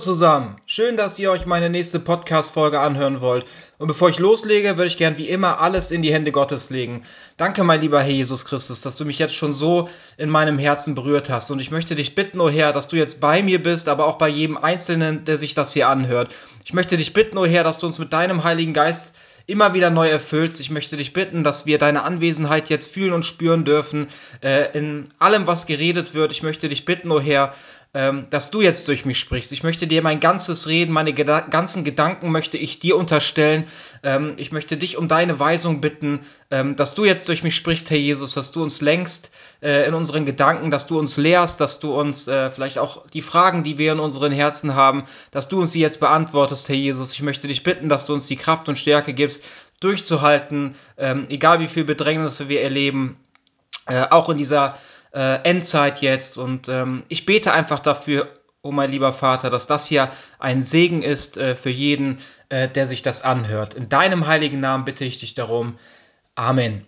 zusammen. 0.00 0.56
Schön, 0.66 0.96
dass 0.96 1.18
ihr 1.18 1.30
euch 1.30 1.46
meine 1.46 1.70
nächste 1.70 2.00
Podcast-Folge 2.00 2.80
anhören 2.80 3.20
wollt. 3.20 3.44
Und 3.78 3.86
bevor 3.86 4.08
ich 4.08 4.18
loslege, 4.18 4.76
würde 4.76 4.88
ich 4.88 4.96
gern 4.96 5.18
wie 5.18 5.28
immer 5.28 5.60
alles 5.60 5.90
in 5.90 6.02
die 6.02 6.12
Hände 6.12 6.32
Gottes 6.32 6.70
legen. 6.70 7.02
Danke, 7.36 7.62
mein 7.62 7.80
lieber 7.80 8.00
Herr 8.00 8.10
Jesus 8.10 8.44
Christus, 8.44 8.80
dass 8.80 8.96
du 8.96 9.04
mich 9.04 9.18
jetzt 9.18 9.34
schon 9.34 9.52
so 9.52 9.88
in 10.16 10.30
meinem 10.30 10.58
Herzen 10.58 10.94
berührt 10.94 11.30
hast. 11.30 11.50
Und 11.50 11.60
ich 11.60 11.70
möchte 11.70 11.94
dich 11.94 12.14
bitten, 12.14 12.40
oh 12.40 12.50
Herr, 12.50 12.72
dass 12.72 12.88
du 12.88 12.96
jetzt 12.96 13.20
bei 13.20 13.42
mir 13.42 13.62
bist, 13.62 13.88
aber 13.88 14.06
auch 14.06 14.18
bei 14.18 14.28
jedem 14.28 14.56
Einzelnen, 14.56 15.24
der 15.24 15.38
sich 15.38 15.54
das 15.54 15.72
hier 15.72 15.88
anhört. 15.88 16.30
Ich 16.64 16.72
möchte 16.72 16.96
dich 16.96 17.12
bitten, 17.12 17.38
oh 17.38 17.46
Herr, 17.46 17.62
dass 17.62 17.78
du 17.78 17.86
uns 17.86 17.98
mit 17.98 18.12
deinem 18.12 18.42
Heiligen 18.42 18.72
Geist 18.72 19.14
immer 19.46 19.74
wieder 19.74 19.90
neu 19.90 20.08
erfüllst. 20.08 20.60
Ich 20.60 20.70
möchte 20.70 20.96
dich 20.96 21.12
bitten, 21.12 21.42
dass 21.42 21.66
wir 21.66 21.78
deine 21.78 22.04
Anwesenheit 22.04 22.70
jetzt 22.70 22.92
fühlen 22.92 23.12
und 23.12 23.24
spüren 23.24 23.64
dürfen 23.64 24.06
äh, 24.42 24.70
in 24.78 25.10
allem, 25.18 25.46
was 25.46 25.66
geredet 25.66 26.14
wird. 26.14 26.30
Ich 26.32 26.42
möchte 26.42 26.68
dich 26.68 26.84
bitten, 26.84 27.10
oh 27.10 27.20
Herr, 27.20 27.52
ähm, 27.92 28.26
dass 28.30 28.52
du 28.52 28.60
jetzt 28.60 28.86
durch 28.86 29.04
mich 29.04 29.18
sprichst. 29.18 29.50
Ich 29.52 29.64
möchte 29.64 29.88
dir 29.88 30.00
mein 30.00 30.20
ganzes 30.20 30.68
Reden, 30.68 30.92
meine 30.92 31.12
Geda 31.12 31.40
ganzen 31.40 31.82
Gedanken 31.82 32.30
möchte 32.30 32.56
ich 32.56 32.78
dir 32.78 32.96
unterstellen. 32.96 33.64
Ähm, 34.04 34.34
ich 34.36 34.52
möchte 34.52 34.76
dich 34.76 34.96
um 34.96 35.08
deine 35.08 35.40
Weisung 35.40 35.80
bitten, 35.80 36.20
ähm, 36.52 36.76
dass 36.76 36.94
du 36.94 37.04
jetzt 37.04 37.28
durch 37.28 37.42
mich 37.42 37.56
sprichst, 37.56 37.90
Herr 37.90 37.98
Jesus, 37.98 38.34
dass 38.34 38.52
du 38.52 38.62
uns 38.62 38.80
lenkst 38.80 39.32
äh, 39.60 39.88
in 39.88 39.94
unseren 39.94 40.24
Gedanken, 40.24 40.70
dass 40.70 40.86
du 40.86 41.00
uns 41.00 41.16
lehrst, 41.16 41.60
dass 41.60 41.80
du 41.80 41.92
uns 41.92 42.28
äh, 42.28 42.52
vielleicht 42.52 42.78
auch 42.78 43.08
die 43.08 43.22
Fragen, 43.22 43.64
die 43.64 43.76
wir 43.76 43.92
in 43.92 44.00
unseren 44.00 44.30
Herzen 44.30 44.76
haben, 44.76 45.04
dass 45.32 45.48
du 45.48 45.60
uns 45.60 45.72
sie 45.72 45.80
jetzt 45.80 45.98
beantwortest, 45.98 46.68
Herr 46.68 46.76
Jesus. 46.76 47.12
Ich 47.12 47.22
möchte 47.22 47.48
dich 47.48 47.64
bitten, 47.64 47.88
dass 47.88 48.06
du 48.06 48.14
uns 48.14 48.28
die 48.28 48.36
Kraft 48.36 48.68
und 48.68 48.78
Stärke 48.78 49.14
gibst, 49.14 49.44
durchzuhalten, 49.80 50.76
ähm, 50.96 51.26
egal 51.28 51.58
wie 51.58 51.68
viel 51.68 51.84
Bedrängnisse 51.84 52.48
wir 52.48 52.62
erleben, 52.62 53.16
äh, 53.86 54.06
auch 54.10 54.28
in 54.28 54.38
dieser 54.38 54.76
äh, 55.12 55.36
Endzeit 55.42 56.00
jetzt. 56.00 56.38
Und 56.38 56.68
ähm, 56.68 57.02
ich 57.08 57.26
bete 57.26 57.52
einfach 57.52 57.80
dafür, 57.80 58.28
oh 58.62 58.72
mein 58.72 58.90
lieber 58.90 59.12
Vater, 59.12 59.50
dass 59.50 59.66
das 59.66 59.86
hier 59.86 60.10
ein 60.38 60.62
Segen 60.62 61.02
ist 61.02 61.38
äh, 61.38 61.56
für 61.56 61.70
jeden, 61.70 62.18
äh, 62.48 62.68
der 62.68 62.86
sich 62.86 63.02
das 63.02 63.22
anhört. 63.22 63.74
In 63.74 63.88
deinem 63.88 64.26
heiligen 64.26 64.60
Namen 64.60 64.84
bitte 64.84 65.04
ich 65.04 65.18
dich 65.18 65.34
darum. 65.34 65.78
Amen. 66.34 66.86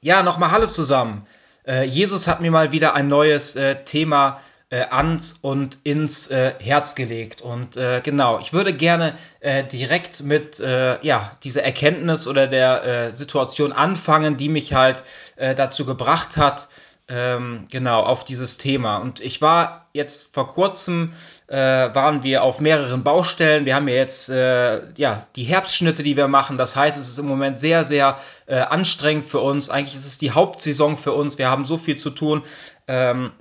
Ja, 0.00 0.22
nochmal 0.22 0.50
Hallo 0.50 0.66
zusammen. 0.66 1.26
Äh, 1.66 1.84
Jesus 1.84 2.28
hat 2.28 2.40
mir 2.40 2.50
mal 2.50 2.72
wieder 2.72 2.94
ein 2.94 3.08
neues 3.08 3.56
äh, 3.56 3.84
Thema 3.84 4.40
äh, 4.70 4.84
ans 4.90 5.38
und 5.40 5.78
ins 5.84 6.28
äh, 6.28 6.52
Herz 6.58 6.94
gelegt. 6.94 7.40
Und 7.40 7.76
äh, 7.76 8.00
genau, 8.02 8.38
ich 8.38 8.52
würde 8.52 8.74
gerne 8.74 9.14
äh, 9.40 9.64
direkt 9.64 10.22
mit 10.22 10.58
ja, 10.58 11.30
dieser 11.42 11.62
Erkenntnis 11.62 12.26
oder 12.26 12.46
der 12.46 13.14
Situation 13.14 13.72
anfangen, 13.72 14.36
die 14.36 14.48
mich 14.48 14.74
halt 14.74 15.04
dazu 15.36 15.84
gebracht 15.84 16.36
hat, 16.36 16.68
ähm, 17.08 17.66
genau, 17.70 18.02
auf 18.02 18.24
dieses 18.24 18.58
Thema. 18.58 18.98
Und 18.98 19.20
ich 19.20 19.40
war 19.40 19.86
jetzt 19.92 20.34
vor 20.34 20.48
kurzem, 20.48 21.12
äh, 21.46 21.56
waren 21.56 22.22
wir 22.22 22.42
auf 22.42 22.60
mehreren 22.60 23.02
Baustellen. 23.02 23.64
Wir 23.64 23.74
haben 23.74 23.88
ja 23.88 23.94
jetzt 23.94 24.28
äh, 24.28 24.92
ja, 24.96 25.26
die 25.34 25.44
Herbstschnitte, 25.44 26.02
die 26.02 26.16
wir 26.16 26.28
machen. 26.28 26.58
Das 26.58 26.76
heißt, 26.76 26.98
es 26.98 27.08
ist 27.08 27.18
im 27.18 27.26
Moment 27.26 27.56
sehr, 27.56 27.84
sehr 27.84 28.18
äh, 28.46 28.58
anstrengend 28.58 29.24
für 29.24 29.40
uns. 29.40 29.70
Eigentlich 29.70 29.96
ist 29.96 30.06
es 30.06 30.18
die 30.18 30.32
Hauptsaison 30.32 30.96
für 30.96 31.12
uns. 31.12 31.38
Wir 31.38 31.50
haben 31.50 31.64
so 31.64 31.78
viel 31.78 31.96
zu 31.96 32.10
tun. 32.10 32.42
Ähm, 32.86 33.32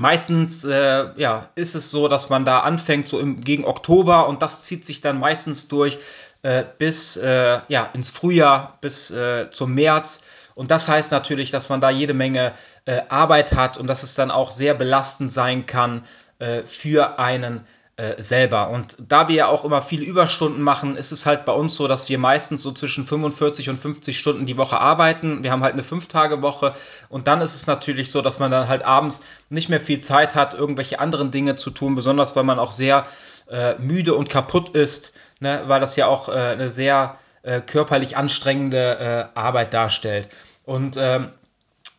Meistens 0.00 0.64
äh, 0.64 1.08
ja, 1.16 1.48
ist 1.56 1.74
es 1.74 1.90
so, 1.90 2.06
dass 2.06 2.30
man 2.30 2.44
da 2.44 2.60
anfängt, 2.60 3.08
so 3.08 3.18
im, 3.18 3.40
gegen 3.40 3.64
Oktober 3.64 4.28
und 4.28 4.42
das 4.42 4.62
zieht 4.62 4.86
sich 4.86 5.00
dann 5.00 5.18
meistens 5.18 5.66
durch 5.66 5.98
äh, 6.42 6.64
bis 6.78 7.16
äh, 7.16 7.58
ja, 7.66 7.90
ins 7.94 8.10
Frühjahr, 8.10 8.78
bis 8.80 9.10
äh, 9.10 9.50
zum 9.50 9.74
März. 9.74 10.22
Und 10.58 10.72
das 10.72 10.88
heißt 10.88 11.12
natürlich, 11.12 11.52
dass 11.52 11.68
man 11.68 11.80
da 11.80 11.88
jede 11.88 12.14
Menge 12.14 12.52
äh, 12.84 13.02
Arbeit 13.10 13.54
hat 13.54 13.78
und 13.78 13.86
dass 13.86 14.02
es 14.02 14.16
dann 14.16 14.32
auch 14.32 14.50
sehr 14.50 14.74
belastend 14.74 15.30
sein 15.30 15.66
kann 15.66 16.02
äh, 16.40 16.62
für 16.64 17.20
einen 17.20 17.60
äh, 17.96 18.20
selber. 18.20 18.70
Und 18.70 18.96
da 18.98 19.28
wir 19.28 19.36
ja 19.36 19.46
auch 19.46 19.64
immer 19.64 19.82
viele 19.82 20.04
Überstunden 20.04 20.60
machen, 20.60 20.96
ist 20.96 21.12
es 21.12 21.26
halt 21.26 21.44
bei 21.44 21.52
uns 21.52 21.76
so, 21.76 21.86
dass 21.86 22.08
wir 22.08 22.18
meistens 22.18 22.60
so 22.60 22.72
zwischen 22.72 23.06
45 23.06 23.70
und 23.70 23.76
50 23.76 24.18
Stunden 24.18 24.46
die 24.46 24.56
Woche 24.56 24.80
arbeiten. 24.80 25.44
Wir 25.44 25.52
haben 25.52 25.62
halt 25.62 25.74
eine 25.74 25.82
5-Tage-Woche 25.82 26.74
und 27.08 27.28
dann 27.28 27.40
ist 27.40 27.54
es 27.54 27.68
natürlich 27.68 28.10
so, 28.10 28.20
dass 28.20 28.40
man 28.40 28.50
dann 28.50 28.66
halt 28.66 28.84
abends 28.84 29.22
nicht 29.50 29.68
mehr 29.68 29.80
viel 29.80 30.00
Zeit 30.00 30.34
hat, 30.34 30.54
irgendwelche 30.54 30.98
anderen 30.98 31.30
Dinge 31.30 31.54
zu 31.54 31.70
tun, 31.70 31.94
besonders 31.94 32.34
weil 32.34 32.42
man 32.42 32.58
auch 32.58 32.72
sehr 32.72 33.06
äh, 33.48 33.76
müde 33.78 34.16
und 34.16 34.28
kaputt 34.28 34.70
ist, 34.70 35.14
ne? 35.38 35.62
weil 35.68 35.78
das 35.78 35.94
ja 35.94 36.08
auch 36.08 36.28
äh, 36.28 36.32
eine 36.32 36.68
sehr 36.68 37.16
äh, 37.42 37.60
körperlich 37.60 38.16
anstrengende 38.16 39.30
äh, 39.34 39.38
Arbeit 39.38 39.72
darstellt. 39.72 40.28
Und 40.68 40.98
ähm, 40.98 41.30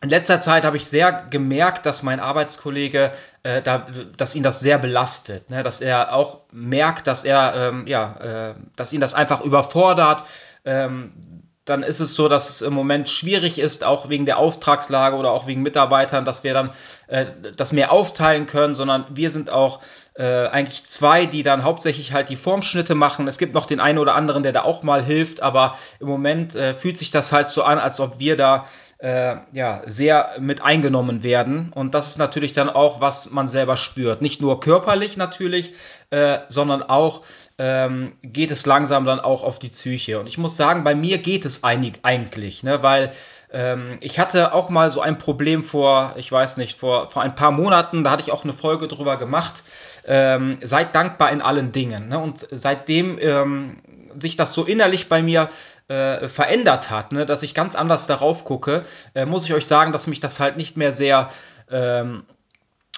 in 0.00 0.10
letzter 0.10 0.38
Zeit 0.38 0.64
habe 0.64 0.76
ich 0.76 0.86
sehr 0.86 1.10
gemerkt, 1.28 1.86
dass 1.86 2.04
mein 2.04 2.20
Arbeitskollege, 2.20 3.10
äh, 3.42 3.60
da, 3.62 3.88
dass 4.16 4.36
ihn 4.36 4.44
das 4.44 4.60
sehr 4.60 4.78
belastet, 4.78 5.50
ne? 5.50 5.64
dass 5.64 5.80
er 5.80 6.14
auch 6.14 6.42
merkt, 6.52 7.08
dass 7.08 7.24
er, 7.24 7.52
ähm, 7.56 7.88
ja, 7.88 8.50
äh, 8.50 8.54
dass 8.76 8.92
ihn 8.92 9.00
das 9.00 9.14
einfach 9.14 9.40
überfordert. 9.40 10.22
Ähm, 10.64 11.12
dann 11.64 11.82
ist 11.82 11.98
es 11.98 12.14
so, 12.14 12.28
dass 12.28 12.48
es 12.48 12.62
im 12.62 12.72
Moment 12.72 13.08
schwierig 13.08 13.58
ist, 13.58 13.82
auch 13.82 14.08
wegen 14.08 14.24
der 14.24 14.38
Auftragslage 14.38 15.16
oder 15.16 15.32
auch 15.32 15.48
wegen 15.48 15.62
Mitarbeitern, 15.62 16.24
dass 16.24 16.44
wir 16.44 16.54
dann 16.54 16.70
äh, 17.08 17.26
das 17.56 17.72
mehr 17.72 17.90
aufteilen 17.90 18.46
können, 18.46 18.76
sondern 18.76 19.04
wir 19.10 19.32
sind 19.32 19.50
auch 19.50 19.80
äh, 20.20 20.48
eigentlich 20.48 20.84
zwei, 20.84 21.24
die 21.24 21.42
dann 21.42 21.64
hauptsächlich 21.64 22.12
halt 22.12 22.28
die 22.28 22.36
Formschnitte 22.36 22.94
machen. 22.94 23.26
Es 23.26 23.38
gibt 23.38 23.54
noch 23.54 23.64
den 23.64 23.80
einen 23.80 23.98
oder 23.98 24.14
anderen, 24.14 24.42
der 24.42 24.52
da 24.52 24.62
auch 24.62 24.82
mal 24.82 25.02
hilft, 25.02 25.42
aber 25.42 25.76
im 25.98 26.08
Moment 26.08 26.54
äh, 26.54 26.74
fühlt 26.74 26.98
sich 26.98 27.10
das 27.10 27.32
halt 27.32 27.48
so 27.48 27.62
an, 27.62 27.78
als 27.78 28.00
ob 28.00 28.18
wir 28.18 28.36
da 28.36 28.66
äh, 28.98 29.36
ja, 29.52 29.80
sehr 29.86 30.32
mit 30.38 30.60
eingenommen 30.60 31.22
werden. 31.22 31.72
Und 31.74 31.94
das 31.94 32.08
ist 32.08 32.18
natürlich 32.18 32.52
dann 32.52 32.68
auch, 32.68 33.00
was 33.00 33.30
man 33.30 33.48
selber 33.48 33.78
spürt. 33.78 34.20
Nicht 34.20 34.42
nur 34.42 34.60
körperlich 34.60 35.16
natürlich, 35.16 35.72
äh, 36.10 36.40
sondern 36.48 36.82
auch 36.82 37.22
ähm, 37.56 38.12
geht 38.22 38.50
es 38.50 38.66
langsam 38.66 39.06
dann 39.06 39.20
auch 39.20 39.42
auf 39.42 39.58
die 39.58 39.70
Psyche. 39.70 40.20
Und 40.20 40.26
ich 40.26 40.36
muss 40.36 40.54
sagen, 40.54 40.84
bei 40.84 40.94
mir 40.94 41.16
geht 41.16 41.46
es 41.46 41.64
einig, 41.64 42.00
eigentlich, 42.02 42.62
ne? 42.62 42.82
weil 42.82 43.12
Ähm, 43.52 43.98
ich 44.00 44.18
hatte 44.18 44.52
auch 44.54 44.70
mal 44.70 44.90
so 44.90 45.00
ein 45.00 45.18
Problem 45.18 45.64
vor, 45.64 46.14
ich 46.16 46.30
weiß 46.30 46.56
nicht, 46.56 46.78
vor, 46.78 47.10
vor 47.10 47.22
ein 47.22 47.34
paar 47.34 47.50
Monaten, 47.50 48.04
da 48.04 48.10
hatte 48.10 48.22
ich 48.22 48.32
auch 48.32 48.44
eine 48.44 48.52
Folge 48.52 48.88
drüber 48.88 49.16
gemacht. 49.16 49.62
Ähm, 50.06 50.58
seid 50.62 50.94
dankbar 50.94 51.30
in 51.30 51.42
allen 51.42 51.72
Dingen. 51.72 52.08
Ne? 52.08 52.18
Und 52.18 52.38
seitdem 52.38 53.18
ähm, 53.20 53.78
sich 54.16 54.36
das 54.36 54.52
so 54.52 54.64
innerlich 54.64 55.08
bei 55.08 55.22
mir 55.22 55.48
äh, 55.88 56.28
verändert 56.28 56.90
hat, 56.90 57.12
ne? 57.12 57.26
dass 57.26 57.42
ich 57.42 57.54
ganz 57.54 57.74
anders 57.74 58.06
darauf 58.06 58.44
gucke, 58.44 58.84
äh, 59.14 59.26
muss 59.26 59.44
ich 59.44 59.54
euch 59.54 59.66
sagen, 59.66 59.92
dass 59.92 60.06
mich 60.06 60.20
das 60.20 60.40
halt 60.40 60.56
nicht 60.56 60.76
mehr 60.76 60.92
sehr 60.92 61.30
ähm, 61.70 62.24
äh, 62.28 62.39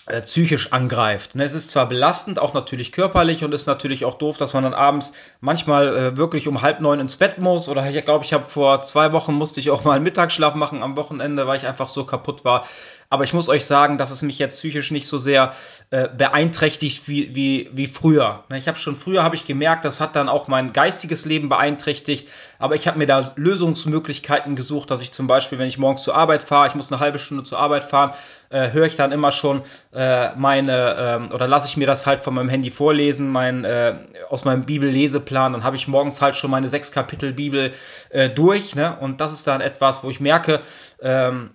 psychisch 0.07 0.73
angreift. 0.73 1.35
Ne? 1.35 1.45
Es 1.45 1.53
ist 1.53 1.71
zwar 1.71 1.89
belastend, 1.89 2.41
auch 2.41 2.55
natürlich 2.55 2.91
körperlich 2.91 3.45
und 3.45 3.55
ist 3.55 3.67
natürlich 3.67 4.05
auch 4.05 4.15
doof, 4.15 4.37
dass 4.37 4.53
man 4.53 4.65
dann 4.65 4.75
abends 4.75 5.13
manchmal 5.41 5.97
äh, 5.97 6.17
wirklich 6.17 6.49
um 6.49 6.63
halb 6.63 6.81
neun 6.81 6.99
ins 6.99 7.17
Bett 7.17 7.39
muss. 7.39 7.69
Oder 7.69 7.89
ich 7.89 8.05
glaube, 8.05 8.25
ich 8.25 8.33
habe 8.33 8.49
vor 8.49 8.81
zwei 8.81 9.13
Wochen 9.13 9.33
musste 9.33 9.61
ich 9.61 9.71
auch 9.71 9.85
mal 9.85 9.95
einen 9.95 10.05
Mittagsschlaf 10.05 10.55
machen 10.55 10.83
am 10.83 10.97
Wochenende, 10.97 11.47
weil 11.47 11.57
ich 11.57 11.67
einfach 11.67 11.89
so 11.89 12.05
kaputt 12.05 12.45
war. 12.45 12.67
Aber 13.13 13.25
ich 13.25 13.35
muss 13.35 13.51
euch 13.51 13.67
sagen, 13.67 13.99
dass 13.99 14.11
es 14.11 14.23
mich 14.23 14.39
jetzt 14.39 14.57
psychisch 14.57 14.91
nicht 14.91 15.07
so 15.07 15.19
sehr 15.19 15.53
äh, 15.91 16.09
beeinträchtigt 16.09 17.09
wie, 17.09 17.35
wie, 17.35 17.69
wie 17.75 17.87
früher. 17.87 18.45
Ne, 18.49 18.57
ich 18.57 18.69
habe 18.69 18.79
schon 18.79 18.97
früher 18.97 19.23
habe 19.23 19.37
ich 19.37 19.45
gemerkt, 19.45 19.85
das 19.85 20.01
hat 20.01 20.17
dann 20.17 20.31
auch 20.31 20.49
mein 20.49 20.73
geistiges 20.73 21.27
Leben 21.27 21.51
beeinträchtigt. 21.51 22.27
Aber 22.59 22.75
ich 22.75 22.89
habe 22.89 22.99
mir 22.99 23.05
da 23.05 23.33
Lösungsmöglichkeiten 23.37 24.57
gesucht, 24.57 24.91
dass 24.91 25.03
ich 25.03 25.11
zum 25.11 25.27
Beispiel, 25.27 25.59
wenn 25.59 25.69
ich 25.69 25.77
morgens 25.77 26.05
zur 26.05 26.15
Arbeit 26.15 26.43
fahre, 26.43 26.69
ich 26.69 26.75
muss 26.75 26.91
eine 26.91 27.03
halbe 27.03 27.19
Stunde 27.19 27.45
zur 27.45 27.59
Arbeit 27.59 27.85
fahren, 27.85 28.13
äh, 28.49 28.71
höre 28.71 28.87
ich 28.87 28.97
dann 28.97 29.13
immer 29.13 29.31
schon 29.31 29.61
äh, 29.95 30.35
meine 30.37 31.29
äh, 31.31 31.35
oder 31.35 31.47
lasse 31.47 31.69
ich 31.69 31.77
mir 31.77 31.87
das 31.87 32.07
halt 32.07 32.21
von 32.21 32.33
meinem 32.33 32.49
Handy 32.49 32.71
vorlesen, 32.71 33.29
mein, 33.29 33.65
äh, 33.65 33.95
aus 34.31 34.47
meinem 34.47 34.65
Bibelleseplan. 34.65 35.53
Dann 35.53 35.65
habe 35.65 35.77
ich 35.77 35.87
morgens 35.87 36.23
halt 36.23 36.35
schon 36.35 36.51
meine 36.51 36.71
sechs 36.71 36.93
Kapitel 36.93 37.35
Bibel 37.35 37.73
äh, 38.09 38.31
durch. 38.31 38.75
Ne? 38.75 38.97
Und 38.99 39.21
das 39.21 39.35
ist 39.35 39.47
dann 39.47 39.61
etwas, 39.61 40.03
wo 40.03 40.09
ich 40.09 40.21
merke, 40.21 40.63
ähm, 41.03 41.51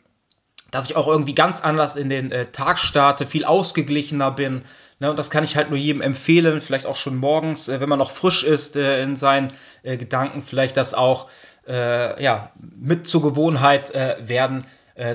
dass 0.72 0.90
ich 0.90 0.96
auch 0.96 1.08
irgendwie 1.08 1.36
ganz 1.36 1.62
anders 1.62 1.96
in 1.96 2.10
den 2.10 2.32
äh, 2.32 2.48
Tag 2.48 2.80
starte, 2.80 3.26
viel 3.26 3.46
ausgeglichener 3.46 4.32
bin. 4.32 4.64
Ne, 5.00 5.10
und 5.10 5.20
das 5.20 5.30
kann 5.30 5.44
ich 5.44 5.56
halt 5.56 5.70
nur 5.70 5.78
jedem 5.78 6.02
empfehlen, 6.02 6.62
vielleicht 6.62 6.86
auch 6.86 6.96
schon 6.96 7.18
morgens, 7.18 7.70
äh, 7.70 7.80
wenn 7.80 7.90
man 7.90 8.00
noch 8.00 8.12
frisch 8.12 8.44
ist 8.44 8.76
äh, 8.76 9.02
in 9.02 9.16
seinen 9.16 9.54
äh, 9.84 9.98
Gedanken, 9.98 10.42
vielleicht 10.42 10.78
das 10.78 10.94
auch 10.94 11.30
äh, 11.68 12.22
ja, 12.22 12.52
mit 12.76 13.08
zur 13.08 13.22
Gewohnheit 13.22 13.92
äh, 13.92 14.18
werden 14.22 14.66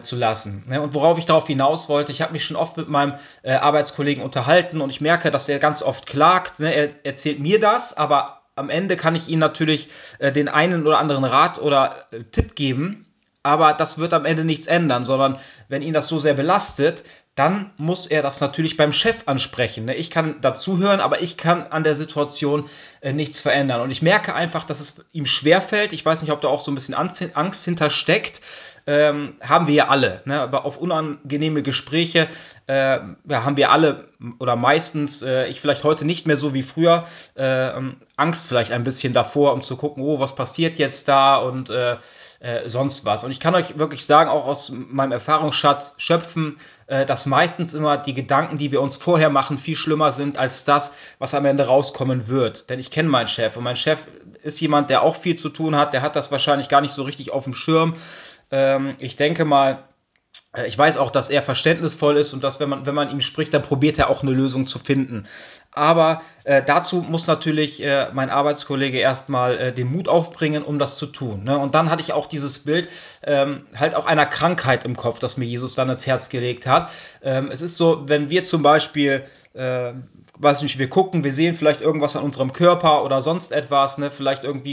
zu 0.02 0.14
lassen. 0.14 0.62
Ne, 0.68 0.80
und 0.80 0.94
worauf 0.94 1.18
ich 1.18 1.26
darauf 1.26 1.48
hinaus 1.48 1.88
wollte, 1.88 2.12
ich 2.12 2.22
habe 2.22 2.32
mich 2.32 2.44
schon 2.44 2.56
oft 2.56 2.76
mit 2.76 2.88
meinem 2.88 3.14
Arbeitskollegen 3.42 4.22
unterhalten 4.22 4.80
und 4.80 4.90
ich 4.90 5.00
merke, 5.00 5.32
dass 5.32 5.48
er 5.48 5.58
ganz 5.58 5.82
oft 5.82 6.06
klagt. 6.06 6.60
Ne, 6.60 6.72
er 6.72 7.04
erzählt 7.04 7.40
mir 7.40 7.58
das, 7.58 7.96
aber 7.96 8.42
am 8.54 8.70
Ende 8.70 8.94
kann 8.94 9.16
ich 9.16 9.28
ihm 9.28 9.40
natürlich 9.40 9.88
den 10.20 10.48
einen 10.48 10.86
oder 10.86 11.00
anderen 11.00 11.24
Rat 11.24 11.60
oder 11.60 12.06
Tipp 12.30 12.54
geben 12.54 13.11
aber 13.42 13.72
das 13.72 13.98
wird 13.98 14.14
am 14.14 14.24
Ende 14.24 14.44
nichts 14.44 14.66
ändern, 14.66 15.04
sondern 15.04 15.38
wenn 15.68 15.82
ihn 15.82 15.92
das 15.92 16.08
so 16.08 16.20
sehr 16.20 16.34
belastet, 16.34 17.04
dann 17.34 17.70
muss 17.78 18.06
er 18.06 18.22
das 18.22 18.42
natürlich 18.42 18.76
beim 18.76 18.92
Chef 18.92 19.22
ansprechen. 19.24 19.86
Ne? 19.86 19.94
Ich 19.94 20.10
kann 20.10 20.42
dazuhören, 20.42 21.00
aber 21.00 21.22
ich 21.22 21.38
kann 21.38 21.66
an 21.66 21.82
der 21.82 21.96
Situation 21.96 22.68
äh, 23.00 23.14
nichts 23.14 23.40
verändern. 23.40 23.80
Und 23.80 23.90
ich 23.90 24.02
merke 24.02 24.34
einfach, 24.34 24.64
dass 24.64 24.80
es 24.80 25.06
ihm 25.12 25.24
schwerfällt. 25.24 25.94
Ich 25.94 26.04
weiß 26.04 26.20
nicht, 26.20 26.30
ob 26.30 26.42
da 26.42 26.48
auch 26.48 26.60
so 26.60 26.70
ein 26.70 26.74
bisschen 26.74 26.94
Angst 26.94 27.64
hintersteckt. 27.64 28.42
Ähm, 28.86 29.36
haben 29.40 29.66
wir 29.66 29.74
ja 29.74 29.88
alle. 29.88 30.20
Ne? 30.26 30.40
Aber 30.40 30.66
auf 30.66 30.76
unangenehme 30.76 31.62
Gespräche 31.62 32.28
äh, 32.66 32.98
haben 33.30 33.56
wir 33.56 33.70
alle 33.70 34.08
oder 34.38 34.56
meistens, 34.56 35.22
äh, 35.22 35.46
ich 35.46 35.60
vielleicht 35.60 35.84
heute 35.84 36.04
nicht 36.04 36.26
mehr 36.26 36.36
so 36.36 36.52
wie 36.52 36.62
früher, 36.62 37.06
äh, 37.34 37.70
Angst 38.16 38.48
vielleicht 38.48 38.72
ein 38.72 38.84
bisschen 38.84 39.14
davor, 39.14 39.54
um 39.54 39.62
zu 39.62 39.76
gucken, 39.76 40.02
oh, 40.02 40.20
was 40.20 40.34
passiert 40.34 40.78
jetzt 40.78 41.08
da 41.08 41.36
und 41.36 41.70
äh, 42.42 42.68
sonst 42.68 43.04
was. 43.04 43.22
Und 43.22 43.30
ich 43.30 43.38
kann 43.38 43.54
euch 43.54 43.78
wirklich 43.78 44.04
sagen, 44.04 44.28
auch 44.28 44.46
aus 44.46 44.70
meinem 44.70 45.12
Erfahrungsschatz 45.12 45.94
schöpfen, 45.98 46.56
äh, 46.88 47.06
dass 47.06 47.24
meistens 47.24 47.72
immer 47.72 47.96
die 47.96 48.14
Gedanken, 48.14 48.58
die 48.58 48.72
wir 48.72 48.82
uns 48.82 48.96
vorher 48.96 49.30
machen, 49.30 49.58
viel 49.58 49.76
schlimmer 49.76 50.10
sind 50.10 50.38
als 50.38 50.64
das, 50.64 50.92
was 51.20 51.34
am 51.34 51.44
Ende 51.44 51.66
rauskommen 51.66 52.26
wird. 52.26 52.68
Denn 52.68 52.80
ich 52.80 52.90
kenne 52.90 53.08
meinen 53.08 53.28
Chef 53.28 53.56
und 53.56 53.62
mein 53.62 53.76
Chef 53.76 54.08
ist 54.42 54.60
jemand, 54.60 54.90
der 54.90 55.02
auch 55.02 55.14
viel 55.14 55.36
zu 55.36 55.50
tun 55.50 55.76
hat, 55.76 55.92
der 55.92 56.02
hat 56.02 56.16
das 56.16 56.32
wahrscheinlich 56.32 56.68
gar 56.68 56.80
nicht 56.80 56.92
so 56.92 57.04
richtig 57.04 57.30
auf 57.30 57.44
dem 57.44 57.54
Schirm. 57.54 57.94
Ähm, 58.50 58.96
ich 58.98 59.14
denke 59.14 59.44
mal, 59.44 59.84
ich 60.66 60.76
weiß 60.76 60.98
auch, 60.98 61.10
dass 61.10 61.30
er 61.30 61.40
verständnisvoll 61.40 62.18
ist 62.18 62.34
und 62.34 62.44
dass, 62.44 62.60
wenn 62.60 62.68
man, 62.68 62.84
wenn 62.84 62.94
man 62.94 63.10
ihm 63.10 63.22
spricht, 63.22 63.54
dann 63.54 63.62
probiert 63.62 63.98
er 63.98 64.10
auch 64.10 64.22
eine 64.22 64.32
Lösung 64.32 64.66
zu 64.66 64.78
finden. 64.78 65.26
Aber 65.70 66.20
äh, 66.44 66.62
dazu 66.62 66.96
muss 66.96 67.26
natürlich 67.26 67.82
äh, 67.82 68.08
mein 68.12 68.28
Arbeitskollege 68.28 68.98
erstmal 68.98 69.58
äh, 69.58 69.72
den 69.72 69.90
Mut 69.90 70.08
aufbringen, 70.08 70.62
um 70.62 70.78
das 70.78 70.98
zu 70.98 71.06
tun. 71.06 71.44
Ne? 71.44 71.58
Und 71.58 71.74
dann 71.74 71.88
hatte 71.88 72.02
ich 72.02 72.12
auch 72.12 72.26
dieses 72.26 72.58
Bild 72.64 72.90
ähm, 73.22 73.64
halt 73.74 73.94
auch 73.94 74.04
einer 74.04 74.26
Krankheit 74.26 74.84
im 74.84 74.94
Kopf, 74.94 75.20
das 75.20 75.38
mir 75.38 75.46
Jesus 75.46 75.74
dann 75.74 75.88
ins 75.88 76.06
Herz 76.06 76.28
gelegt 76.28 76.66
hat. 76.66 76.90
Ähm, 77.22 77.48
es 77.50 77.62
ist 77.62 77.78
so, 77.78 78.06
wenn 78.06 78.28
wir 78.28 78.42
zum 78.42 78.62
Beispiel 78.62 79.24
äh, 79.54 79.94
weiß 80.42 80.62
nicht, 80.62 80.78
wir 80.78 80.88
gucken, 80.88 81.24
wir 81.24 81.32
sehen 81.32 81.54
vielleicht 81.54 81.80
irgendwas 81.80 82.16
an 82.16 82.24
unserem 82.24 82.52
Körper 82.52 83.04
oder 83.04 83.22
sonst 83.22 83.52
etwas, 83.52 83.98
ne, 83.98 84.10
vielleicht 84.10 84.44
irgendwie, 84.44 84.72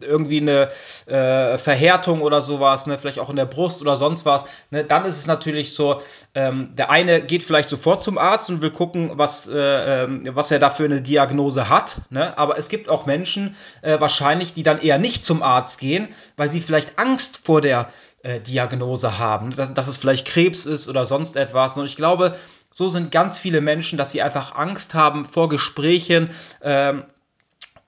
irgendwie 0.00 0.40
eine 0.40 0.68
äh, 1.06 1.58
Verhärtung 1.58 2.20
oder 2.20 2.42
sowas, 2.42 2.86
ne, 2.86 2.98
vielleicht 2.98 3.18
auch 3.18 3.30
in 3.30 3.36
der 3.36 3.46
Brust 3.46 3.82
oder 3.82 3.96
sonst 3.96 4.26
was, 4.26 4.44
ne, 4.70 4.84
dann 4.84 5.04
ist 5.04 5.18
es 5.18 5.26
natürlich 5.26 5.74
so, 5.74 6.00
ähm, 6.34 6.74
der 6.76 6.90
eine 6.90 7.22
geht 7.22 7.42
vielleicht 7.42 7.68
sofort 7.68 8.02
zum 8.02 8.18
Arzt 8.18 8.50
und 8.50 8.62
will 8.62 8.70
gucken, 8.70 9.12
was, 9.14 9.48
äh, 9.48 10.04
ähm, 10.04 10.24
was 10.30 10.50
er 10.50 10.58
da 10.58 10.70
für 10.70 10.84
eine 10.84 11.00
Diagnose 11.00 11.68
hat, 11.68 11.96
ne, 12.10 12.36
aber 12.36 12.58
es 12.58 12.68
gibt 12.68 12.88
auch 12.88 13.06
Menschen 13.06 13.56
äh, 13.82 13.98
wahrscheinlich, 14.00 14.52
die 14.54 14.62
dann 14.62 14.80
eher 14.80 14.98
nicht 14.98 15.24
zum 15.24 15.42
Arzt 15.42 15.80
gehen, 15.80 16.08
weil 16.36 16.48
sie 16.48 16.60
vielleicht 16.60 16.98
Angst 16.98 17.40
vor 17.44 17.60
der 17.60 17.88
äh, 18.22 18.40
Diagnose 18.40 19.18
haben, 19.18 19.50
ne, 19.50 19.56
dass, 19.56 19.74
dass 19.74 19.88
es 19.88 19.96
vielleicht 19.96 20.26
Krebs 20.26 20.66
ist 20.66 20.88
oder 20.88 21.06
sonst 21.06 21.36
etwas. 21.36 21.76
Und 21.76 21.86
ich 21.86 21.96
glaube, 21.96 22.36
so 22.70 22.88
sind 22.88 23.10
ganz 23.10 23.38
viele 23.38 23.60
Menschen, 23.60 23.98
dass 23.98 24.12
sie 24.12 24.22
einfach 24.22 24.54
Angst 24.54 24.94
haben 24.94 25.24
vor 25.24 25.48
Gesprächen, 25.48 26.30
ähm, 26.62 27.04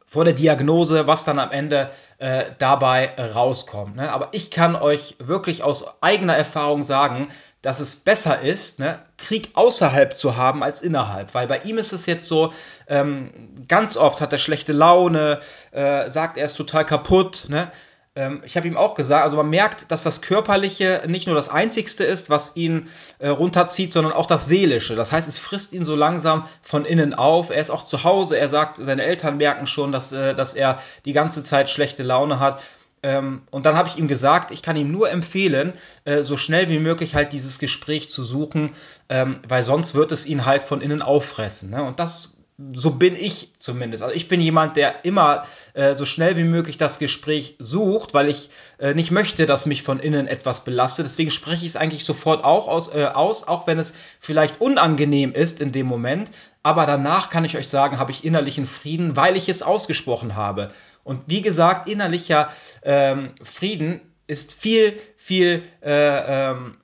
vor 0.06 0.24
der 0.24 0.34
Diagnose, 0.34 1.08
was 1.08 1.24
dann 1.24 1.40
am 1.40 1.50
Ende 1.50 1.90
äh, 2.18 2.44
dabei 2.58 3.10
rauskommt. 3.18 3.96
Ne? 3.96 4.12
Aber 4.12 4.28
ich 4.30 4.52
kann 4.52 4.76
euch 4.76 5.16
wirklich 5.18 5.64
aus 5.64 6.02
eigener 6.02 6.36
Erfahrung 6.36 6.84
sagen, 6.84 7.28
dass 7.62 7.80
es 7.80 7.96
besser 7.96 8.42
ist, 8.42 8.78
ne, 8.78 8.98
Krieg 9.16 9.50
außerhalb 9.54 10.16
zu 10.16 10.36
haben 10.36 10.62
als 10.62 10.82
innerhalb. 10.82 11.34
Weil 11.34 11.46
bei 11.46 11.58
ihm 11.60 11.78
ist 11.78 11.92
es 11.92 12.06
jetzt 12.06 12.28
so, 12.28 12.52
ähm, 12.86 13.30
ganz 13.66 13.96
oft 13.96 14.20
hat 14.20 14.32
er 14.32 14.38
schlechte 14.38 14.72
Laune, 14.72 15.40
äh, 15.72 16.08
sagt, 16.10 16.36
er 16.36 16.44
ist 16.46 16.56
total 16.56 16.84
kaputt. 16.84 17.46
Ne? 17.48 17.72
Ähm, 18.16 18.42
ich 18.44 18.56
habe 18.56 18.68
ihm 18.68 18.76
auch 18.76 18.94
gesagt, 18.94 19.25
also 19.25 19.37
man 19.37 19.50
merkt, 19.50 19.90
dass 19.90 20.04
das 20.04 20.21
Körperliche 20.21 21.02
nicht 21.06 21.26
nur 21.26 21.35
das 21.35 21.49
Einzigste 21.49 22.04
ist, 22.04 22.30
was 22.30 22.54
ihn 22.54 22.88
äh, 23.18 23.28
runterzieht, 23.28 23.92
sondern 23.92 24.12
auch 24.12 24.26
das 24.26 24.47
Seelische. 24.47 24.94
Das 24.94 25.11
heißt, 25.11 25.28
es 25.28 25.38
frisst 25.38 25.73
ihn 25.73 25.85
so 25.85 25.97
langsam 25.97 26.44
von 26.62 26.85
innen 26.85 27.14
auf. 27.14 27.50
Er 27.50 27.61
ist 27.61 27.71
auch 27.71 27.83
zu 27.83 28.04
Hause. 28.04 28.38
Er 28.38 28.49
sagt, 28.49 28.76
seine 28.76 29.02
Eltern 29.02 29.38
merken 29.38 29.66
schon, 29.66 29.90
dass, 29.90 30.12
äh, 30.12 30.35
dass 30.35 30.54
er 30.54 30.78
die 31.04 31.12
ganze 31.12 31.42
Zeit 31.42 31.68
schlechte 31.68 32.04
Laune 32.04 32.38
hat. 32.38 32.62
Ähm, 33.02 33.42
und 33.50 33.66
dann 33.66 33.76
habe 33.76 33.88
ich 33.88 33.99
ihm 33.99 34.09
gesagt, 34.09 34.52
ich 34.52 34.62
kann 34.62 34.76
ihm 34.76 34.92
nur 34.92 35.11
empfehlen, 35.11 35.73
äh, 36.04 36.23
so 36.23 36.37
schnell 36.37 36.68
wie 36.68 36.78
möglich 36.78 37.14
halt 37.16 37.33
dieses 37.33 37.59
Gespräch 37.59 38.09
zu 38.09 38.23
suchen, 38.23 38.73
ähm, 39.09 39.40
weil 39.47 39.62
sonst 39.62 39.94
wird 39.94 40.12
es 40.12 40.25
ihn 40.25 40.47
halt 40.47 40.62
von 40.62 40.80
innen 40.80 41.02
auffressen. 41.02 41.71
Ne? 41.71 41.83
Und 41.83 42.00
das 42.00 42.38
so 42.56 42.92
bin 42.92 43.16
ich 43.16 43.52
zumindest. 43.54 44.04
Also 44.04 44.14
ich 44.14 44.28
bin 44.28 44.40
jemand, 44.40 44.76
der 44.76 45.04
immer 45.04 45.44
äh, 45.73 45.96
so 45.96 46.04
schnell 46.04 46.37
wie 46.37 46.44
möglich 46.44 46.78
das 46.78 47.00
Gespräch 47.00 47.56
sucht, 47.58 48.14
weil 48.14 48.28
ich 48.28 48.50
äh, 48.78 48.94
nicht 48.94 49.11
möchte, 49.11 49.46
dass 49.46 49.66
mich 49.66 49.82
von 49.82 49.99
innen 49.99 50.28
etwas 50.28 50.62
belastet. 50.62 51.06
Deswegen 51.06 51.32
spreche 51.32 51.64
ich 51.64 51.70
es 51.70 51.76
eigentlich 51.76 52.04
sofort 52.04 52.44
auch 52.44 52.68
aus, 52.68 52.94
äh, 52.94 53.06
aus, 53.06 53.49
auch 53.49 53.66
wenn 53.66 53.80
es 53.80 53.94
vielleicht 54.20 54.61
unangenehm 54.61 55.32
ist 55.32 55.61
in 55.61 55.73
dem 55.73 55.87
Moment. 55.87 56.30
Aber 56.62 56.87
danach 56.87 57.28
kann 57.28 57.44
ich 57.44 57.56
euch 57.56 57.68
sagen, 57.68 57.99
habe 57.99 58.12
ich 58.12 58.25
innerlichen 58.25 58.66
Frieden, 58.66 59.16
weil 59.16 59.37
ich 59.37 59.49
es 59.49 59.64
ausgesprochen 59.64 60.37
habe. 60.37 60.70
Und 61.02 61.23
wie 61.26 61.42
gesagt, 61.42 61.88
innerlicher 61.88 62.50
ähm, 62.82 63.34
Frieden 63.42 64.00
ist 64.28 64.54
viel, 64.54 64.99
viel 65.16 65.64
äh, 65.82 66.50
ähm, 66.52 66.76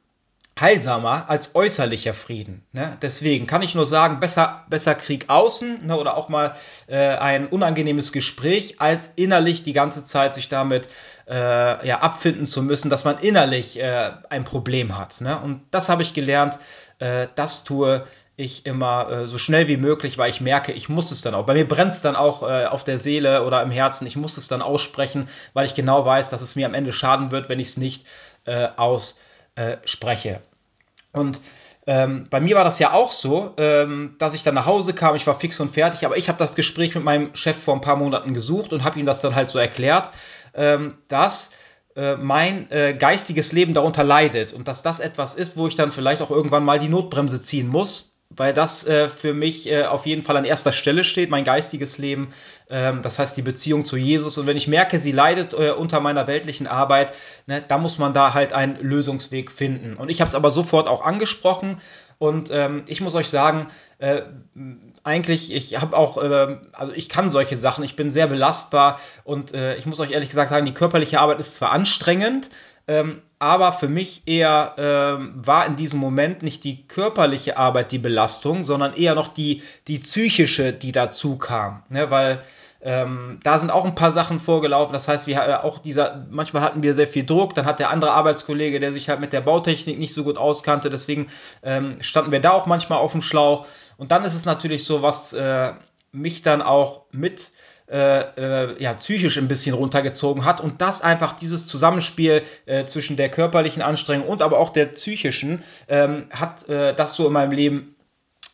heilsamer 0.61 1.29
als 1.29 1.55
äußerlicher 1.55 2.15
Frieden. 2.15 2.63
Ne? 2.73 2.97
Deswegen 3.03 3.47
kann 3.47 3.63
ich 3.63 3.75
nur 3.75 3.87
sagen, 3.87 4.21
besser, 4.21 4.65
besser 4.69 4.95
Krieg 4.95 5.29
außen 5.29 5.87
ne? 5.87 5.97
oder 5.97 6.17
auch 6.17 6.29
mal 6.29 6.55
äh, 6.87 6.97
ein 6.97 7.49
unangenehmes 7.49 8.13
Gespräch, 8.13 8.81
als 8.81 9.09
innerlich 9.17 9.63
die 9.63 9.73
ganze 9.73 10.05
Zeit 10.05 10.35
sich 10.35 10.49
damit 10.49 10.89
äh, 11.29 11.87
ja, 11.87 12.01
abfinden 12.01 12.47
zu 12.47 12.63
müssen, 12.63 12.91
dass 12.91 13.05
man 13.05 13.19
innerlich 13.19 13.79
äh, 13.79 14.11
ein 14.29 14.45
Problem 14.45 14.99
hat. 14.99 15.21
Ne? 15.21 15.39
Und 15.41 15.63
das 15.71 15.89
habe 15.89 16.03
ich 16.03 16.15
gelernt, 16.15 16.59
äh, 16.99 17.29
das 17.35 17.65
tue 17.65 18.05
ich 18.37 18.67
immer 18.67 19.11
äh, 19.11 19.29
so 19.29 19.39
schnell 19.39 19.69
wie 19.69 19.77
möglich, 19.77 20.17
weil 20.19 20.31
ich 20.31 20.41
merke, 20.41 20.73
ich 20.73 20.89
muss 20.89 21.11
es 21.11 21.23
dann 21.23 21.35
auch. 21.35 21.47
Bei 21.47 21.55
mir 21.55 21.69
brennt 21.69 21.93
es 21.93 22.03
dann 22.03 22.17
auch 22.17 22.43
äh, 22.43 22.67
auf 22.67 22.85
der 22.85 22.99
Seele 22.99 23.45
oder 23.45 23.63
im 23.63 23.71
Herzen. 23.71 24.07
Ich 24.07 24.17
muss 24.17 24.37
es 24.37 24.49
dann 24.49 24.63
aussprechen, 24.63 25.29
weil 25.53 25.67
ich 25.67 25.75
genau 25.75 26.05
weiß, 26.07 26.31
dass 26.31 26.41
es 26.41 26.57
mir 26.57 26.67
am 26.67 26.75
Ende 26.75 26.93
schaden 26.93 27.31
wird, 27.31 27.49
wenn 27.49 27.61
ich 27.61 27.69
es 27.69 27.77
nicht 27.77 28.07
ausspreche. 28.77 30.41
Und 31.13 31.41
ähm, 31.87 32.27
bei 32.31 32.41
mir 32.41 32.57
war 32.57 32.65
das 32.65 32.79
ja 32.79 32.93
auch 32.93 33.11
so, 33.11 33.55
ähm, 33.57 34.15
dass 34.19 34.35
ich 34.35 34.43
dann 34.43 34.55
nach 34.55 34.67
Hause 34.67 34.93
kam, 34.93 35.17
ich 35.17 35.27
war 35.27 35.35
fix 35.35 35.59
und 35.61 35.71
fertig, 35.71 36.05
aber 36.05 36.17
ich 36.17 36.29
habe 36.29 36.39
das 36.39 36.55
Gespräch 36.55 36.95
mit 36.95 37.05
meinem 37.05 37.35
Chef 37.35 37.57
vor 37.57 37.75
ein 37.75 37.81
paar 37.81 37.97
Monaten 37.97 38.35
gesucht 38.35 38.73
und 38.73 38.85
habe 38.85 38.99
ihm 38.99 39.07
das 39.07 39.23
dann 39.23 39.35
halt 39.35 39.51
so 39.51 39.59
erklärt, 39.59 40.11
ähm, 40.55 40.99
dass 41.09 41.51
äh, 41.97 42.17
mein 42.17 42.71
äh, 42.71 42.95
geistiges 42.95 43.53
Leben 43.53 43.75
darunter 43.75 44.05
leidet 44.05 44.53
und 44.53 44.69
dass 44.69 44.83
das 44.83 45.01
etwas 45.01 45.35
ist, 45.35 45.57
wo 45.57 45.67
ich 45.67 45.75
dann 45.75 45.91
vielleicht 45.91 46.23
auch 46.23 46.31
irgendwann 46.31 46.65
mal 46.65 46.79
die 46.79 46.89
Notbremse 46.89 47.41
ziehen 47.41 47.67
muss, 47.67 48.20
weil 48.31 48.55
das 48.55 48.87
äh, 48.87 49.09
für 49.09 49.35
mich 49.35 49.71
äh, 49.71 49.85
auf 49.85 50.07
jeden 50.07 50.23
Fall 50.23 50.37
an 50.37 50.45
erster 50.45 50.73
Stelle 50.73 51.03
steht, 51.03 51.31
mein 51.31 51.45
geistiges 51.45 51.99
Leben, 51.99 52.29
ähm, 52.71 53.03
das 53.03 53.19
heißt 53.19 53.37
die 53.37 53.43
Beziehung 53.43 53.85
zu 53.85 53.97
Jesus. 53.97 54.39
Und 54.39 54.47
wenn 54.47 54.57
ich 54.57 54.69
merke, 54.69 54.99
sie 55.01 55.13
leidet 55.13 55.53
äh, 55.53 55.73
unter 55.73 56.01
meiner 56.01 56.29
weltlichen 56.29 56.69
Arbeit, 56.69 57.13
ne, 57.47 57.63
da 57.67 57.77
muss 57.77 57.99
man 57.99 58.15
da 58.15 58.33
halt 58.33 58.53
einen 58.53 58.77
Lösungsweg 58.81 59.51
finden. 59.51 59.95
Und 59.95 60.11
ich 60.11 60.21
habe 60.21 60.29
es 60.29 60.37
aber 60.37 60.53
sofort 60.53 60.89
auch 60.89 61.05
angesprochen 61.05 61.79
und 62.21 62.51
ähm, 62.53 62.85
ich 62.87 63.01
muss 63.01 63.15
euch 63.15 63.31
sagen, 63.31 63.69
äh, 63.97 64.21
eigentlich, 65.05 65.51
ich 65.55 65.81
habe 65.81 65.97
auch, 65.97 66.23
äh, 66.23 66.59
also 66.73 66.93
ich 66.93 67.09
kann 67.09 67.31
solche 67.31 67.57
Sachen, 67.57 67.83
ich 67.83 67.97
bin 67.97 68.11
sehr 68.11 68.27
belastbar 68.27 69.01
und 69.25 69.55
äh, 69.55 69.77
ich 69.77 69.87
muss 69.87 70.01
euch 70.01 70.11
ehrlich 70.11 70.29
gesagt 70.29 70.51
sagen, 70.51 70.67
die 70.67 70.75
körperliche 70.75 71.19
Arbeit 71.19 71.41
ist 71.41 71.55
zwar 71.55 71.73
anstrengend, 71.73 72.51
ähm, 72.91 73.21
aber 73.39 73.73
für 73.73 73.89
mich 73.89 74.23
eher 74.27 74.75
ähm, 74.77 75.33
war 75.37 75.65
in 75.65 75.77
diesem 75.77 76.01
Moment 76.01 76.43
nicht 76.43 76.65
die 76.65 76.89
körperliche 76.89 77.57
Arbeit 77.57 77.93
die 77.93 78.01
Belastung, 78.01 78.65
sondern 78.65 78.95
eher 78.95 79.15
noch 79.15 79.29
die, 79.29 79.63
die 79.87 80.01
psychische, 80.01 80.73
die 80.73 80.91
dazu 80.91 81.39
kam. 81.39 81.85
Ne? 81.89 82.11
Weil 82.11 82.43
ähm, 82.81 83.39
da 83.45 83.61
sind 83.61 83.71
auch 83.71 83.85
ein 83.85 83.95
paar 83.95 84.11
Sachen 84.11 84.41
vorgelaufen. 84.41 84.93
Das 84.93 85.07
heißt, 85.07 85.29
wir 85.29 85.37
äh, 85.37 85.55
auch 85.63 85.79
dieser, 85.79 86.27
manchmal 86.31 86.65
hatten 86.65 86.83
wir 86.83 86.93
sehr 86.93 87.07
viel 87.07 87.25
Druck. 87.25 87.55
Dann 87.55 87.65
hat 87.65 87.79
der 87.79 87.91
andere 87.91 88.11
Arbeitskollege, 88.11 88.81
der 88.81 88.91
sich 88.91 89.09
halt 89.09 89.21
mit 89.21 89.33
der 89.33 89.43
Bautechnik 89.43 89.97
nicht 89.97 90.13
so 90.13 90.25
gut 90.25 90.37
auskannte, 90.37 90.91
deswegen 90.91 91.29
ähm, 91.63 91.95
standen 92.01 92.33
wir 92.33 92.41
da 92.41 92.51
auch 92.51 92.67
manchmal 92.67 92.99
auf 92.99 93.13
dem 93.13 93.23
Schlauch. 93.23 93.69
Und 93.99 94.11
dann 94.11 94.25
ist 94.25 94.35
es 94.35 94.47
natürlich 94.47 94.83
so, 94.83 95.01
was 95.01 95.33
äh, 95.33 95.75
mich 96.11 96.43
dann 96.43 96.61
auch 96.61 97.03
mit 97.13 97.53
äh, 97.91 98.21
äh, 98.21 98.83
ja, 98.83 98.95
psychisch 98.95 99.37
ein 99.39 99.49
bisschen 99.49 99.75
runtergezogen 99.75 100.45
hat 100.45 100.61
und 100.61 100.81
das 100.81 101.03
einfach 101.03 101.33
dieses 101.33 101.67
Zusammenspiel 101.67 102.43
äh, 102.67 102.85
zwischen 102.85 103.17
der 103.17 103.31
körperlichen 103.31 103.83
Anstrengung 103.83 104.29
und 104.29 104.43
aber 104.43 104.59
auch 104.59 104.71
der 104.71 104.87
psychischen 104.87 105.63
ähm, 105.89 106.27
hat 106.31 106.69
äh, 106.69 106.95
das 106.95 107.15
so 107.15 107.27
in 107.27 107.33
meinem 107.33 107.53
Leben 107.53 107.97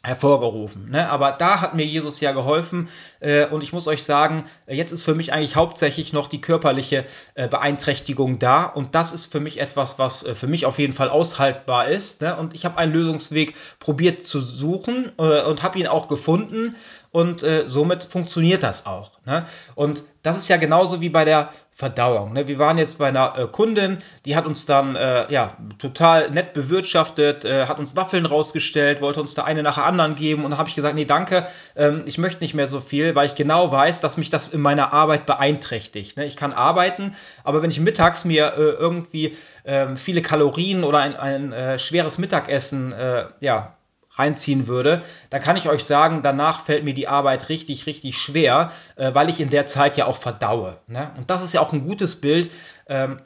hervorgerufen. 0.07 0.89
Ne? 0.91 1.11
Aber 1.11 1.33
da 1.33 1.61
hat 1.61 1.75
mir 1.75 1.85
Jesus 1.85 2.21
ja 2.21 2.33
geholfen 2.33 2.89
äh, 3.21 3.47
und 3.47 3.63
ich 3.63 3.73
muss 3.73 3.89
euch 3.89 4.05
sagen, 4.05 4.45
jetzt 4.69 4.93
ist 4.93 5.03
für 5.03 5.15
mich 5.15 5.33
eigentlich 5.33 5.57
hauptsächlich 5.57 6.13
noch 6.13 6.29
die 6.29 6.41
körperliche 6.41 7.05
äh, 7.35 7.49
Beeinträchtigung 7.49 8.39
da 8.39 8.65
und 8.65 8.95
das 8.95 9.13
ist 9.13 9.27
für 9.27 9.41
mich 9.41 9.61
etwas, 9.61 9.99
was 9.99 10.25
äh, 10.25 10.35
für 10.35 10.47
mich 10.47 10.65
auf 10.65 10.79
jeden 10.79 10.93
Fall 10.93 11.11
aushaltbar 11.11 11.89
ist. 11.89 12.23
Ne? 12.23 12.37
Und 12.37 12.55
ich 12.55 12.65
habe 12.65 12.79
einen 12.79 12.93
Lösungsweg 12.93 13.55
probiert 13.81 14.23
zu 14.23 14.41
suchen 14.41 15.13
äh, 15.19 15.43
und 15.43 15.63
habe 15.63 15.79
ihn 15.79 15.89
auch 15.89 16.09
gefunden 16.09 16.77
und 17.17 17.43
äh, 17.43 17.65
somit 17.67 18.05
funktioniert 18.05 18.63
das 18.63 18.85
auch. 18.85 19.13
Ne? 19.25 19.47
Und 19.75 20.05
das 20.23 20.37
ist 20.37 20.49
ja 20.49 20.59
genauso 20.59 21.01
wie 21.01 21.09
bei 21.09 21.25
der 21.25 21.49
Verdauung. 21.71 22.35
Ne? 22.35 22.47
Wir 22.47 22.59
waren 22.59 22.77
jetzt 22.77 22.99
bei 22.99 23.09
einer 23.09 23.39
äh, 23.39 23.47
Kundin, 23.47 24.01
die 24.27 24.37
hat 24.37 24.45
uns 24.45 24.67
dann 24.67 24.97
äh, 24.97 25.25
ja 25.33 25.57
total 25.79 26.31
nett 26.31 26.53
bewirtschaftet, 26.53 27.47
äh, 27.47 27.69
hat 27.69 27.79
uns 27.79 27.97
Waffeln 27.97 28.27
rausgestellt, 28.27 29.01
wollte 29.01 29.23
uns 29.23 29.33
da 29.33 29.45
eine 29.45 29.63
nach 29.63 29.77
der 29.77 29.87
anderen 29.87 30.15
geben 30.15 30.45
und 30.45 30.51
dann 30.51 30.59
habe 30.59 30.69
ich 30.69 30.75
gesagt, 30.75 30.95
nee, 30.95 31.07
danke, 31.07 31.47
ähm, 31.75 32.03
ich 32.05 32.19
möchte 32.19 32.43
nicht 32.45 32.53
mehr 32.53 32.69
so 32.69 32.81
viel, 32.81 33.15
weil 33.15 33.25
ich 33.25 33.35
genau 33.35 33.73
weiß, 33.73 34.03
dass 34.03 34.19
mich 34.19 34.29
das 34.29 34.49
in 34.49 34.61
meiner 34.61 34.93
Arbeit 34.93 35.25
beeinträchtigt. 35.25 36.19
Ne? 36.19 36.27
Ich 36.27 36.37
kann 36.37 36.53
arbeiten, 36.53 37.15
aber 37.45 37.63
wenn 37.63 37.71
ich 37.71 37.81
mittags 37.81 38.27
mir 38.27 38.53
äh, 38.59 38.61
irgendwie 38.61 39.35
ähm, 39.65 39.97
viele 39.97 40.21
Kalorien 40.21 40.85
oder 40.85 40.99
ein, 40.99 41.17
ein 41.17 41.53
äh, 41.55 41.79
schweres 41.79 42.19
Mittagessen 42.19 42.95
ja, 43.41 43.76
reinziehen 44.19 44.67
würde, 44.67 45.03
dann 45.31 45.43
kann 45.43 45.57
ich 45.57 45.69
euch 45.69 45.85
sagen, 45.85 46.23
danach 46.23 46.65
fällt 46.65 46.85
mir 46.85 46.95
die 46.95 47.09
Arbeit 47.09 47.49
richtig, 47.49 47.87
richtig 47.87 48.19
schwer, 48.19 48.71
äh, 48.97 49.15
weil 49.15 49.29
ich 49.29 49.41
in 49.41 49.51
der 49.51 49.67
Zeit 49.67 49.97
ja 49.97 50.07
auch 50.07 50.17
verdaue. 50.17 50.79
Ne? 50.87 51.11
Und 51.17 51.31
das 51.31 51.43
ist 51.43 51.53
ja 51.53 51.61
auch 51.61 51.73
ein 51.73 51.87
gutes 51.87 52.21
Bild 52.21 52.51
ähm, 52.89 53.21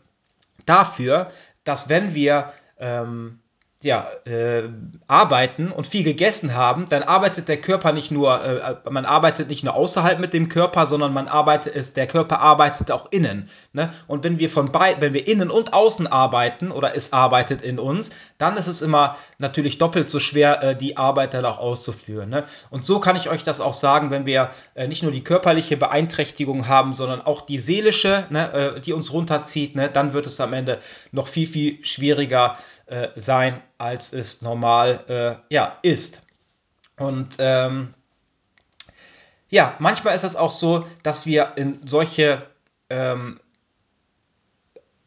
dafür, 0.67 1.31
dass 1.65 1.89
wenn 1.89 2.15
wir 2.15 2.53
ähm, 2.79 3.41
ja, 3.83 4.11
äh, 4.27 4.69
arbeiten 5.07 5.73
und 5.73 5.87
viel 5.87 6.05
gegessen 6.05 6.55
haben, 6.55 6.85
dann 6.91 7.03
arbeitet 7.03 7.49
der 7.49 7.59
Körper 7.59 7.93
nicht 7.93 8.11
nur, 8.11 8.45
äh, 8.45 8.91
man 8.91 9.07
arbeitet 9.07 9.49
nicht 9.49 9.65
nur 9.65 9.75
außerhalb 9.75 10.19
mit 10.19 10.35
dem 10.35 10.49
Körper, 10.49 10.87
sondern 10.87 11.15
man 11.15 11.29
arbeitet 11.29 11.75
es, 11.75 11.95
der 11.95 12.07
Körper 12.07 12.41
arbeitet 12.41 12.91
auch 12.91 13.11
innen. 13.11 13.49
Ne? 13.73 13.91
Und 14.07 14.23
wenn 14.23 14.39
wir 14.39 14.51
von 14.51 14.71
beiden, 14.71 15.01
wenn 15.01 15.15
wir 15.15 15.27
innen 15.27 15.51
und 15.51 15.73
außen 15.73 16.07
arbeiten 16.07 16.73
oder 16.73 16.95
es 16.95 17.15
arbeitet 17.15 17.63
in 17.63 17.79
uns, 17.79 18.11
dann 18.37 18.59
ist 18.59 18.67
es 18.67 18.83
immer 18.83 19.17
natürlich 19.39 19.79
doppelt 19.79 20.11
so 20.11 20.21
schwer, 20.21 20.63
äh, 20.63 20.77
die 20.77 20.99
Arbeit 20.99 21.33
dann 21.33 21.47
auch 21.47 21.59
auszuführen. 21.59 22.29
Ne? 22.29 22.45
Und 22.69 22.85
so 22.85 23.01
kann 23.01 23.17
ich 23.17 23.31
euch 23.31 23.45
das 23.45 23.63
auch 23.63 23.75
sagen, 23.75 24.11
wenn 24.11 24.27
wir 24.27 24.51
äh, 24.75 24.89
nicht 24.89 25.03
nur 25.03 25.13
die 25.13 25.25
körperliche 25.25 25.79
Beeinträchtigung 25.79 26.69
haben, 26.69 26.93
sondern 26.93 27.23
auch 27.23 27.41
die 27.41 27.59
seelische, 27.59 28.27
ne, 28.29 28.53
äh, 28.53 28.81
die 28.83 28.93
uns 28.93 29.11
runterzieht, 29.15 29.75
ne, 29.75 29.89
dann 29.89 30.13
wird 30.13 30.27
es 30.27 30.39
am 30.39 30.53
Ende 30.53 30.81
noch 31.13 31.29
viel, 31.29 31.47
viel 31.47 31.83
schwieriger 31.83 32.59
äh, 32.91 33.09
sein, 33.15 33.63
als 33.79 34.13
es 34.13 34.43
normal 34.43 35.05
äh, 35.49 35.55
ja, 35.55 35.79
ist. 35.83 36.23
Und 36.99 37.37
ähm, 37.39 37.95
ja, 39.49 39.77
manchmal 39.79 40.15
ist 40.17 40.25
es 40.25 40.37
auch 40.37 40.51
so, 40.51 40.87
dass 41.03 41.25
wir 41.25 41.53
in 41.57 41.87
solche 41.87 42.47
ähm, 42.89 43.41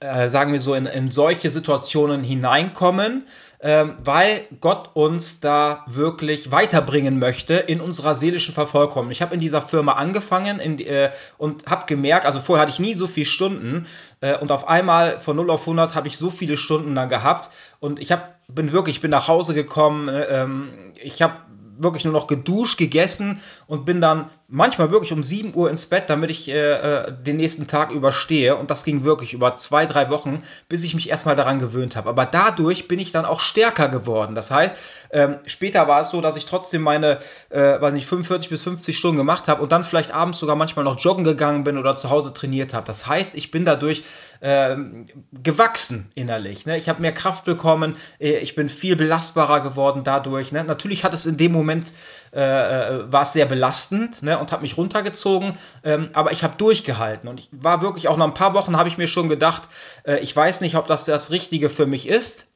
äh, 0.04 0.30
sagen 0.30 0.52
wir 0.52 0.60
so, 0.60 0.74
in, 0.74 0.86
in 0.86 1.10
solche 1.10 1.50
Situationen 1.50 2.24
hineinkommen, 2.24 3.26
ähm, 3.62 3.96
weil 4.04 4.42
Gott 4.60 4.90
uns 4.94 5.40
da 5.40 5.86
wirklich 5.88 6.52
weiterbringen 6.52 7.20
möchte 7.20 7.54
in 7.54 7.80
unserer 7.80 8.14
seelischen 8.14 8.54
Vervollkommnung. 8.54 9.12
Ich 9.12 9.22
habe 9.22 9.34
in 9.34 9.40
dieser 9.40 9.62
Firma 9.62 9.94
angefangen 9.94 10.60
in, 10.60 10.78
äh, 10.80 11.12
und 11.38 11.66
habe 11.68 11.86
gemerkt, 11.86 12.26
also 12.26 12.40
vorher 12.40 12.64
hatte 12.64 12.74
ich 12.74 12.80
nie 12.80 12.94
so 12.94 13.08
viele 13.08 13.26
Stunden 13.26 13.88
äh, 14.20 14.38
und 14.38 14.52
auf 14.52 14.68
einmal 14.68 15.22
von 15.22 15.38
0 15.38 15.50
auf 15.50 15.62
100 15.62 15.96
habe 15.96 16.10
ich 16.10 16.18
so 16.18 16.30
viele 16.30 16.58
Stunden 16.58 16.94
dann 16.96 17.08
gehabt 17.08 17.50
und 17.80 18.02
ich 18.02 18.12
hab, 18.12 18.40
bin 18.48 18.74
wirklich, 18.74 18.98
ich 18.98 19.02
bin 19.02 19.12
nach 19.12 19.30
Hause 19.30 19.54
gekommen, 19.54 20.10
äh, 20.10 20.24
ähm, 20.24 20.70
ich 21.02 21.22
habe 21.22 21.36
wirklich 21.78 22.04
nur 22.04 22.14
noch 22.14 22.28
geduscht, 22.28 22.78
gegessen 22.78 23.40
und 23.68 23.86
bin 23.86 24.02
dann 24.02 24.30
manchmal 24.54 24.92
wirklich 24.92 25.12
um 25.12 25.24
7 25.24 25.56
Uhr 25.56 25.68
ins 25.72 25.88
Bett, 25.88 26.12
damit 26.12 26.30
ich 26.30 26.48
äh, 26.48 26.54
äh, 26.54 27.12
den 27.12 27.38
nächsten 27.38 27.66
Tag 27.66 27.92
überstehe. 27.92 28.56
Und 28.56 28.70
das 28.70 28.84
ging 28.84 29.04
wirklich 29.04 29.34
über 29.34 29.56
zwei, 29.56 29.88
drei 29.88 30.12
Wochen, 30.12 30.44
bis 30.70 30.84
ich 30.84 30.94
mich 30.94 31.10
erstmal 31.10 31.36
daran 31.36 31.58
gewöhnt 31.58 31.96
habe. 31.96 32.10
Aber 32.10 32.28
dadurch 32.28 32.88
bin 32.88 33.00
ich 33.00 33.12
dann 33.12 33.26
auch 33.26 33.40
stärker 33.40 33.90
geworden. 33.90 34.36
Das 34.36 34.52
heißt, 34.52 34.76
ähm, 35.10 35.38
später 35.48 35.88
war 35.88 36.02
es 36.02 36.10
so, 36.10 36.22
dass 36.22 36.36
ich 36.36 36.46
trotzdem 36.46 36.84
meine, 36.84 37.18
äh, 37.50 37.82
weiß 37.82 37.94
nicht, 37.94 38.06
45 38.06 38.52
bis 38.52 38.62
50 38.62 38.96
Stunden 38.96 39.18
gemacht 39.18 39.48
habe 39.48 39.64
und 39.64 39.72
dann 39.72 39.84
vielleicht 39.84 40.14
abends 40.14 40.38
sogar 40.38 40.56
manchmal 40.56 40.86
noch 40.86 41.00
joggen 41.00 41.24
gegangen 41.24 41.64
bin 41.64 41.80
oder 41.80 41.96
zu 41.96 42.12
Hause 42.12 42.32
trainiert 42.32 42.76
habe. 42.76 42.86
Das 42.86 43.08
heißt, 43.08 43.34
ich 43.34 43.50
bin 43.50 43.66
dadurch 43.66 44.04
ähm, 44.42 45.08
gewachsen 45.32 46.12
innerlich. 46.14 46.68
Ne? 46.68 46.78
Ich 46.78 46.90
habe 46.90 47.02
mehr 47.02 47.14
Kraft 47.14 47.46
bekommen, 47.46 47.96
äh, 48.20 48.38
ich 48.38 48.54
bin 48.54 48.70
viel 48.70 48.96
belastbarer 48.96 49.62
geworden 49.62 50.04
dadurch. 50.04 50.52
Ne? 50.52 50.64
Natürlich 50.64 51.04
hat 51.04 51.16
es 51.16 51.26
in 51.26 51.38
dem 51.38 51.52
Moment, 51.52 51.92
äh, 52.36 52.42
äh 52.42 53.12
war 53.12 53.24
es 53.24 53.34
sehr 53.34 53.48
belastend. 53.48 54.22
Ne? 54.22 54.43
Und 54.44 54.52
habe 54.52 54.62
mich 54.62 54.78
runtergezogen, 54.78 55.56
ähm, 55.84 56.10
aber 56.14 56.32
ich 56.32 56.44
habe 56.44 56.56
durchgehalten 56.58 57.28
und 57.28 57.40
ich 57.40 57.50
war 57.52 57.82
wirklich 57.82 58.08
auch 58.08 58.18
nach 58.18 58.26
ein 58.26 58.34
paar 58.34 58.54
Wochen 58.54 58.78
habe 58.78 58.90
ich 58.90 58.98
mir 58.98 59.08
schon 59.08 59.30
gedacht, 59.30 59.64
äh, 60.06 60.20
ich 60.20 60.36
weiß 60.36 60.62
nicht, 60.62 60.76
ob 60.76 60.88
das 60.88 61.06
das 61.06 61.32
Richtige 61.32 61.70
für 61.70 61.86
mich 61.86 62.08
ist. 62.08 62.48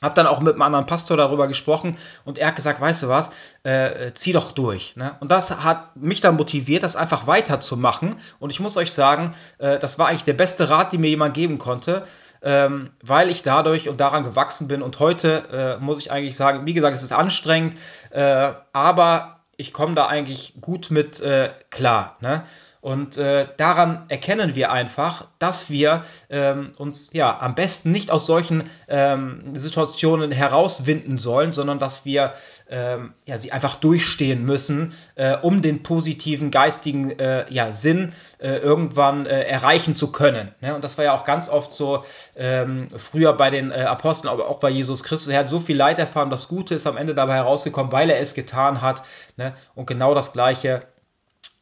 Hab 0.00 0.14
dann 0.14 0.28
auch 0.28 0.38
mit 0.38 0.52
einem 0.52 0.62
anderen 0.62 0.86
Pastor 0.86 1.16
darüber 1.16 1.48
gesprochen 1.48 1.96
und 2.24 2.38
er 2.38 2.48
hat 2.48 2.56
gesagt, 2.56 2.80
weißt 2.80 3.02
du 3.02 3.08
was, 3.08 3.30
äh, 3.64 4.12
zieh 4.12 4.32
doch 4.32 4.52
durch. 4.52 4.94
Ne? 4.94 5.16
Und 5.18 5.32
das 5.32 5.64
hat 5.64 5.96
mich 5.96 6.20
dann 6.20 6.36
motiviert, 6.36 6.84
das 6.84 6.94
einfach 6.94 7.26
weiterzumachen. 7.26 8.14
Und 8.38 8.50
ich 8.50 8.60
muss 8.60 8.76
euch 8.76 8.92
sagen, 8.92 9.34
äh, 9.58 9.78
das 9.78 9.98
war 9.98 10.06
eigentlich 10.06 10.22
der 10.22 10.34
beste 10.34 10.70
Rat, 10.70 10.92
den 10.92 11.00
mir 11.00 11.08
jemand 11.08 11.34
geben 11.34 11.58
konnte, 11.58 12.04
ähm, 12.42 12.90
weil 13.02 13.28
ich 13.28 13.42
dadurch 13.42 13.88
und 13.88 14.00
daran 14.00 14.22
gewachsen 14.22 14.68
bin. 14.68 14.82
Und 14.82 15.00
heute 15.00 15.78
äh, 15.80 15.82
muss 15.82 15.98
ich 15.98 16.12
eigentlich 16.12 16.36
sagen, 16.36 16.64
wie 16.64 16.74
gesagt, 16.74 16.94
es 16.94 17.02
ist 17.02 17.12
anstrengend, 17.12 17.76
äh, 18.10 18.52
aber 18.72 19.37
ich 19.58 19.72
komme 19.72 19.94
da 19.94 20.06
eigentlich 20.06 20.54
gut 20.60 20.90
mit 20.90 21.20
äh, 21.20 21.50
klar. 21.68 22.16
Ne? 22.20 22.44
Und 22.88 23.18
äh, 23.18 23.46
daran 23.58 24.06
erkennen 24.08 24.54
wir 24.54 24.72
einfach, 24.72 25.26
dass 25.38 25.68
wir 25.68 26.04
ähm, 26.30 26.72
uns 26.78 27.10
ja 27.12 27.38
am 27.38 27.54
besten 27.54 27.90
nicht 27.90 28.10
aus 28.10 28.24
solchen 28.24 28.64
ähm, 28.88 29.52
Situationen 29.52 30.32
herauswinden 30.32 31.18
sollen, 31.18 31.52
sondern 31.52 31.78
dass 31.78 32.06
wir 32.06 32.32
ähm, 32.70 33.12
ja, 33.26 33.36
sie 33.36 33.52
einfach 33.52 33.74
durchstehen 33.74 34.42
müssen, 34.42 34.94
äh, 35.16 35.36
um 35.36 35.60
den 35.60 35.82
positiven 35.82 36.50
geistigen 36.50 37.10
äh, 37.18 37.44
ja, 37.52 37.72
Sinn 37.72 38.14
äh, 38.38 38.56
irgendwann 38.56 39.26
äh, 39.26 39.42
erreichen 39.42 39.92
zu 39.92 40.10
können. 40.10 40.54
Ne? 40.62 40.74
Und 40.74 40.82
das 40.82 40.96
war 40.96 41.04
ja 41.04 41.12
auch 41.12 41.24
ganz 41.24 41.50
oft 41.50 41.72
so 41.72 42.04
ähm, 42.36 42.88
früher 42.96 43.34
bei 43.34 43.50
den 43.50 43.70
äh, 43.70 43.82
Aposteln, 43.82 44.32
aber 44.32 44.48
auch 44.48 44.60
bei 44.60 44.70
Jesus 44.70 45.04
Christus. 45.04 45.28
Er 45.28 45.40
hat 45.40 45.48
so 45.48 45.60
viel 45.60 45.76
Leid 45.76 45.98
erfahren, 45.98 46.30
das 46.30 46.48
Gute 46.48 46.74
ist 46.74 46.86
am 46.86 46.96
Ende 46.96 47.14
dabei 47.14 47.34
herausgekommen, 47.34 47.92
weil 47.92 48.08
er 48.08 48.18
es 48.18 48.32
getan 48.32 48.80
hat. 48.80 49.02
Ne? 49.36 49.52
Und 49.74 49.86
genau 49.86 50.14
das 50.14 50.32
Gleiche 50.32 50.84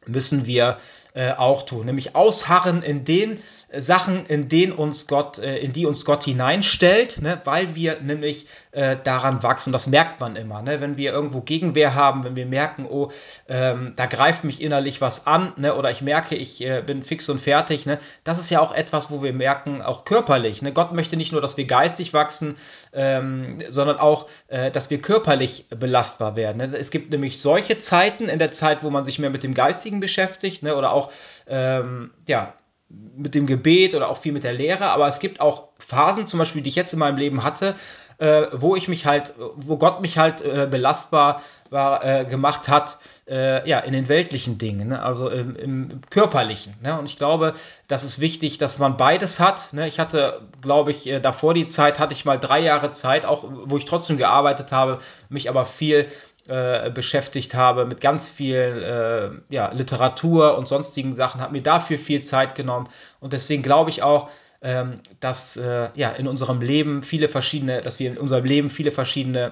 müssen 0.07 0.45
wir 0.45 0.77
äh, 1.17 1.31
auch 1.31 1.63
tun, 1.63 1.87
nämlich 1.87 2.15
ausharren 2.15 2.83
in 2.83 3.03
den 3.03 3.39
Sachen, 3.73 4.25
in 4.27 4.47
denen 4.47 4.71
uns 4.71 5.07
Gott, 5.07 5.39
äh, 5.39 5.57
in 5.57 5.73
die 5.73 5.85
uns 5.85 6.05
Gott 6.05 6.23
hineinstellt, 6.23 7.21
ne, 7.21 7.41
weil 7.43 7.75
wir 7.75 7.99
nämlich 7.99 8.47
äh, 8.71 8.95
daran 9.03 9.43
wachsen. 9.43 9.73
Das 9.73 9.87
merkt 9.87 10.21
man 10.21 10.37
immer, 10.37 10.61
ne, 10.61 10.79
wenn 10.79 10.95
wir 10.95 11.11
irgendwo 11.11 11.41
Gegenwehr 11.41 11.93
haben, 11.93 12.23
wenn 12.23 12.37
wir 12.37 12.45
merken, 12.45 12.85
oh, 12.89 13.11
ähm, 13.49 13.91
da 13.97 14.05
greift 14.05 14.45
mich 14.45 14.61
innerlich 14.61 15.01
was 15.01 15.27
an, 15.27 15.51
ne, 15.57 15.75
oder 15.75 15.91
ich 15.91 16.01
merke, 16.01 16.35
ich 16.35 16.61
äh, 16.61 16.81
bin 16.81 17.03
fix 17.03 17.27
und 17.27 17.41
fertig. 17.41 17.85
Ne, 17.85 17.99
das 18.23 18.39
ist 18.39 18.49
ja 18.49 18.61
auch 18.61 18.73
etwas, 18.73 19.11
wo 19.11 19.21
wir 19.21 19.33
merken, 19.33 19.81
auch 19.81 20.05
körperlich. 20.05 20.61
Ne, 20.61 20.71
Gott 20.71 20.93
möchte 20.93 21.17
nicht 21.17 21.33
nur, 21.33 21.41
dass 21.41 21.57
wir 21.57 21.65
geistig 21.65 22.13
wachsen, 22.13 22.55
ähm, 22.93 23.57
sondern 23.67 23.99
auch, 23.99 24.27
äh, 24.47 24.71
dass 24.71 24.89
wir 24.89 25.01
körperlich 25.01 25.65
belastbar 25.69 26.37
werden. 26.37 26.57
Ne. 26.57 26.77
Es 26.77 26.89
gibt 26.89 27.11
nämlich 27.11 27.41
solche 27.41 27.77
Zeiten 27.77 28.29
in 28.29 28.39
der 28.39 28.51
Zeit, 28.51 28.81
wo 28.81 28.89
man 28.89 29.03
sich 29.03 29.19
mehr 29.19 29.29
mit 29.29 29.43
dem 29.43 29.53
Geistigen 29.53 29.99
beschäftigt, 29.99 30.63
ne, 30.63 30.73
oder 30.77 30.93
auch 30.93 31.06
ähm, 31.47 32.11
ja 32.27 32.53
mit 32.89 33.35
dem 33.35 33.47
Gebet 33.47 33.95
oder 33.95 34.09
auch 34.09 34.17
viel 34.17 34.31
mit 34.31 34.45
der 34.45 34.53
Lehre, 34.53 34.85
aber 34.85 35.07
es 35.07 35.19
gibt 35.19 35.41
auch 35.41 35.69
Phasen, 35.77 36.25
zum 36.25 36.39
Beispiel, 36.39 36.61
die 36.61 36.69
ich 36.69 36.75
jetzt 36.75 36.93
in 36.93 36.99
meinem 36.99 37.17
Leben 37.17 37.43
hatte, 37.43 37.75
äh, 38.17 38.43
wo 38.53 38.75
ich 38.75 38.87
mich 38.87 39.05
halt, 39.05 39.33
wo 39.37 39.77
Gott 39.77 40.01
mich 40.01 40.17
halt 40.17 40.41
äh, 40.41 40.67
belastbar 40.69 41.41
war, 41.69 42.03
äh, 42.05 42.25
gemacht 42.25 42.69
hat, 42.69 42.97
äh, 43.27 43.67
ja, 43.69 43.79
in 43.79 43.91
den 43.91 44.07
weltlichen 44.07 44.57
Dingen, 44.57 44.87
ne? 44.87 45.03
also 45.03 45.29
im, 45.29 45.55
im 45.57 46.01
körperlichen. 46.09 46.75
Ne? 46.81 46.97
Und 46.97 47.05
ich 47.05 47.17
glaube, 47.17 47.53
das 47.89 48.05
ist 48.05 48.21
wichtig, 48.21 48.57
dass 48.57 48.79
man 48.79 48.95
beides 48.95 49.41
hat. 49.41 49.73
Ne? 49.73 49.85
Ich 49.87 49.99
hatte, 49.99 50.41
glaube 50.61 50.91
ich, 50.91 51.07
äh, 51.07 51.19
davor 51.19 51.53
die 51.53 51.67
Zeit, 51.67 51.99
hatte 51.99 52.13
ich 52.13 52.23
mal 52.23 52.39
drei 52.39 52.59
Jahre 52.59 52.91
Zeit, 52.91 53.25
auch 53.25 53.43
wo 53.65 53.77
ich 53.77 53.85
trotzdem 53.85 54.17
gearbeitet 54.17 54.71
habe, 54.71 54.99
mich 55.29 55.49
aber 55.49 55.65
viel 55.65 56.07
äh, 56.47 56.91
beschäftigt 56.91 57.55
habe, 57.55 57.85
mit 57.85 58.01
ganz 58.01 58.29
viel 58.29 59.41
äh, 59.49 59.53
ja, 59.53 59.71
Literatur 59.71 60.57
und 60.57 60.67
sonstigen 60.67 61.13
Sachen, 61.13 61.41
habe 61.41 61.53
mir 61.53 61.63
dafür 61.63 61.97
viel 61.97 62.21
Zeit 62.21 62.55
genommen. 62.55 62.87
Und 63.19 63.33
deswegen 63.33 63.63
glaube 63.63 63.89
ich 63.89 64.03
auch, 64.03 64.29
ähm, 64.61 65.01
dass 65.19 65.57
äh, 65.57 65.89
ja, 65.95 66.11
in 66.11 66.27
unserem 66.27 66.61
Leben 66.61 67.03
viele 67.03 67.29
verschiedene, 67.29 67.81
dass 67.81 67.99
wir 67.99 68.09
in 68.09 68.17
unserem 68.17 68.45
Leben 68.45 68.69
viele 68.69 68.91
verschiedene 68.91 69.51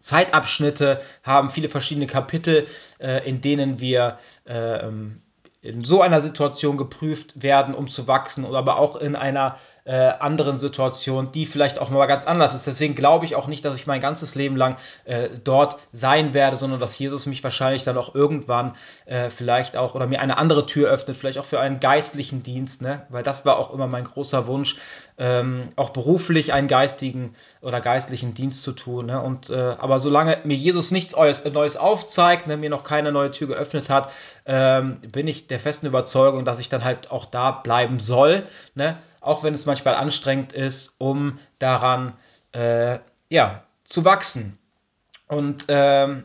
Zeitabschnitte 0.00 1.00
haben, 1.22 1.50
viele 1.50 1.68
verschiedene 1.68 2.06
Kapitel, 2.06 2.66
äh, 2.98 3.28
in 3.28 3.40
denen 3.40 3.80
wir 3.80 4.18
ähm, 4.46 5.22
in 5.60 5.84
so 5.84 6.02
einer 6.02 6.20
Situation 6.20 6.76
geprüft 6.76 7.42
werden, 7.42 7.74
um 7.74 7.88
zu 7.88 8.06
wachsen, 8.06 8.44
oder 8.44 8.58
aber 8.58 8.78
auch 8.78 8.96
in 8.96 9.16
einer 9.16 9.56
äh, 9.88 10.12
anderen 10.20 10.58
Situation, 10.58 11.32
die 11.32 11.46
vielleicht 11.46 11.78
auch 11.78 11.88
mal 11.88 12.04
ganz 12.04 12.26
anders 12.26 12.52
ist. 12.54 12.66
Deswegen 12.66 12.94
glaube 12.94 13.24
ich 13.24 13.34
auch 13.34 13.46
nicht, 13.46 13.64
dass 13.64 13.74
ich 13.74 13.86
mein 13.86 14.02
ganzes 14.02 14.34
Leben 14.34 14.54
lang 14.54 14.76
äh, 15.06 15.30
dort 15.42 15.78
sein 15.94 16.34
werde, 16.34 16.56
sondern 16.56 16.78
dass 16.78 16.98
Jesus 16.98 17.24
mich 17.24 17.42
wahrscheinlich 17.42 17.84
dann 17.84 17.96
auch 17.96 18.14
irgendwann 18.14 18.74
äh, 19.06 19.30
vielleicht 19.30 19.76
auch 19.76 19.94
oder 19.94 20.06
mir 20.06 20.20
eine 20.20 20.36
andere 20.36 20.66
Tür 20.66 20.90
öffnet, 20.90 21.16
vielleicht 21.16 21.38
auch 21.38 21.44
für 21.46 21.58
einen 21.60 21.80
geistlichen 21.80 22.42
Dienst, 22.42 22.82
ne? 22.82 23.06
weil 23.08 23.22
das 23.22 23.46
war 23.46 23.58
auch 23.58 23.72
immer 23.72 23.86
mein 23.86 24.04
großer 24.04 24.46
Wunsch, 24.46 24.76
ähm, 25.16 25.70
auch 25.76 25.90
beruflich 25.90 26.52
einen 26.52 26.68
geistigen 26.68 27.34
oder 27.62 27.80
geistlichen 27.80 28.34
Dienst 28.34 28.62
zu 28.62 28.72
tun. 28.72 29.06
Ne? 29.06 29.22
Und, 29.22 29.48
äh, 29.48 29.54
aber 29.78 30.00
solange 30.00 30.36
mir 30.44 30.56
Jesus 30.56 30.90
nichts 30.90 31.16
Neues 31.16 31.78
aufzeigt, 31.78 32.46
ne, 32.46 32.58
mir 32.58 32.68
noch 32.68 32.84
keine 32.84 33.10
neue 33.10 33.30
Tür 33.30 33.48
geöffnet 33.48 33.88
hat, 33.88 34.12
ähm, 34.44 35.00
bin 35.00 35.26
ich 35.28 35.46
der 35.46 35.60
festen 35.60 35.86
Überzeugung, 35.86 36.44
dass 36.44 36.58
ich 36.58 36.68
dann 36.68 36.84
halt 36.84 37.10
auch 37.10 37.24
da 37.24 37.52
bleiben 37.52 37.98
soll. 38.00 38.42
Ne? 38.74 38.98
Auch 39.20 39.42
wenn 39.42 39.54
es 39.54 39.66
manchmal 39.66 39.94
anstrengend 39.94 40.52
ist, 40.52 40.94
um 40.98 41.38
daran 41.58 42.14
äh, 42.52 42.98
ja, 43.28 43.62
zu 43.84 44.04
wachsen. 44.04 44.58
Und 45.26 45.66
ähm, 45.68 46.24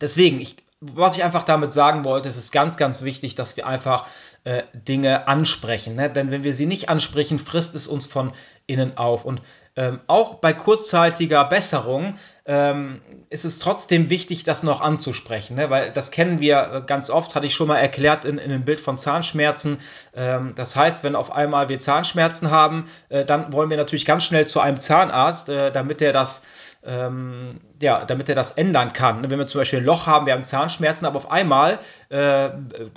deswegen, 0.00 0.40
ich, 0.40 0.56
was 0.80 1.16
ich 1.16 1.24
einfach 1.24 1.42
damit 1.42 1.72
sagen 1.72 2.04
wollte, 2.04 2.28
es 2.28 2.36
ist 2.36 2.52
ganz, 2.52 2.76
ganz 2.76 3.02
wichtig, 3.02 3.34
dass 3.34 3.56
wir 3.56 3.66
einfach 3.66 4.06
äh, 4.44 4.62
Dinge 4.72 5.26
ansprechen. 5.26 5.96
Ne? 5.96 6.10
Denn 6.10 6.30
wenn 6.30 6.44
wir 6.44 6.54
sie 6.54 6.66
nicht 6.66 6.88
ansprechen, 6.88 7.38
frisst 7.38 7.74
es 7.74 7.86
uns 7.86 8.06
von 8.06 8.32
innen 8.66 8.96
auf. 8.96 9.24
Und 9.24 9.40
ähm, 9.74 10.00
auch 10.06 10.34
bei 10.34 10.52
kurzzeitiger 10.52 11.44
Besserung 11.44 12.14
ähm, 12.46 13.00
ist 13.28 13.44
es 13.44 13.58
trotzdem 13.58 14.08
wichtig, 14.08 14.44
das 14.44 14.62
noch 14.62 14.80
anzusprechen, 14.80 15.56
ne? 15.56 15.68
weil 15.68 15.90
das 15.90 16.12
kennen 16.12 16.40
wir 16.40 16.72
äh, 16.72 16.82
ganz 16.86 17.10
oft, 17.10 17.34
hatte 17.34 17.46
ich 17.46 17.54
schon 17.54 17.66
mal 17.66 17.78
erklärt 17.78 18.24
in, 18.24 18.38
in 18.38 18.52
einem 18.52 18.64
Bild 18.64 18.80
von 18.80 18.96
Zahnschmerzen. 18.96 19.78
Ähm, 20.14 20.52
das 20.54 20.76
heißt, 20.76 21.02
wenn 21.02 21.16
auf 21.16 21.32
einmal 21.32 21.68
wir 21.68 21.78
Zahnschmerzen 21.80 22.50
haben, 22.50 22.84
äh, 23.08 23.24
dann 23.24 23.52
wollen 23.52 23.68
wir 23.68 23.76
natürlich 23.76 24.06
ganz 24.06 24.24
schnell 24.24 24.46
zu 24.46 24.60
einem 24.60 24.78
Zahnarzt, 24.78 25.48
äh, 25.48 25.72
damit 25.72 26.00
er 26.00 26.12
das 26.12 26.42
ähm, 26.86 27.60
ja, 27.82 28.04
damit 28.04 28.28
er 28.28 28.34
das 28.34 28.52
ändern 28.52 28.92
kann. 28.92 29.28
Wenn 29.28 29.38
wir 29.38 29.46
zum 29.46 29.60
Beispiel 29.60 29.80
ein 29.80 29.84
Loch 29.84 30.06
haben, 30.06 30.26
wir 30.26 30.32
haben 30.32 30.44
Zahnschmerzen, 30.44 31.04
aber 31.04 31.16
auf 31.16 31.30
einmal 31.30 31.78
äh, 32.08 32.50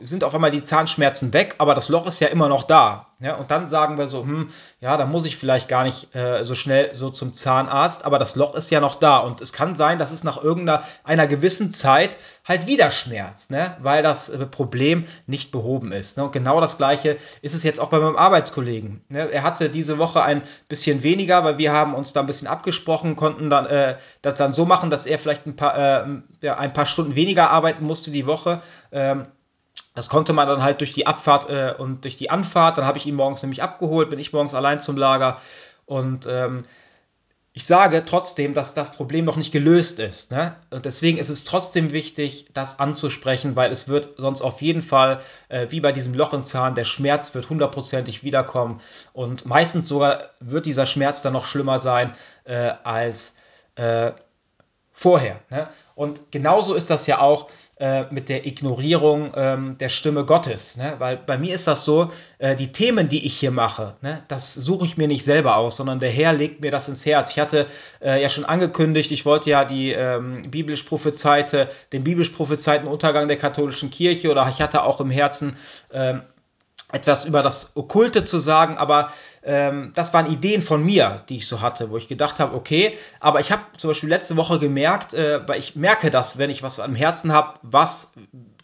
sind 0.04 0.24
auf 0.24 0.34
einmal 0.34 0.52
die 0.52 0.64
Zahnschmerzen 0.64 1.34
weg, 1.34 1.56
aber 1.58 1.76
das 1.76 1.90
Loch 1.90 2.08
ist 2.08 2.20
ja 2.22 2.28
immer 2.28 2.48
noch 2.48 2.64
da. 2.64 3.08
Ja, 3.20 3.36
und 3.36 3.52
dann 3.52 3.68
sagen 3.68 3.98
wir 3.98 4.08
so, 4.08 4.22
hm, 4.22 4.50
ja, 4.80 4.96
da 4.96 5.06
muss 5.06 5.26
ich 5.26 5.36
vielleicht 5.36 5.68
gar 5.68 5.84
nicht 5.84 6.16
äh, 6.16 6.46
so 6.46 6.56
schnell 6.56 6.96
so 6.96 7.10
zum 7.10 7.34
Zahnarzt, 7.34 8.06
aber 8.06 8.20
das 8.20 8.36
Loch 8.36 8.56
ist 8.56 8.70
ja 8.70 8.80
noch 8.80 8.96
da. 8.96 9.18
Und 9.18 9.39
es 9.42 9.54
kann 9.54 9.74
sein, 9.74 10.00
dass 10.00 10.12
es 10.12 10.24
nach 10.24 10.42
irgendeiner 10.42 10.84
einer 11.04 11.28
gewissen 11.28 11.72
Zeit 11.72 12.18
halt 12.46 12.68
wieder 12.68 12.92
schmerzt, 12.92 13.52
ne? 13.52 13.76
weil 13.82 14.04
das 14.04 14.30
äh, 14.30 14.46
Problem 14.46 15.06
nicht 15.28 15.52
behoben 15.52 15.92
ist. 15.92 16.18
Ne? 16.18 16.26
Und 16.26 16.32
genau 16.32 16.62
das 16.62 16.78
gleiche 16.78 17.18
ist 17.42 17.56
es 17.56 17.64
jetzt 17.64 17.80
auch 17.80 17.90
bei 17.90 18.00
meinem 18.00 18.16
Arbeitskollegen. 18.16 19.02
Ne? 19.10 19.30
Er 19.32 19.44
hatte 19.44 19.70
diese 19.70 19.98
Woche 19.98 20.24
ein 20.24 20.42
bisschen 20.68 21.04
weniger, 21.04 21.44
weil 21.44 21.58
wir 21.58 21.72
haben 21.72 21.94
uns 21.94 22.14
da 22.14 22.22
ein 22.22 22.28
bisschen 22.28 22.48
abgesprochen, 22.48 23.16
konnten 23.16 23.50
dann 23.50 23.66
äh, 23.66 23.98
das 24.22 24.38
dann 24.38 24.54
so 24.54 24.66
machen, 24.66 24.90
dass 24.90 25.06
er 25.06 25.20
vielleicht 25.20 25.46
ein 25.46 25.56
paar, 25.56 25.78
äh, 25.78 26.22
ja, 26.42 26.58
ein 26.58 26.74
paar 26.74 26.86
Stunden 26.86 27.16
weniger 27.16 27.50
arbeiten 27.50 27.86
musste 27.86 28.12
die 28.12 28.26
Woche. 28.26 28.62
Ähm, 28.92 29.26
das 29.96 30.10
konnte 30.10 30.34
man 30.34 30.48
dann 30.48 30.64
halt 30.64 30.82
durch 30.82 30.94
die 30.94 31.08
Abfahrt 31.08 31.50
äh, 31.50 31.74
und 31.78 32.04
durch 32.04 32.16
die 32.16 32.30
Anfahrt. 32.30 32.78
Dann 32.78 32.86
habe 32.86 32.98
ich 32.98 33.06
ihn 33.06 33.16
morgens 33.16 33.42
nämlich 33.42 33.62
abgeholt, 33.62 34.10
bin 34.10 34.20
ich 34.20 34.34
morgens 34.34 34.54
allein 34.54 34.80
zum 34.80 34.98
Lager. 34.98 35.38
Und 35.86 36.28
ähm, 36.30 36.64
ich 37.60 37.66
sage 37.66 38.06
trotzdem, 38.06 38.54
dass 38.54 38.74
das 38.74 38.94
Problem 38.94 39.26
noch 39.26 39.36
nicht 39.36 39.52
gelöst 39.52 40.00
ist. 40.00 40.32
Ne? 40.32 40.56
Und 40.70 40.86
deswegen 40.86 41.18
ist 41.18 41.28
es 41.28 41.44
trotzdem 41.44 41.92
wichtig, 41.92 42.46
das 42.54 42.80
anzusprechen, 42.80 43.58
weil 43.58 43.70
es 43.70 43.90
wird 43.90 44.14
sonst 44.16 44.42
auf 44.42 44.62
jeden 44.62 44.82
Fall, 44.82 45.20
äh, 45.50 45.68
wie 45.70 45.82
bei 45.82 45.92
diesem 45.92 46.14
Loch 46.14 46.34
im 46.34 46.42
Zahn, 46.42 46.74
der 46.74 46.86
Schmerz 46.86 47.36
wird 47.36 47.50
hundertprozentig 47.50 48.24
wiederkommen. 48.24 48.80
Und 49.12 49.46
meistens 49.46 49.90
sogar 49.90 50.30
wird 50.40 50.68
dieser 50.68 50.86
Schmerz 50.86 51.22
dann 51.22 51.34
noch 51.34 51.44
schlimmer 51.44 51.80
sein 51.80 52.14
äh, 52.46 52.72
als 52.86 53.36
äh, 53.76 54.14
vorher. 54.94 55.42
Ne? 55.50 55.68
Und 55.96 56.32
genauso 56.32 56.76
ist 56.76 56.90
das 56.90 57.08
ja 57.08 57.20
auch 57.20 57.50
äh, 57.80 58.04
mit 58.12 58.30
der 58.30 58.46
Ignorierung 58.46 59.32
ähm, 59.36 59.78
der 59.78 59.90
Stimme 59.90 60.26
Gottes. 60.26 60.78
Ne? 60.78 60.96
Weil 61.00 61.18
bei 61.18 61.38
mir 61.38 61.56
ist 61.56 61.68
das 61.68 61.86
so, 61.86 62.10
äh, 62.38 62.56
die 62.56 62.72
Themen, 62.72 63.10
die 63.10 63.26
ich 63.26 63.38
hier 63.38 63.52
mache, 63.52 63.96
ne, 64.02 64.22
das 64.28 64.54
suche 64.54 64.86
ich 64.86 64.98
mir 64.98 65.08
nicht 65.08 65.24
selber 65.24 65.56
aus, 65.56 65.78
sondern 65.78 66.00
der 66.00 66.12
Herr 66.12 66.34
legt 66.34 66.62
mir 66.62 66.72
das 66.72 66.90
ins 66.90 67.06
Herz. 67.06 67.32
Ich 67.32 67.40
hatte 67.40 67.68
äh, 68.02 68.22
ja 68.22 68.30
schon 68.30 68.46
angekündigt, 68.46 69.12
ich 69.12 69.26
wollte 69.26 69.50
ja 69.50 69.66
die 69.66 69.92
ähm, 69.92 70.44
biblisch 70.52 70.84
prophezeite, 70.84 71.70
den 71.94 72.04
biblisch 72.04 72.30
prophezeiten 72.30 72.88
Untergang 72.88 73.28
der 73.28 73.38
katholischen 73.38 73.90
Kirche 73.90 74.30
oder 74.30 74.48
ich 74.50 74.62
hatte 74.62 74.84
auch 74.84 75.00
im 75.00 75.10
Herzen 75.10 75.56
ähm, 75.94 76.22
etwas 76.92 77.26
über 77.26 77.44
das 77.44 77.76
Okkulte 77.76 78.24
zu 78.24 78.40
sagen, 78.40 78.78
aber 78.78 79.12
ähm, 79.44 79.92
das 79.94 80.14
waren 80.14 80.32
Ideen 80.32 80.62
von 80.62 80.84
mir, 80.84 81.24
die 81.30 81.38
ich 81.38 81.48
so 81.48 81.62
hatte, 81.62 81.92
wo 81.92 81.98
ich 81.98 82.08
gedacht 82.08 82.40
habe, 82.40 82.56
okay, 82.56 82.98
aber 83.20 83.40
ich 83.40 83.52
habe 83.52 83.62
zum 83.78 83.92
Beispiel 83.92 84.10
letzte 84.10 84.38
Woche 84.38 84.60
gemerkt, 84.60 85.14
äh, 85.14 85.48
weil 85.48 85.60
ich 85.60 85.76
merke 85.76 86.10
das, 86.10 86.38
wenn 86.38 86.50
ich 86.50 86.64
was 86.64 86.80
am 86.80 86.96
Herzen 86.96 87.32
habe, 87.32 87.60
was 87.62 88.14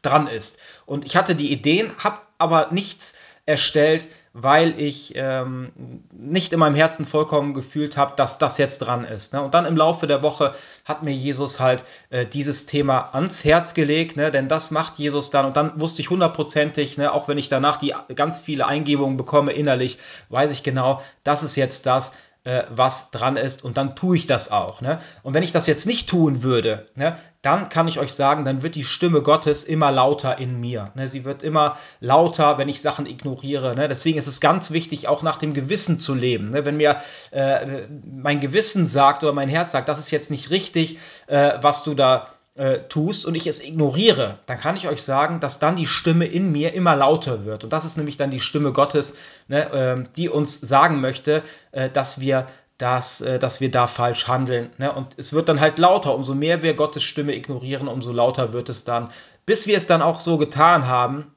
dran 0.01 0.27
ist. 0.27 0.59
Und 0.85 1.05
ich 1.05 1.15
hatte 1.15 1.35
die 1.35 1.51
Ideen, 1.51 1.91
habe 2.03 2.19
aber 2.38 2.69
nichts 2.71 3.15
erstellt, 3.45 4.07
weil 4.38 4.78
ich 4.82 5.13
ähm, 5.15 5.71
nicht 6.12 6.52
in 6.52 6.60
meinem 6.60 6.76
Herzen 6.76 7.06
vollkommen 7.06 7.54
gefühlt 7.54 7.95
habe, 7.95 8.17
dass 8.17 8.38
das 8.38 8.58
jetzt 8.58 8.80
dran 8.80 9.06
ist. 9.06 9.32
Ne? 9.32 9.41
Und 9.41 9.54
dann 9.54 9.65
im 9.65 9.78
Laufe 9.78 10.08
der 10.08 10.24
Woche 10.24 10.54
hat 10.84 11.04
mir 11.04 11.13
Jesus 11.13 11.62
halt 11.62 11.86
äh, 12.10 12.26
dieses 12.26 12.65
Thema 12.65 13.12
ans 13.13 13.45
Herz 13.45 13.74
gelegt, 13.74 14.17
ne? 14.17 14.32
denn 14.32 14.50
das 14.50 14.71
macht 14.71 14.98
Jesus 14.98 15.30
dann. 15.30 15.45
Und 15.45 15.56
dann 15.56 15.80
wusste 15.80 16.02
ich 16.02 16.10
hundertprozentig, 16.10 16.98
ne, 16.98 17.13
auch 17.13 17.30
wenn 17.30 17.38
ich 17.38 17.48
danach 17.48 17.78
die 17.78 17.93
ganz 18.13 18.38
viele 18.38 18.67
Eingebungen 18.67 19.15
bekomme 19.15 19.54
innerlich, 19.54 20.00
weiß 20.28 20.52
ich 20.52 20.63
genau, 20.63 21.02
das 21.24 21.43
ist 21.43 21.56
jetzt 21.56 21.86
das, 21.86 22.12
äh, 22.45 22.63
was 22.69 23.12
dran 23.12 23.38
ist 23.38 23.63
und 23.63 23.75
dann 23.75 23.95
tue 23.95 24.15
ich 24.15 24.27
das 24.27 24.51
auch. 24.51 24.79
Ne? 24.79 24.99
Und 25.23 25.34
wenn 25.34 25.43
ich 25.43 25.51
das 25.51 25.67
jetzt 25.67 25.86
nicht 25.86 26.08
tun 26.08 26.43
würde, 26.43 26.88
ne, 26.95 27.17
dann 27.41 27.69
kann 27.69 27.88
ich 27.88 27.99
euch 27.99 28.13
sagen, 28.13 28.45
dann 28.45 28.62
wird 28.62 28.75
die 28.75 28.84
Stimme 28.84 29.21
Gottes 29.21 29.63
immer 29.63 29.91
lauter 29.91 30.38
in 30.38 30.60
mir. 30.60 30.91
Ne? 30.95 31.08
Sie 31.08 31.25
wird 31.25 31.43
immer 31.43 31.75
lauter, 31.99 32.58
wenn 32.58 32.69
ich 32.69 32.81
Sachen 32.81 33.05
ignoriere. 33.05 33.75
Ne? 33.75 33.88
Deswegen 33.88 34.17
ist 34.17 34.27
es 34.27 34.39
ganz 34.39 34.71
wichtig, 34.71 35.08
auch 35.08 35.23
nach 35.23 35.38
dem 35.38 35.53
Gewissen 35.53 35.97
zu 35.97 36.13
leben. 36.13 36.51
Ne? 36.51 36.65
Wenn 36.65 36.77
mir 36.77 36.97
äh, 37.31 37.88
mein 38.05 38.39
Gewissen 38.39 38.88
sagt 38.88 39.23
oder 39.23 39.34
mein 39.34 39.49
Herz 39.49 39.71
sagt, 39.71 39.89
das 39.89 39.99
ist 39.99 40.12
jetzt 40.12 40.31
nicht 40.31 40.51
richtig, 40.51 40.99
äh, 41.27 41.53
was 41.62 41.84
du 41.84 41.95
da 41.95 42.27
äh, 42.55 42.79
tust 42.89 43.25
und 43.25 43.35
ich 43.35 43.47
es 43.47 43.63
ignoriere, 43.63 44.39
dann 44.45 44.57
kann 44.57 44.75
ich 44.77 44.87
euch 44.87 45.03
sagen, 45.03 45.39
dass 45.39 45.59
dann 45.59 45.75
die 45.75 45.87
Stimme 45.87 46.25
in 46.25 46.51
mir 46.51 46.73
immer 46.73 46.95
lauter 46.95 47.45
wird. 47.45 47.63
Und 47.63 47.73
das 47.73 47.85
ist 47.85 47.97
nämlich 47.97 48.17
dann 48.17 48.31
die 48.31 48.39
Stimme 48.39 48.71
Gottes, 48.71 49.15
ne, 49.47 49.71
äh, 49.71 50.03
die 50.15 50.29
uns 50.29 50.59
sagen 50.61 51.01
möchte, 51.01 51.43
äh, 51.71 51.89
dass 51.89 52.19
wir 52.19 52.47
dass, 52.77 53.21
äh, 53.21 53.39
dass 53.39 53.61
wir 53.61 53.71
da 53.71 53.87
falsch 53.87 54.27
handeln. 54.27 54.69
Ne? 54.77 54.91
Und 54.91 55.07
es 55.15 55.31
wird 55.31 55.47
dann 55.47 55.61
halt 55.61 55.79
lauter. 55.79 56.13
Umso 56.13 56.35
mehr 56.35 56.61
wir 56.61 56.73
Gottes 56.73 57.03
Stimme 57.03 57.33
ignorieren, 57.33 57.87
umso 57.87 58.11
lauter 58.11 58.51
wird 58.51 58.67
es 58.67 58.83
dann. 58.83 59.09
Bis 59.45 59.65
wir 59.65 59.77
es 59.77 59.87
dann 59.87 60.01
auch 60.01 60.19
so 60.19 60.37
getan 60.37 60.85
haben, 60.85 61.33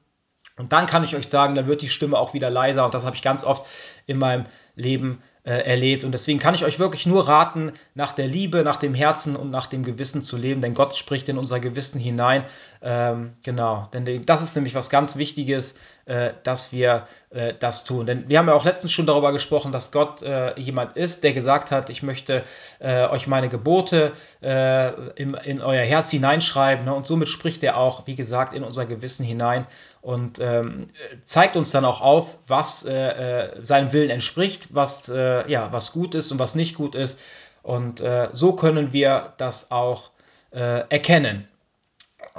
Und 0.57 0.73
dann 0.73 0.85
kann 0.85 1.05
ich 1.05 1.15
euch 1.15 1.29
sagen, 1.29 1.55
dann 1.55 1.67
wird 1.67 1.81
die 1.81 1.87
Stimme 1.87 2.17
auch 2.17 2.33
wieder 2.33 2.49
leiser. 2.49 2.83
Und 2.83 2.93
das 2.93 3.05
habe 3.05 3.15
ich 3.15 3.21
ganz 3.21 3.45
oft 3.45 3.65
in 4.05 4.17
meinem 4.17 4.45
Leben 4.75 5.21
erlebt. 5.43 6.03
Und 6.03 6.11
deswegen 6.11 6.37
kann 6.37 6.53
ich 6.53 6.65
euch 6.65 6.79
wirklich 6.79 7.05
nur 7.05 7.27
raten, 7.27 7.71
nach 7.95 8.11
der 8.11 8.27
Liebe, 8.27 8.63
nach 8.63 8.75
dem 8.75 8.93
Herzen 8.93 9.35
und 9.35 9.51
nach 9.51 9.67
dem 9.67 9.83
Gewissen 9.83 10.21
zu 10.21 10.37
leben, 10.37 10.61
denn 10.61 10.73
Gott 10.73 10.95
spricht 10.95 11.29
in 11.29 11.37
unser 11.37 11.59
Gewissen 11.59 11.99
hinein. 11.99 12.43
Ähm, 12.81 13.33
genau, 13.43 13.89
denn 13.93 14.25
das 14.25 14.41
ist 14.43 14.55
nämlich 14.55 14.75
was 14.75 14.89
ganz 14.89 15.17
Wichtiges, 15.17 15.75
äh, 16.05 16.31
dass 16.43 16.71
wir 16.71 17.05
äh, 17.29 17.53
das 17.59 17.83
tun. 17.83 18.05
Denn 18.05 18.29
wir 18.29 18.39
haben 18.39 18.47
ja 18.47 18.53
auch 18.53 18.65
letztens 18.65 18.91
schon 18.91 19.05
darüber 19.05 19.31
gesprochen, 19.31 19.71
dass 19.71 19.91
Gott 19.91 20.21
äh, 20.21 20.59
jemand 20.59 20.97
ist, 20.97 21.23
der 21.23 21.33
gesagt 21.33 21.71
hat, 21.71 21.89
ich 21.89 22.03
möchte 22.03 22.43
äh, 22.79 23.05
euch 23.07 23.27
meine 23.27 23.49
Gebote 23.49 24.13
äh, 24.41 24.89
in, 25.13 25.33
in, 25.33 25.61
euer 25.61 25.83
Herz 25.83 26.09
hineinschreiben. 26.09 26.85
Ne? 26.85 26.93
Und 26.93 27.05
somit 27.05 27.27
spricht 27.27 27.63
er 27.63 27.77
auch, 27.77 28.07
wie 28.07 28.15
gesagt, 28.15 28.53
in 28.53 28.63
unser 28.63 28.85
Gewissen 28.85 29.25
hinein 29.25 29.67
und 30.01 30.39
ähm, 30.39 30.87
zeigt 31.23 31.55
uns 31.55 31.71
dann 31.71 31.85
auch 31.85 32.01
auf, 32.01 32.37
was 32.47 32.85
äh, 32.85 33.57
seinem 33.61 33.93
Willen 33.93 34.09
entspricht, 34.09 34.73
was, 34.73 35.07
ja, 35.07 35.71
was 35.71 35.91
gut 35.91 36.15
ist 36.15 36.31
und 36.31 36.39
was 36.39 36.55
nicht 36.55 36.75
gut 36.75 36.95
ist. 36.95 37.19
Und 37.61 38.01
so 38.33 38.53
können 38.53 38.93
wir 38.93 39.33
das 39.37 39.71
auch 39.71 40.11
erkennen. 40.51 41.47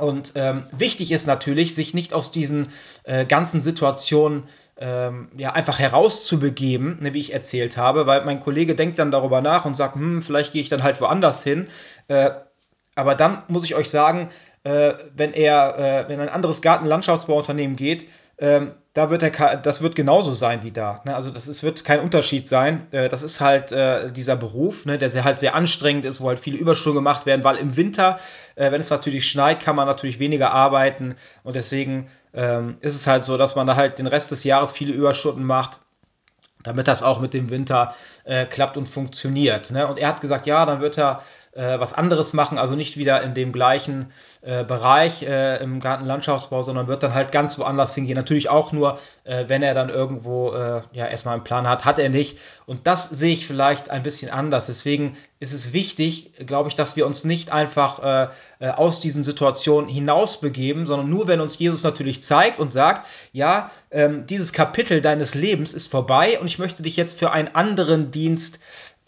Und 0.00 0.32
ähm, 0.34 0.64
wichtig 0.72 1.12
ist 1.12 1.26
natürlich, 1.26 1.74
sich 1.74 1.94
nicht 1.94 2.12
aus 2.12 2.30
diesen 2.30 2.68
äh, 3.04 3.24
ganzen 3.24 3.60
Situationen 3.60 4.44
ähm, 4.78 5.28
ja, 5.36 5.52
einfach 5.52 5.78
herauszubegeben, 5.78 6.98
ne, 7.00 7.12
wie 7.12 7.20
ich 7.20 7.32
erzählt 7.32 7.76
habe, 7.76 8.06
weil 8.06 8.24
mein 8.24 8.40
Kollege 8.40 8.74
denkt 8.74 8.98
dann 8.98 9.10
darüber 9.10 9.40
nach 9.40 9.64
und 9.64 9.76
sagt, 9.76 9.96
hm, 9.96 10.22
vielleicht 10.22 10.52
gehe 10.52 10.62
ich 10.62 10.68
dann 10.68 10.82
halt 10.82 11.00
woanders 11.00 11.42
hin. 11.42 11.68
Äh, 12.08 12.30
aber 12.94 13.14
dann 13.14 13.42
muss 13.48 13.64
ich 13.64 13.74
euch 13.74 13.90
sagen, 13.90 14.30
äh, 14.64 14.94
wenn 15.14 15.32
er, 15.32 15.78
äh, 15.78 16.08
wenn 16.08 16.20
ein 16.20 16.28
anderes 16.28 16.62
Gartenlandschaftsbauunternehmen 16.62 17.76
geht, 17.76 18.06
ähm, 18.38 18.72
da 18.94 19.08
wird 19.10 19.22
er, 19.22 19.56
das 19.56 19.82
wird 19.82 19.94
genauso 19.94 20.32
sein 20.32 20.62
wie 20.62 20.72
da. 20.72 21.02
Ne? 21.04 21.14
Also 21.14 21.30
das 21.30 21.46
ist, 21.46 21.62
wird 21.62 21.84
kein 21.84 22.00
Unterschied 22.00 22.48
sein. 22.48 22.86
Äh, 22.90 23.08
das 23.08 23.22
ist 23.22 23.40
halt 23.40 23.70
äh, 23.70 24.10
dieser 24.10 24.36
Beruf, 24.36 24.86
ne? 24.86 24.98
der 24.98 25.10
sehr, 25.10 25.24
halt 25.24 25.38
sehr 25.38 25.54
anstrengend 25.54 26.04
ist, 26.04 26.20
wo 26.20 26.28
halt 26.28 26.40
viele 26.40 26.56
Überstunden 26.56 26.96
gemacht 26.96 27.26
werden, 27.26 27.44
weil 27.44 27.56
im 27.56 27.76
Winter, 27.76 28.18
äh, 28.56 28.72
wenn 28.72 28.80
es 28.80 28.90
natürlich 28.90 29.28
schneit, 29.28 29.60
kann 29.60 29.76
man 29.76 29.86
natürlich 29.86 30.18
weniger 30.18 30.52
arbeiten 30.52 31.14
und 31.44 31.54
deswegen 31.54 32.08
ähm, 32.32 32.78
ist 32.80 32.94
es 32.94 33.06
halt 33.06 33.24
so, 33.24 33.36
dass 33.36 33.56
man 33.56 33.66
da 33.66 33.76
halt 33.76 33.98
den 33.98 34.06
Rest 34.06 34.30
des 34.30 34.44
Jahres 34.44 34.72
viele 34.72 34.92
Überstunden 34.92 35.44
macht 35.44 35.80
damit 36.62 36.88
das 36.88 37.02
auch 37.02 37.20
mit 37.20 37.34
dem 37.34 37.50
Winter 37.50 37.94
äh, 38.24 38.44
klappt 38.44 38.76
und 38.76 38.86
funktioniert. 38.86 39.70
Ne? 39.70 39.86
Und 39.86 39.98
er 39.98 40.08
hat 40.08 40.20
gesagt, 40.20 40.46
ja, 40.46 40.66
dann 40.66 40.80
wird 40.80 40.98
er 40.98 41.22
äh, 41.52 41.80
was 41.80 41.92
anderes 41.92 42.32
machen, 42.32 42.58
also 42.58 42.76
nicht 42.76 42.96
wieder 42.96 43.22
in 43.22 43.34
dem 43.34 43.52
gleichen 43.52 44.12
äh, 44.42 44.64
Bereich 44.64 45.22
äh, 45.22 45.62
im 45.62 45.80
Gartenlandschaftsbau, 45.80 46.62
sondern 46.62 46.86
wird 46.86 47.02
dann 47.02 47.14
halt 47.14 47.32
ganz 47.32 47.58
woanders 47.58 47.94
hingehen. 47.94 48.14
Natürlich 48.16 48.48
auch 48.48 48.72
nur, 48.72 48.98
äh, 49.24 49.44
wenn 49.48 49.62
er 49.62 49.74
dann 49.74 49.88
irgendwo 49.88 50.52
äh, 50.52 50.82
ja 50.92 51.06
erstmal 51.06 51.34
einen 51.34 51.44
Plan 51.44 51.68
hat, 51.68 51.84
hat 51.84 51.98
er 51.98 52.08
nicht. 52.08 52.38
Und 52.66 52.86
das 52.86 53.08
sehe 53.08 53.34
ich 53.34 53.46
vielleicht 53.46 53.90
ein 53.90 54.02
bisschen 54.04 54.30
anders. 54.30 54.66
Deswegen 54.66 55.16
ist 55.40 55.52
es 55.52 55.72
wichtig, 55.72 56.32
glaube 56.46 56.68
ich, 56.68 56.76
dass 56.76 56.94
wir 56.94 57.06
uns 57.06 57.24
nicht 57.24 57.50
einfach 57.50 58.30
äh, 58.60 58.68
aus 58.68 59.00
diesen 59.00 59.24
Situationen 59.24 59.90
hinausbegeben, 59.90 60.86
sondern 60.86 61.08
nur, 61.08 61.26
wenn 61.26 61.40
uns 61.40 61.58
Jesus 61.58 61.82
natürlich 61.82 62.22
zeigt 62.22 62.60
und 62.60 62.72
sagt, 62.72 63.08
ja, 63.32 63.70
ähm, 63.90 64.26
dieses 64.26 64.52
Kapitel 64.52 65.02
deines 65.02 65.34
Lebens 65.34 65.74
ist 65.74 65.90
vorbei 65.90 66.38
und 66.38 66.46
ich 66.46 66.58
möchte 66.58 66.82
dich 66.82 66.96
jetzt 66.96 67.18
für 67.18 67.32
einen 67.32 67.54
anderen 67.54 68.10
Dienst 68.10 68.60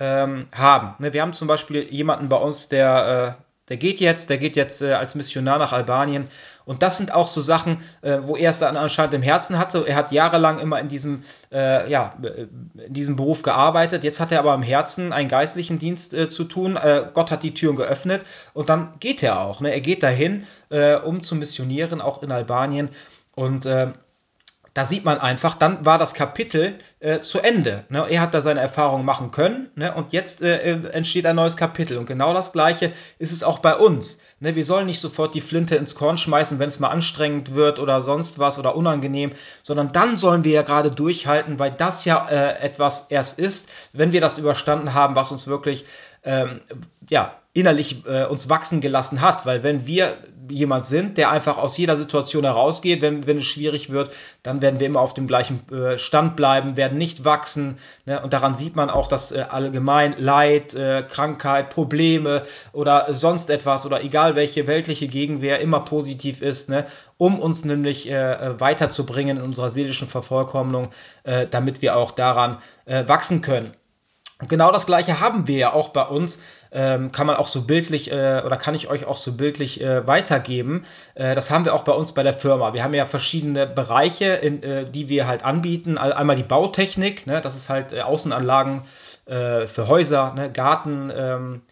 ähm, 0.02 0.48
haben. 0.52 0.94
Ne, 0.98 1.12
wir 1.12 1.22
haben 1.22 1.32
zum 1.32 1.46
Beispiel 1.46 1.84
jemanden 1.92 2.28
bei 2.28 2.36
uns, 2.36 2.68
der, 2.68 3.36
äh, 3.38 3.42
der 3.68 3.76
geht 3.76 4.00
jetzt, 4.00 4.30
der 4.30 4.38
geht 4.38 4.56
jetzt 4.56 4.82
äh, 4.82 4.94
als 4.94 5.14
Missionar 5.14 5.58
nach 5.58 5.72
Albanien. 5.72 6.28
Und 6.64 6.82
das 6.82 6.98
sind 6.98 7.14
auch 7.14 7.28
so 7.28 7.40
Sachen, 7.40 7.78
äh, 8.02 8.18
wo 8.22 8.36
er 8.36 8.50
es 8.50 8.58
dann 8.58 8.76
anscheinend 8.76 9.14
im 9.14 9.22
Herzen 9.22 9.58
hatte. 9.58 9.84
Er 9.86 9.94
hat 9.94 10.10
jahrelang 10.10 10.58
immer 10.58 10.80
in 10.80 10.88
diesem, 10.88 11.22
äh, 11.52 11.88
ja, 11.88 12.14
äh, 12.20 12.46
in 12.84 12.92
diesem 12.92 13.14
Beruf 13.14 13.42
gearbeitet. 13.42 14.02
Jetzt 14.02 14.18
hat 14.18 14.32
er 14.32 14.40
aber 14.40 14.54
im 14.54 14.62
Herzen 14.62 15.12
einen 15.12 15.28
geistlichen 15.28 15.78
Dienst 15.78 16.14
äh, 16.14 16.28
zu 16.28 16.44
tun. 16.44 16.78
Gott 17.14 17.30
hat 17.30 17.44
die 17.44 17.54
Türen 17.54 17.76
geöffnet 17.76 18.24
und 18.54 18.68
dann 18.68 18.94
geht 18.98 19.22
er 19.22 19.40
auch. 19.40 19.60
Ne? 19.60 19.72
Er 19.72 19.80
geht 19.80 20.02
dahin, 20.02 20.46
um 21.04 21.22
zu 21.22 21.34
missionieren, 21.34 22.00
auch 22.00 22.22
in 22.22 22.32
Albanien. 22.32 22.88
Und 23.34 23.66
da 24.74 24.86
sieht 24.86 25.04
man 25.04 25.18
einfach, 25.18 25.54
dann 25.54 25.84
war 25.84 25.98
das 25.98 26.14
Kapitel 26.14 26.78
äh, 27.00 27.20
zu 27.20 27.40
Ende. 27.40 27.84
Ne? 27.90 28.06
Er 28.08 28.22
hat 28.22 28.32
da 28.32 28.40
seine 28.40 28.60
Erfahrungen 28.60 29.04
machen 29.04 29.30
können 29.30 29.68
ne? 29.74 29.94
und 29.94 30.14
jetzt 30.14 30.40
äh, 30.40 30.62
äh, 30.62 30.88
entsteht 30.92 31.26
ein 31.26 31.36
neues 31.36 31.58
Kapitel. 31.58 31.98
Und 31.98 32.06
genau 32.06 32.32
das 32.32 32.52
Gleiche 32.52 32.92
ist 33.18 33.32
es 33.32 33.42
auch 33.42 33.58
bei 33.58 33.76
uns. 33.76 34.18
Ne? 34.40 34.56
Wir 34.56 34.64
sollen 34.64 34.86
nicht 34.86 35.00
sofort 35.00 35.34
die 35.34 35.42
Flinte 35.42 35.76
ins 35.76 35.94
Korn 35.94 36.16
schmeißen, 36.16 36.58
wenn 36.58 36.68
es 36.68 36.80
mal 36.80 36.88
anstrengend 36.88 37.54
wird 37.54 37.80
oder 37.80 38.00
sonst 38.00 38.38
was 38.38 38.58
oder 38.58 38.74
unangenehm, 38.74 39.32
sondern 39.62 39.92
dann 39.92 40.16
sollen 40.16 40.42
wir 40.44 40.52
ja 40.52 40.62
gerade 40.62 40.90
durchhalten, 40.90 41.58
weil 41.58 41.72
das 41.72 42.06
ja 42.06 42.26
äh, 42.30 42.58
etwas 42.60 43.08
erst 43.10 43.38
ist, 43.38 43.68
wenn 43.92 44.12
wir 44.12 44.22
das 44.22 44.38
überstanden 44.38 44.94
haben, 44.94 45.16
was 45.16 45.32
uns 45.32 45.46
wirklich 45.46 45.84
ähm, 46.24 46.60
ja, 47.08 47.36
innerlich 47.54 48.06
äh, 48.06 48.24
uns 48.24 48.48
wachsen 48.48 48.80
gelassen 48.80 49.20
hat. 49.20 49.44
Weil 49.44 49.62
wenn 49.62 49.86
wir 49.86 50.16
jemand 50.50 50.84
sind, 50.84 51.18
der 51.18 51.30
einfach 51.30 51.58
aus 51.58 51.76
jeder 51.76 51.96
Situation 51.96 52.44
herausgeht, 52.44 53.02
wenn, 53.02 53.26
wenn 53.26 53.36
es 53.36 53.44
schwierig 53.44 53.90
wird, 53.90 54.10
dann 54.42 54.62
werden 54.62 54.80
wir 54.80 54.86
immer 54.86 55.00
auf 55.00 55.14
dem 55.14 55.26
gleichen 55.26 55.60
äh, 55.70 55.98
Stand 55.98 56.34
bleiben, 56.36 56.76
werden 56.76 56.98
nicht 56.98 57.24
wachsen. 57.24 57.76
Ne? 58.06 58.20
Und 58.22 58.32
daran 58.32 58.54
sieht 58.54 58.74
man 58.74 58.90
auch, 58.90 59.06
dass 59.06 59.32
äh, 59.32 59.44
allgemein 59.48 60.14
Leid, 60.18 60.74
äh, 60.74 61.02
Krankheit, 61.02 61.70
Probleme 61.70 62.42
oder 62.72 63.12
sonst 63.12 63.50
etwas 63.50 63.86
oder 63.86 64.02
egal 64.02 64.34
welche 64.34 64.66
weltliche 64.66 65.06
Gegenwehr 65.06 65.60
immer 65.60 65.80
positiv 65.80 66.42
ist, 66.42 66.68
ne? 66.68 66.86
um 67.18 67.38
uns 67.38 67.64
nämlich 67.64 68.10
äh, 68.10 68.14
äh, 68.14 68.60
weiterzubringen 68.60 69.36
in 69.36 69.42
unserer 69.42 69.70
seelischen 69.70 70.08
Vervollkommnung, 70.08 70.90
damit 71.50 71.82
wir 71.82 71.96
auch 71.96 72.10
daran 72.10 72.58
wachsen 72.86 73.42
können. 73.42 73.74
Genau 74.48 74.72
das 74.72 74.86
gleiche 74.86 75.20
haben 75.20 75.46
wir 75.46 75.56
ja 75.56 75.72
auch 75.72 75.90
bei 75.90 76.02
uns, 76.02 76.40
ähm, 76.72 77.12
kann 77.12 77.26
man 77.26 77.36
auch 77.36 77.48
so 77.48 77.62
bildlich 77.62 78.10
äh, 78.10 78.42
oder 78.44 78.56
kann 78.56 78.74
ich 78.74 78.88
euch 78.88 79.04
auch 79.04 79.16
so 79.16 79.36
bildlich 79.36 79.80
äh, 79.80 80.06
weitergeben. 80.06 80.84
Äh, 81.14 81.34
das 81.34 81.50
haben 81.50 81.64
wir 81.64 81.74
auch 81.74 81.84
bei 81.84 81.92
uns 81.92 82.12
bei 82.12 82.22
der 82.22 82.34
Firma. 82.34 82.74
Wir 82.74 82.82
haben 82.82 82.94
ja 82.94 83.06
verschiedene 83.06 83.66
Bereiche, 83.66 84.26
in, 84.34 84.62
äh, 84.62 84.84
die 84.90 85.08
wir 85.08 85.26
halt 85.26 85.44
anbieten. 85.44 85.98
Einmal 85.98 86.36
die 86.36 86.42
Bautechnik, 86.42 87.26
ne? 87.26 87.40
das 87.40 87.56
ist 87.56 87.68
halt 87.68 87.92
äh, 87.92 88.02
Außenanlagen 88.02 88.82
äh, 89.26 89.66
für 89.66 89.88
Häuser, 89.88 90.34
ne? 90.34 90.50
Garten. 90.50 91.12
Ähm, 91.14 91.62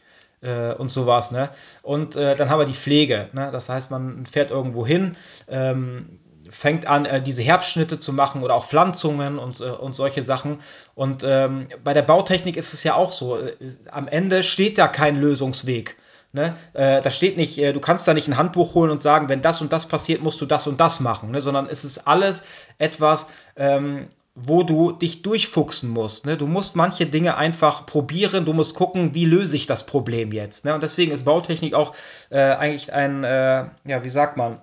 und 0.42 0.90
sowas. 0.90 1.32
Ne? 1.32 1.50
Und 1.82 2.14
dann 2.14 2.48
haben 2.48 2.58
wir 2.58 2.64
die 2.64 2.72
Pflege. 2.72 3.28
Ne? 3.34 3.50
Das 3.52 3.68
heißt, 3.68 3.90
man 3.90 4.24
fährt 4.24 4.50
irgendwo 4.50 4.86
hin, 4.86 5.14
ähm, 5.48 6.18
fängt 6.50 6.86
an, 6.86 7.04
äh, 7.06 7.22
diese 7.22 7.42
Herbstschnitte 7.42 7.98
zu 7.98 8.12
machen 8.12 8.42
oder 8.42 8.54
auch 8.54 8.66
Pflanzungen 8.66 9.38
und, 9.38 9.60
äh, 9.60 9.64
und 9.64 9.94
solche 9.94 10.22
Sachen. 10.22 10.58
Und 10.94 11.22
ähm, 11.24 11.68
bei 11.82 11.94
der 11.94 12.02
Bautechnik 12.02 12.56
ist 12.56 12.74
es 12.74 12.84
ja 12.84 12.94
auch 12.94 13.12
so. 13.12 13.38
Äh, 13.38 13.54
am 13.90 14.08
Ende 14.08 14.42
steht 14.42 14.78
da 14.78 14.88
kein 14.88 15.16
Lösungsweg. 15.16 15.96
Ne? 16.32 16.56
Äh, 16.74 17.00
da 17.00 17.10
steht 17.10 17.36
nicht, 17.36 17.58
äh, 17.58 17.72
du 17.72 17.80
kannst 17.80 18.06
da 18.06 18.14
nicht 18.14 18.28
ein 18.28 18.36
Handbuch 18.36 18.74
holen 18.74 18.90
und 18.90 19.02
sagen, 19.02 19.28
wenn 19.28 19.42
das 19.42 19.60
und 19.60 19.72
das 19.72 19.86
passiert, 19.86 20.22
musst 20.22 20.40
du 20.40 20.46
das 20.46 20.66
und 20.68 20.80
das 20.80 21.00
machen, 21.00 21.32
ne? 21.32 21.40
sondern 21.40 21.66
es 21.66 21.84
ist 21.84 22.06
alles 22.06 22.44
etwas, 22.78 23.26
ähm, 23.56 24.08
wo 24.36 24.62
du 24.62 24.92
dich 24.92 25.22
durchfuchsen 25.22 25.90
musst. 25.90 26.26
Ne? 26.26 26.36
Du 26.36 26.46
musst 26.46 26.76
manche 26.76 27.06
Dinge 27.06 27.36
einfach 27.36 27.84
probieren, 27.84 28.44
du 28.44 28.52
musst 28.52 28.76
gucken, 28.76 29.12
wie 29.12 29.24
löse 29.24 29.56
ich 29.56 29.66
das 29.66 29.86
Problem 29.86 30.30
jetzt. 30.30 30.64
Ne? 30.64 30.72
Und 30.72 30.84
deswegen 30.84 31.10
ist 31.10 31.24
Bautechnik 31.24 31.74
auch 31.74 31.94
äh, 32.30 32.38
eigentlich 32.38 32.92
ein, 32.92 33.24
äh, 33.24 33.64
ja, 33.84 34.04
wie 34.04 34.08
sagt 34.08 34.36
man, 34.36 34.62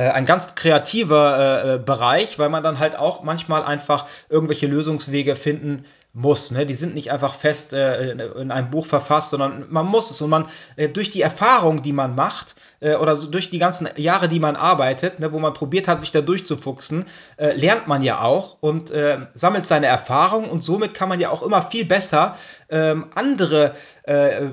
ein 0.00 0.26
ganz 0.26 0.54
kreativer 0.54 1.38
äh, 1.64 1.74
äh, 1.74 1.78
Bereich, 1.78 2.38
weil 2.38 2.48
man 2.48 2.62
dann 2.62 2.78
halt 2.78 2.96
auch 2.96 3.22
manchmal 3.22 3.62
einfach 3.64 4.06
irgendwelche 4.28 4.66
Lösungswege 4.66 5.36
finden 5.36 5.84
muss. 6.14 6.52
Ne? 6.52 6.64
Die 6.64 6.74
sind 6.74 6.94
nicht 6.94 7.10
einfach 7.10 7.34
fest 7.34 7.72
äh, 7.72 8.12
in 8.12 8.50
einem 8.50 8.70
Buch 8.70 8.86
verfasst, 8.86 9.30
sondern 9.30 9.66
man 9.68 9.86
muss 9.86 10.10
es. 10.10 10.22
Und 10.22 10.30
man 10.30 10.46
äh, 10.76 10.88
durch 10.88 11.10
die 11.10 11.20
Erfahrung, 11.20 11.82
die 11.82 11.92
man 11.92 12.14
macht, 12.14 12.54
äh, 12.80 12.94
oder 12.94 13.16
so 13.16 13.28
durch 13.28 13.50
die 13.50 13.58
ganzen 13.58 13.88
Jahre, 13.96 14.28
die 14.28 14.38
man 14.38 14.56
arbeitet, 14.56 15.18
ne, 15.18 15.32
wo 15.32 15.38
man 15.40 15.52
probiert 15.52 15.88
hat, 15.88 16.00
sich 16.00 16.12
da 16.12 16.20
durchzufuchsen, 16.20 17.06
äh, 17.36 17.56
lernt 17.56 17.88
man 17.88 18.02
ja 18.02 18.22
auch 18.22 18.58
und 18.60 18.90
äh, 18.90 19.18
sammelt 19.34 19.66
seine 19.66 19.86
Erfahrung 19.86 20.48
und 20.48 20.62
somit 20.62 20.94
kann 20.94 21.08
man 21.08 21.18
ja 21.18 21.30
auch 21.30 21.42
immer 21.42 21.62
viel 21.62 21.84
besser 21.84 22.36
ähm, 22.68 23.06
andere 23.14 23.74
äh, 24.04 24.48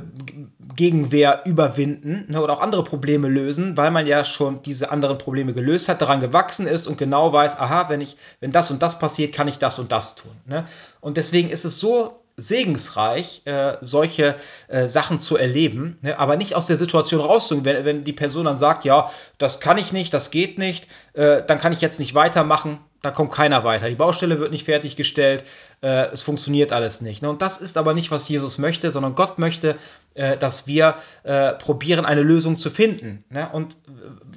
Gegenwehr 0.75 1.41
überwinden 1.45 2.25
ne, 2.29 2.41
oder 2.41 2.53
auch 2.53 2.61
andere 2.61 2.83
Probleme 2.83 3.27
lösen, 3.27 3.77
weil 3.77 3.91
man 3.91 4.07
ja 4.07 4.23
schon 4.23 4.63
diese 4.63 4.91
anderen 4.91 5.17
Probleme 5.17 5.53
gelöst 5.53 5.89
hat, 5.89 6.01
daran 6.01 6.19
gewachsen 6.19 6.67
ist 6.67 6.87
und 6.87 6.97
genau 6.97 7.33
weiß, 7.33 7.59
aha, 7.59 7.89
wenn 7.89 8.01
ich, 8.01 8.17
wenn 8.39 8.51
das 8.51 8.71
und 8.71 8.81
das 8.81 8.99
passiert, 8.99 9.33
kann 9.33 9.47
ich 9.47 9.59
das 9.59 9.79
und 9.79 9.91
das 9.91 10.15
tun. 10.15 10.31
Ne? 10.45 10.65
Und 11.01 11.17
deswegen 11.17 11.49
ist 11.51 11.65
es 11.65 11.79
so 11.79 12.21
segensreich, 12.37 13.41
äh, 13.45 13.77
solche 13.81 14.35
äh, 14.67 14.87
Sachen 14.87 15.19
zu 15.19 15.37
erleben, 15.37 15.97
ne? 16.01 16.17
aber 16.17 16.37
nicht 16.37 16.55
aus 16.55 16.67
der 16.67 16.77
Situation 16.77 17.21
rauszugehen. 17.21 17.65
Wenn, 17.65 17.85
wenn 17.85 18.03
die 18.03 18.13
Person 18.13 18.45
dann 18.45 18.57
sagt, 18.57 18.85
ja, 18.85 19.11
das 19.37 19.59
kann 19.59 19.77
ich 19.77 19.91
nicht, 19.91 20.13
das 20.13 20.31
geht 20.31 20.57
nicht, 20.57 20.87
äh, 21.13 21.43
dann 21.45 21.59
kann 21.59 21.73
ich 21.73 21.81
jetzt 21.81 21.99
nicht 21.99 22.15
weitermachen, 22.15 22.79
da 23.01 23.09
kommt 23.09 23.31
keiner 23.31 23.63
weiter. 23.63 23.89
Die 23.89 23.95
Baustelle 23.95 24.39
wird 24.39 24.51
nicht 24.51 24.65
fertiggestellt, 24.65 25.43
äh, 25.81 26.11
es 26.11 26.21
funktioniert 26.21 26.71
alles 26.71 27.01
nicht. 27.01 27.23
Ne? 27.23 27.29
Und 27.29 27.41
das 27.41 27.57
ist 27.57 27.77
aber 27.77 27.93
nicht, 27.95 28.11
was 28.11 28.29
Jesus 28.29 28.59
möchte, 28.59 28.91
sondern 28.91 29.15
Gott 29.15 29.39
möchte, 29.39 29.75
äh, 30.13 30.37
dass 30.37 30.67
wir 30.67 30.95
äh, 31.23 31.53
probieren, 31.53 32.05
eine 32.05 32.21
Lösung 32.21 32.59
zu 32.59 32.69
finden. 32.69 33.23
Ne? 33.29 33.49
Und 33.51 33.75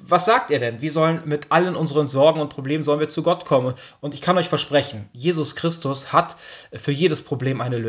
was 0.07 0.25
sagt 0.25 0.51
er 0.51 0.61
denn? 0.61 0.81
Wir 0.81 0.93
sollen 0.93 1.23
mit 1.27 1.53
allen 1.53 1.77
unseren 1.77 2.09
Sorgen 2.09 2.41
und 2.41 2.49
Problemen 2.49 2.83
sollen 2.83 3.01
wir 3.01 3.09
zu 3.09 3.23
Gott 3.23 3.45
kommen. 3.45 3.75
Und 4.01 4.15
ich 4.15 4.23
kann 4.23 4.39
euch 4.39 4.49
versprechen, 4.49 5.11
Jesus 5.13 5.57
Christus 5.57 6.15
hat 6.15 6.37
für 6.73 6.93
jedes 6.93 7.23
Problem 7.23 7.61
eine 7.61 7.77
Lösung. 7.77 7.84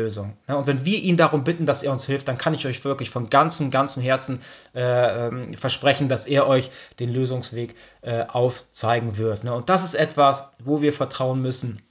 Ne? 0.48 0.56
Und 0.56 0.66
wenn 0.66 0.84
wir 0.84 0.98
ihn 0.98 1.16
darum 1.16 1.44
bitten, 1.44 1.66
dass 1.66 1.82
er 1.82 1.92
uns 1.92 2.06
hilft, 2.06 2.28
dann 2.28 2.38
kann 2.38 2.54
ich 2.54 2.66
euch 2.66 2.84
wirklich 2.84 3.10
von 3.10 3.30
ganzem, 3.30 3.70
ganzem 3.70 4.02
Herzen 4.02 4.40
äh, 4.74 5.26
ähm, 5.26 5.54
versprechen, 5.54 6.08
dass 6.08 6.26
er 6.26 6.46
euch 6.46 6.70
den 7.00 7.12
Lösungsweg 7.12 7.74
äh, 8.02 8.24
aufzeigen 8.26 9.18
wird. 9.18 9.44
Ne? 9.44 9.54
Und 9.54 9.68
das 9.68 9.84
ist 9.84 9.94
etwas, 9.94 10.50
wo 10.58 10.82
wir 10.82 10.92
vertrauen 10.92 11.42
müssen. 11.42 11.82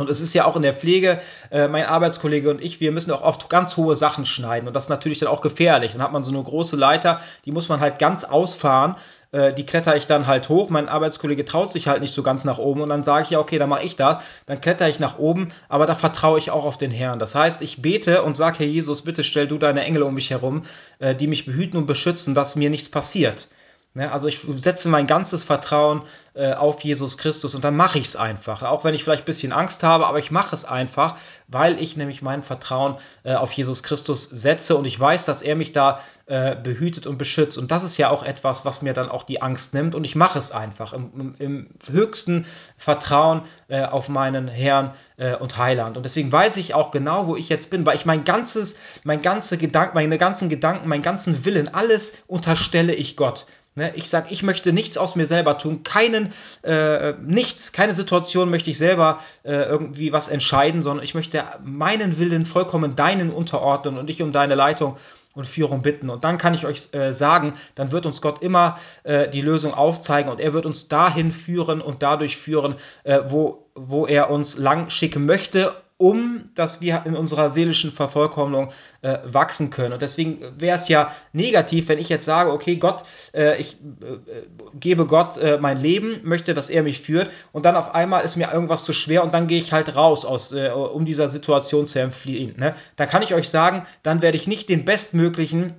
Und 0.00 0.08
es 0.08 0.22
ist 0.22 0.32
ja 0.32 0.46
auch 0.46 0.56
in 0.56 0.62
der 0.62 0.72
Pflege, 0.72 1.20
äh, 1.50 1.68
mein 1.68 1.84
Arbeitskollege 1.84 2.50
und 2.50 2.62
ich, 2.62 2.80
wir 2.80 2.90
müssen 2.90 3.10
auch 3.12 3.22
oft 3.22 3.50
ganz 3.50 3.76
hohe 3.76 3.96
Sachen 3.96 4.24
schneiden. 4.24 4.66
Und 4.66 4.74
das 4.74 4.84
ist 4.84 4.88
natürlich 4.88 5.18
dann 5.18 5.28
auch 5.28 5.42
gefährlich. 5.42 5.92
Dann 5.92 6.02
hat 6.02 6.12
man 6.12 6.22
so 6.22 6.30
eine 6.30 6.42
große 6.42 6.76
Leiter, 6.76 7.20
die 7.44 7.52
muss 7.52 7.68
man 7.68 7.80
halt 7.80 7.98
ganz 7.98 8.24
ausfahren. 8.24 8.96
Äh, 9.32 9.52
die 9.52 9.66
kletter 9.66 9.96
ich 9.96 10.06
dann 10.06 10.26
halt 10.26 10.48
hoch. 10.48 10.70
Mein 10.70 10.88
Arbeitskollege 10.88 11.44
traut 11.44 11.70
sich 11.70 11.88
halt 11.88 12.00
nicht 12.00 12.12
so 12.12 12.22
ganz 12.22 12.44
nach 12.44 12.58
oben. 12.58 12.80
Und 12.80 12.88
dann 12.88 13.04
sage 13.04 13.24
ich 13.24 13.30
ja, 13.30 13.38
okay, 13.38 13.58
dann 13.58 13.68
mache 13.68 13.84
ich 13.84 13.96
das. 13.96 14.22
Dann 14.46 14.60
kletter 14.60 14.88
ich 14.88 15.00
nach 15.00 15.18
oben. 15.18 15.50
Aber 15.68 15.86
da 15.86 15.94
vertraue 15.94 16.38
ich 16.38 16.50
auch 16.50 16.64
auf 16.64 16.78
den 16.78 16.90
Herrn. 16.90 17.18
Das 17.18 17.34
heißt, 17.34 17.62
ich 17.62 17.82
bete 17.82 18.22
und 18.22 18.36
sage, 18.36 18.60
Herr 18.60 18.66
Jesus, 18.66 19.02
bitte 19.02 19.24
stell 19.24 19.48
du 19.48 19.58
deine 19.58 19.84
Engel 19.84 20.02
um 20.02 20.14
mich 20.14 20.30
herum, 20.30 20.62
äh, 20.98 21.14
die 21.14 21.26
mich 21.26 21.46
behüten 21.46 21.78
und 21.78 21.86
beschützen, 21.86 22.34
dass 22.34 22.56
mir 22.56 22.70
nichts 22.70 22.88
passiert. 22.88 23.48
Ne, 23.92 24.12
also 24.12 24.28
ich 24.28 24.38
setze 24.54 24.88
mein 24.88 25.08
ganzes 25.08 25.42
Vertrauen 25.42 26.02
äh, 26.34 26.52
auf 26.52 26.84
Jesus 26.84 27.18
Christus 27.18 27.56
und 27.56 27.64
dann 27.64 27.74
mache 27.74 27.98
ich 27.98 28.06
es 28.06 28.14
einfach. 28.14 28.62
Auch 28.62 28.84
wenn 28.84 28.94
ich 28.94 29.02
vielleicht 29.02 29.24
ein 29.24 29.26
bisschen 29.26 29.50
Angst 29.50 29.82
habe, 29.82 30.06
aber 30.06 30.20
ich 30.20 30.30
mache 30.30 30.54
es 30.54 30.64
einfach, 30.64 31.16
weil 31.48 31.76
ich 31.82 31.96
nämlich 31.96 32.22
mein 32.22 32.44
Vertrauen 32.44 32.98
äh, 33.24 33.34
auf 33.34 33.50
Jesus 33.52 33.82
Christus 33.82 34.22
setze 34.26 34.76
und 34.76 34.84
ich 34.84 34.98
weiß, 34.98 35.24
dass 35.24 35.42
er 35.42 35.56
mich 35.56 35.72
da 35.72 35.98
äh, 36.26 36.54
behütet 36.54 37.08
und 37.08 37.18
beschützt. 37.18 37.58
Und 37.58 37.72
das 37.72 37.82
ist 37.82 37.96
ja 37.96 38.10
auch 38.10 38.22
etwas, 38.22 38.64
was 38.64 38.80
mir 38.80 38.94
dann 38.94 39.08
auch 39.08 39.24
die 39.24 39.42
Angst 39.42 39.74
nimmt 39.74 39.96
und 39.96 40.04
ich 40.04 40.14
mache 40.14 40.38
es 40.38 40.52
einfach 40.52 40.92
im, 40.92 41.34
im, 41.40 41.70
höchsten 41.90 42.46
Vertrauen 42.76 43.42
äh, 43.66 43.82
auf 43.82 44.08
meinen 44.08 44.46
Herrn 44.46 44.94
äh, 45.16 45.34
und 45.34 45.58
Heiland. 45.58 45.96
Und 45.96 46.04
deswegen 46.04 46.30
weiß 46.30 46.58
ich 46.58 46.74
auch 46.74 46.92
genau, 46.92 47.26
wo 47.26 47.34
ich 47.34 47.48
jetzt 47.48 47.70
bin, 47.70 47.84
weil 47.84 47.96
ich 47.96 48.06
mein 48.06 48.22
ganzes, 48.22 48.78
mein 49.02 49.20
ganze 49.20 49.58
Gedanken, 49.58 49.96
meine 49.96 50.16
ganzen 50.16 50.48
Gedanken, 50.48 50.88
meinen 50.88 51.02
ganzen 51.02 51.44
Willen, 51.44 51.74
alles 51.74 52.18
unterstelle 52.28 52.94
ich 52.94 53.16
Gott. 53.16 53.46
Ne, 53.76 53.92
ich 53.94 54.08
sage, 54.08 54.26
ich 54.30 54.42
möchte 54.42 54.72
nichts 54.72 54.98
aus 54.98 55.14
mir 55.14 55.26
selber 55.26 55.56
tun, 55.56 55.84
keinen, 55.84 56.32
äh, 56.62 57.12
nichts, 57.22 57.70
keine 57.70 57.94
Situation 57.94 58.50
möchte 58.50 58.70
ich 58.70 58.78
selber 58.78 59.20
äh, 59.44 59.62
irgendwie 59.62 60.12
was 60.12 60.26
entscheiden, 60.26 60.82
sondern 60.82 61.04
ich 61.04 61.14
möchte 61.14 61.44
meinen 61.62 62.18
Willen 62.18 62.46
vollkommen 62.46 62.96
deinen 62.96 63.30
unterordnen 63.30 63.96
und 63.96 64.08
dich 64.08 64.22
um 64.22 64.32
deine 64.32 64.56
Leitung 64.56 64.96
und 65.34 65.46
Führung 65.46 65.82
bitten. 65.82 66.10
Und 66.10 66.24
dann 66.24 66.36
kann 66.36 66.54
ich 66.54 66.66
euch 66.66 66.92
äh, 66.92 67.12
sagen, 67.12 67.54
dann 67.76 67.92
wird 67.92 68.06
uns 68.06 68.20
Gott 68.20 68.42
immer 68.42 68.76
äh, 69.04 69.28
die 69.28 69.40
Lösung 69.40 69.72
aufzeigen 69.72 70.32
und 70.32 70.40
er 70.40 70.52
wird 70.52 70.66
uns 70.66 70.88
dahin 70.88 71.30
führen 71.30 71.80
und 71.80 72.02
dadurch 72.02 72.36
führen, 72.36 72.74
äh, 73.04 73.20
wo, 73.26 73.70
wo 73.76 74.06
er 74.06 74.30
uns 74.30 74.58
lang 74.58 74.90
schicken 74.90 75.26
möchte 75.26 75.72
um 76.00 76.48
dass 76.54 76.80
wir 76.80 77.02
in 77.04 77.14
unserer 77.14 77.50
seelischen 77.50 77.92
Vervollkommnung 77.92 78.70
äh, 79.02 79.18
wachsen 79.24 79.68
können. 79.70 79.92
Und 79.92 80.00
deswegen 80.00 80.40
wäre 80.58 80.74
es 80.74 80.88
ja 80.88 81.12
negativ, 81.32 81.88
wenn 81.88 81.98
ich 81.98 82.08
jetzt 82.08 82.24
sage, 82.24 82.52
okay, 82.52 82.76
Gott, 82.76 83.04
äh, 83.34 83.60
ich 83.60 83.74
äh, 83.74 84.46
gebe 84.78 85.06
Gott 85.06 85.36
äh, 85.36 85.58
mein 85.60 85.80
Leben, 85.80 86.20
möchte, 86.22 86.54
dass 86.54 86.70
er 86.70 86.82
mich 86.82 87.00
führt 87.00 87.30
und 87.52 87.66
dann 87.66 87.76
auf 87.76 87.94
einmal 87.94 88.24
ist 88.24 88.36
mir 88.36 88.50
irgendwas 88.50 88.84
zu 88.84 88.94
schwer 88.94 89.22
und 89.22 89.34
dann 89.34 89.46
gehe 89.46 89.58
ich 89.58 89.72
halt 89.72 89.94
raus, 89.94 90.24
aus, 90.24 90.52
äh, 90.52 90.70
um 90.70 91.04
dieser 91.04 91.28
Situation 91.28 91.86
zu 91.86 92.00
entfliehen. 92.00 92.58
Ne? 92.58 92.74
Da 92.96 93.04
kann 93.04 93.22
ich 93.22 93.34
euch 93.34 93.50
sagen, 93.50 93.82
dann 94.02 94.22
werde 94.22 94.38
ich 94.38 94.46
nicht 94.46 94.70
den 94.70 94.86
bestmöglichen 94.86 95.74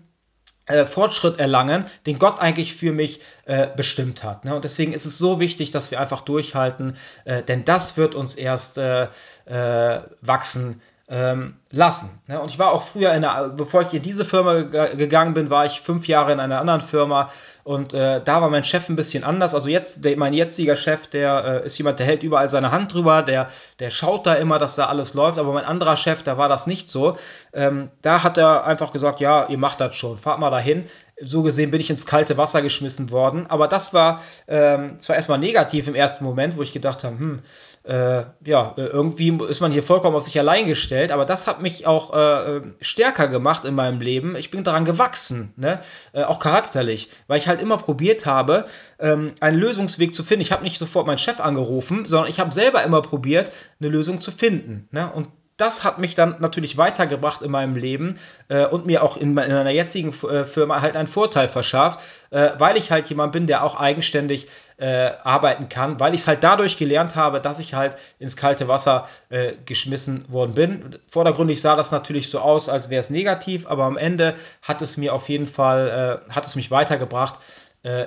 äh, 0.72 0.86
Fortschritt 0.86 1.40
erlangen, 1.40 1.86
den 2.06 2.20
Gott 2.20 2.40
eigentlich 2.40 2.74
für 2.74 2.92
mich 2.92 3.22
äh, 3.46 3.68
bestimmt 3.76 4.24
hat. 4.24 4.46
Ne? 4.46 4.56
Und 4.56 4.64
deswegen 4.64 4.94
ist 4.94 5.06
es 5.06 5.18
so 5.18 5.40
wichtig, 5.40 5.72
dass 5.72 5.92
wir 5.92 6.00
einfach 6.00 6.22
durchhalten, 6.22 6.96
äh, 7.26 7.44
denn 7.44 7.66
das 7.66 7.98
wird 7.98 8.16
uns 8.16 8.36
erst 8.36 8.78
äh, 8.78 9.08
äh, 9.46 10.02
wachsen 10.22 10.82
ähm, 11.12 11.56
lassen. 11.72 12.22
Ne? 12.28 12.40
Und 12.40 12.50
ich 12.50 12.58
war 12.58 12.72
auch 12.72 12.84
früher, 12.84 13.14
in 13.14 13.26
einer, 13.26 13.50
bevor 13.50 13.82
ich 13.82 13.94
in 13.94 14.02
diese 14.02 14.24
Firma 14.24 14.62
gegangen 14.62 15.34
bin, 15.34 15.50
war 15.50 15.66
ich 15.66 15.82
fünf 15.82 16.08
Jahre 16.08 16.32
in 16.32 16.40
einer 16.40 16.60
anderen 16.60 16.80
Firma 16.82 17.30
und 17.64 17.94
äh, 17.94 18.22
da 18.24 18.42
war 18.42 18.50
mein 18.50 18.64
Chef 18.64 18.90
ein 18.90 18.96
bisschen 18.96 19.24
anders. 19.24 19.54
Also 19.54 19.70
jetzt, 19.70 20.04
der, 20.04 20.18
mein 20.18 20.34
jetziger 20.34 20.76
Chef, 20.76 21.08
der 21.08 21.62
äh, 21.64 21.66
ist 21.66 21.78
jemand, 21.78 22.00
der 22.00 22.08
hält 22.08 22.24
überall 22.24 22.50
seine 22.50 22.72
Hand 22.72 22.94
drüber, 22.94 23.22
der, 23.22 23.50
der 23.80 23.90
schaut 23.92 24.26
da 24.26 24.34
immer, 24.34 24.58
dass 24.58 24.76
da 24.76 24.88
alles 24.88 25.14
läuft. 25.14 25.38
Aber 25.38 25.54
mein 25.54 25.66
anderer 25.66 25.96
Chef, 25.96 26.24
da 26.24 26.38
war 26.38 26.50
das 26.50 26.66
nicht 26.66 26.90
so. 26.90 27.18
Ähm, 27.54 27.90
da 28.02 28.24
hat 28.24 28.38
er 28.38 28.66
einfach 28.66 28.92
gesagt, 28.92 29.20
ja, 29.20 29.48
ihr 29.48 29.60
macht 29.60 29.80
das 29.80 29.96
schon, 29.96 30.18
fahrt 30.18 30.40
mal 30.40 30.50
dahin. 30.50 30.86
So 31.24 31.44
gesehen 31.44 31.70
bin 31.70 31.82
ich 31.82 31.92
ins 31.92 32.08
kalte 32.08 32.38
Wasser 32.38 32.64
geschmissen 32.64 33.12
worden. 33.12 33.46
Aber 33.48 33.68
das 33.68 33.94
war 33.94 34.22
ähm, 34.48 35.00
zwar 35.00 35.18
erstmal 35.18 35.38
negativ 35.38 35.88
im 35.88 35.94
ersten 35.94 36.26
Moment, 36.26 36.58
wo 36.58 36.64
ich 36.64 36.74
gedacht 36.74 37.04
habe, 37.04 37.20
hm, 37.20 37.42
äh, 37.84 38.24
ja, 38.46 38.74
irgendwie 38.76 39.36
ist 39.50 39.60
man 39.60 39.72
hier 39.72 39.82
vollkommen 39.82 40.16
auf 40.16 40.24
sich 40.24 40.38
allein 40.40 40.68
gestellt, 40.68 41.12
aber 41.12 41.26
das 41.26 41.48
hat 41.48 41.62
mich 41.62 41.88
auch 41.88 42.14
äh, 42.14 42.62
stärker 42.80 43.28
gemacht 43.28 43.66
in 43.66 43.74
meinem 43.74 44.00
Leben. 44.00 44.36
Ich 44.36 44.52
bin 44.52 44.64
daran 44.64 44.86
gewachsen, 44.86 45.54
ne? 45.56 45.80
Äh, 46.14 46.24
auch 46.24 46.40
charakterlich, 46.40 47.10
weil 47.28 47.40
ich 47.40 47.48
halt 47.48 47.60
immer 47.60 47.78
probiert 47.78 48.28
habe, 48.28 48.66
ähm, 49.00 49.34
einen 49.40 49.58
Lösungsweg 49.58 50.14
zu 50.14 50.24
finden. 50.24 50.42
Ich 50.42 50.52
habe 50.52 50.64
nicht 50.64 50.78
sofort 50.78 51.08
meinen 51.08 51.18
Chef 51.18 51.40
angerufen, 51.40 52.06
sondern 52.06 52.30
ich 52.30 52.40
habe 52.40 52.54
selber 52.54 52.84
immer 52.84 53.02
probiert, 53.02 53.52
eine 53.80 53.90
Lösung 53.90 54.22
zu 54.22 54.30
finden. 54.30 54.88
Ne? 54.92 55.12
Und 55.12 55.30
das 55.62 55.84
hat 55.84 56.00
mich 56.00 56.16
dann 56.16 56.38
natürlich 56.40 56.76
weitergebracht 56.76 57.44
in 57.44 57.52
meinem 57.52 57.76
Leben 57.76 58.20
äh, 58.48 58.66
und 58.66 58.88
mir 58.88 59.04
auch 59.04 59.16
in, 59.16 59.38
in 59.38 59.40
einer 59.40 59.70
jetzigen 59.70 60.10
äh, 60.28 60.44
Firma 60.44 60.82
halt 60.82 60.98
einen 60.98 61.08
Vorteil 61.08 61.48
verschafft, 61.48 62.00
äh, 62.32 62.50
weil 62.58 62.78
ich 62.78 62.90
halt 62.90 63.08
jemand 63.08 63.32
bin, 63.32 63.46
der 63.46 63.64
auch 63.64 63.80
eigenständig 63.80 64.48
äh, 64.78 65.12
arbeiten 65.24 65.70
kann, 65.70 66.00
weil 66.00 66.16
ich 66.16 66.22
es 66.22 66.28
halt 66.28 66.44
dadurch 66.44 66.78
gelernt 66.78 67.16
habe, 67.16 67.40
dass 67.42 67.60
ich 67.60 67.76
halt 67.76 67.96
ins 68.18 68.36
kalte 68.36 68.68
Wasser 68.68 69.08
äh, 69.30 69.54
geschmissen 69.66 70.26
worden 70.32 70.56
bin. 70.56 70.96
Vordergründig 71.06 71.62
sah 71.62 71.76
das 71.76 71.92
natürlich 71.92 72.32
so 72.32 72.40
aus, 72.40 72.68
als 72.68 72.90
wäre 72.90 73.02
es 73.02 73.12
negativ, 73.12 73.68
aber 73.68 73.84
am 73.84 73.98
Ende 73.98 74.34
hat 74.64 74.82
es 74.82 74.98
mir 74.98 75.14
auf 75.14 75.30
jeden 75.30 75.48
Fall, 75.48 76.24
äh, 76.28 76.32
hat 76.34 76.48
es 76.48 76.56
mich 76.56 76.72
weitergebracht 76.72 77.36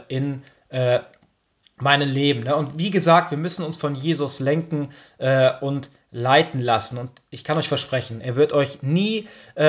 in 0.07 0.45
meinem 1.79 2.09
Leben. 2.09 2.45
Ne? 2.45 2.55
Und 2.55 2.79
wie 2.79 2.93
gesagt, 2.93 3.33
wir 3.33 3.39
müssen 3.39 3.65
uns 3.65 3.77
von 3.77 3.97
Jesus 3.97 4.39
lenken 4.39 4.91
und 5.61 5.91
leiten 6.15 6.61
lassen. 6.61 6.97
Und 6.97 7.11
ich 7.31 7.43
kann 7.43 7.59
euch 7.59 7.69
versprechen, 7.69 8.21
er 8.21 8.37
wird 8.37 8.53
euch 8.53 8.83
nie 8.83 9.27
äh, 9.57 9.65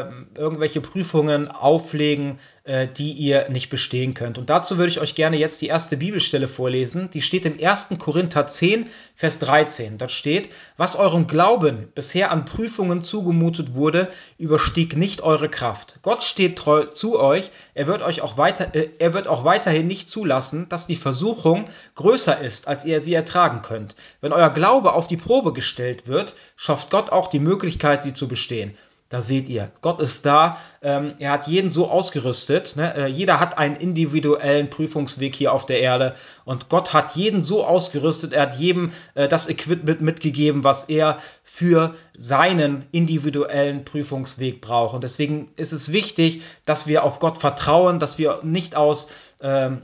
äh, 0.00 0.04
irgendwelche 0.38 0.80
Prüfungen 0.80 1.48
auflegen, 1.48 2.38
die 2.70 3.12
ihr 3.12 3.48
nicht 3.48 3.68
bestehen 3.68 4.14
könnt. 4.14 4.38
Und 4.38 4.48
dazu 4.48 4.78
würde 4.78 4.90
ich 4.90 5.00
euch 5.00 5.14
gerne 5.14 5.36
jetzt 5.36 5.60
die 5.60 5.66
erste 5.66 5.96
Bibelstelle 5.96 6.46
vorlesen. 6.46 7.10
Die 7.10 7.22
steht 7.22 7.44
im 7.44 7.58
1. 7.60 7.88
Korinther 7.98 8.46
10, 8.46 8.86
Vers 9.14 9.40
13. 9.40 9.98
Dort 9.98 10.12
steht, 10.12 10.50
was 10.76 10.94
eurem 10.94 11.26
Glauben 11.26 11.88
bisher 11.94 12.30
an 12.30 12.44
Prüfungen 12.44 13.02
zugemutet 13.02 13.74
wurde, 13.74 14.08
überstieg 14.38 14.96
nicht 14.96 15.22
eure 15.22 15.48
Kraft. 15.48 15.96
Gott 16.02 16.22
steht 16.22 16.56
treu 16.56 16.84
zu 16.84 17.18
euch. 17.18 17.50
Er 17.74 17.86
wird 17.86 18.02
euch 18.02 18.22
auch 18.22 18.38
weiter, 18.38 18.74
äh, 18.74 18.88
er 18.98 19.14
wird 19.14 19.26
auch 19.26 19.44
weiterhin 19.44 19.86
nicht 19.86 20.08
zulassen, 20.08 20.68
dass 20.68 20.86
die 20.86 20.96
Versuchung 20.96 21.66
größer 21.96 22.40
ist, 22.40 22.68
als 22.68 22.84
ihr 22.84 23.00
sie 23.00 23.14
ertragen 23.14 23.62
könnt. 23.62 23.96
Wenn 24.20 24.32
euer 24.32 24.50
Glaube 24.50 24.92
auf 24.92 25.08
die 25.08 25.16
Probe 25.16 25.52
gestellt 25.52 26.06
wird, 26.06 26.34
schafft 26.56 26.90
Gott 26.90 27.10
auch 27.10 27.28
die 27.28 27.40
Möglichkeit, 27.40 28.02
sie 28.02 28.12
zu 28.12 28.28
bestehen. 28.28 28.76
Da 29.10 29.20
seht 29.20 29.48
ihr, 29.48 29.72
Gott 29.80 30.00
ist 30.00 30.24
da. 30.24 30.56
Ähm, 30.82 31.14
er 31.18 31.32
hat 31.32 31.48
jeden 31.48 31.68
so 31.68 31.90
ausgerüstet. 31.90 32.76
Ne? 32.76 32.94
Äh, 32.94 33.06
jeder 33.08 33.40
hat 33.40 33.58
einen 33.58 33.74
individuellen 33.74 34.70
Prüfungsweg 34.70 35.34
hier 35.34 35.52
auf 35.52 35.66
der 35.66 35.80
Erde. 35.80 36.14
Und 36.44 36.68
Gott 36.68 36.94
hat 36.94 37.16
jeden 37.16 37.42
so 37.42 37.66
ausgerüstet. 37.66 38.32
Er 38.32 38.42
hat 38.42 38.54
jedem 38.54 38.92
äh, 39.16 39.26
das 39.26 39.48
Equipment 39.48 40.00
mitgegeben, 40.00 40.62
was 40.62 40.84
er 40.84 41.18
für 41.42 41.96
seinen 42.16 42.86
individuellen 42.92 43.84
Prüfungsweg 43.84 44.60
braucht. 44.60 44.94
Und 44.94 45.02
deswegen 45.02 45.50
ist 45.56 45.72
es 45.72 45.90
wichtig, 45.90 46.42
dass 46.64 46.86
wir 46.86 47.02
auf 47.02 47.18
Gott 47.18 47.38
vertrauen, 47.38 47.98
dass 47.98 48.16
wir 48.16 48.38
nicht 48.44 48.76
aus 48.76 49.08
ähm, 49.40 49.82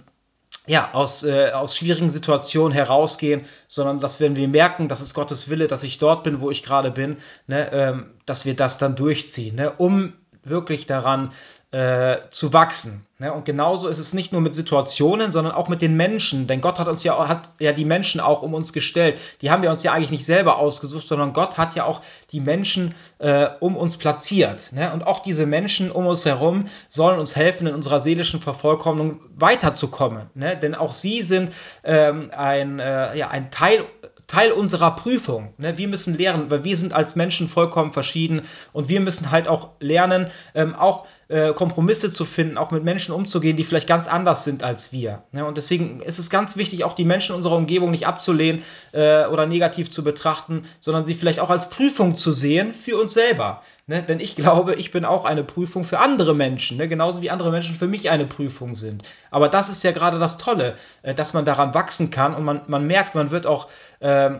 ja, 0.67 0.93
aus, 0.93 1.23
äh, 1.23 1.51
aus 1.53 1.77
schwierigen 1.77 2.11
Situationen 2.11 2.73
herausgehen, 2.73 3.45
sondern 3.69 4.01
dass 4.01 4.21
wenn 4.21 4.37
wir 4.37 4.49
merken, 4.49 4.89
dass 4.89 5.01
es 5.01 5.15
Gottes 5.15 5.49
Wille, 5.49 5.69
dass 5.69 5.85
ich 5.85 5.99
dort 5.99 6.25
bin, 6.25 6.41
wo 6.41 6.51
ich 6.51 6.63
gerade 6.63 6.91
bin, 6.91 7.19
ne, 7.47 7.73
ähm, 7.73 8.11
dass 8.27 8.45
wir 8.45 8.55
das 8.55 8.79
dann 8.79 8.97
durchziehen, 8.97 9.57
ne, 9.57 9.73
um 9.79 10.15
wirklich 10.49 10.87
daran 10.87 11.33
äh, 11.73 12.19
zu 12.31 12.53
wachsen. 12.53 13.07
Ne? 13.19 13.33
Und 13.33 13.45
genauso 13.45 13.89
ist 13.89 13.99
es 13.99 14.15
nicht 14.15 14.33
nur 14.33 14.41
mit 14.41 14.55
Situationen, 14.55 15.33
sondern 15.33 15.53
auch 15.55 15.69
mit 15.69 15.83
den 15.83 15.97
Menschen. 15.97 16.47
Denn 16.47 16.61
Gott 16.61 16.79
hat 16.79 16.87
uns 16.87 17.03
ja, 17.03 17.29
hat 17.29 17.51
ja 17.59 17.73
die 17.73 17.85
Menschen 17.85 18.21
auch 18.21 18.43
um 18.43 18.55
uns 18.55 18.73
gestellt. 18.73 19.19
Die 19.41 19.51
haben 19.51 19.63
wir 19.63 19.71
uns 19.71 19.83
ja 19.83 19.93
eigentlich 19.93 20.11
nicht 20.11 20.25
selber 20.25 20.59
ausgesucht, 20.59 21.09
sondern 21.09 21.33
Gott 21.33 21.59
hat 21.59 21.75
ja 21.75 21.85
auch 21.85 22.03
die 22.31 22.41
Menschen 22.41 22.95
äh, 23.19 23.49
um 23.61 23.77
uns 23.77 23.97
platziert. 23.97 24.73
Ne? 24.73 24.93
Und 24.93 25.07
auch 25.07 25.21
diese 25.21 25.45
Menschen 25.45 25.91
um 25.91 26.07
uns 26.07 26.25
herum 26.25 26.67
sollen 26.89 27.19
uns 27.19 27.35
helfen, 27.37 27.67
in 27.67 27.75
unserer 27.75 28.01
seelischen 28.01 28.41
Vervollkommnung 28.41 29.21
weiterzukommen. 29.35 30.31
Ne? 30.35 30.57
Denn 30.57 30.75
auch 30.75 30.93
sie 30.93 31.23
sind 31.23 31.53
ähm, 31.85 32.31
ein, 32.37 32.79
äh, 32.79 33.17
ja, 33.17 33.29
ein 33.29 33.51
Teil 33.51 33.85
Teil 34.27 34.53
unserer 34.53 34.97
Prüfung. 34.97 35.55
Ne? 35.59 35.79
Wir 35.79 35.89
müssen 35.89 36.15
lernen, 36.15 36.51
weil 36.51 36.65
wir 36.65 36.77
sind 36.77 36.93
als 36.93 37.15
Menschen 37.15 37.49
vollkommen 37.49 37.93
verschieden 37.93 38.43
und 38.73 38.89
wir 38.89 39.01
müssen 39.01 39.31
halt 39.31 39.47
auch 39.49 39.71
lernen, 39.81 40.27
ähm, 40.55 40.75
auch 40.75 41.07
äh, 41.29 41.53
Kompromisse 41.53 42.11
zu 42.11 42.25
finden, 42.25 42.57
auch 42.57 42.71
mit 42.71 42.85
Menschen 42.85 43.13
umzugehen, 43.13 43.57
die 43.57 43.65
vielleicht 43.65 43.89
ganz 43.89 44.09
anders 44.09 44.45
sind 44.45 44.63
als 44.63 44.93
wir. 44.93 45.25
Ne? 45.33 45.45
Und 45.45 45.57
deswegen 45.57 46.01
ist 46.01 46.19
es 46.19 46.31
ganz 46.31 46.57
wichtig, 46.57 46.85
auch 46.85 46.93
die 46.93 47.05
Menschen 47.05 47.35
unserer 47.35 47.57
Umgebung 47.57 47.91
nicht 47.91 48.07
abzulehnen 48.07 48.63
äh, 48.93 49.27
oder 49.27 49.47
negativ 49.47 49.91
zu 49.91 50.05
betrachten, 50.05 50.63
sondern 50.81 51.05
sie 51.05 51.15
vielleicht 51.15 51.41
auch 51.41 51.51
als 51.51 51.69
Prüfung 51.69 52.15
zu 52.15 52.33
sehen 52.33 52.73
für 52.73 52.97
uns 53.01 53.13
selber. 53.15 53.63
Ne? 53.87 54.03
Denn 54.03 54.21
ich 54.21 54.37
glaube, 54.37 54.75
ich 54.75 54.93
bin 54.93 55.05
auch 55.05 55.25
eine 55.25 55.45
Prüfung 55.45 55.85
für 55.85 55.99
andere 55.99 56.35
Menschen, 56.35 56.77
ne? 56.77 56.89
genauso 56.89 57.23
wie 57.23 57.31
andere 57.31 57.51
Menschen 57.51 57.75
für 57.75 57.89
mich 57.89 58.11
eine 58.11 58.27
Prüfung 58.27 58.77
sind. 58.77 59.03
Aber 59.31 59.49
das 59.49 59.69
ist 59.69 59.83
ja 59.83 59.93
gerade 59.93 60.19
das 60.19 60.39
Tolle, 60.39 60.75
äh, 61.03 61.15
dass 61.15 61.35
man 61.35 61.45
daran 61.45 61.75
wachsen 61.75 62.11
kann 62.11 62.35
und 62.35 62.45
man, 62.45 62.63
man 62.69 62.87
merkt, 62.87 63.15
man 63.15 63.31
wird 63.31 63.47
auch 63.47 63.69
äh, 64.01 64.31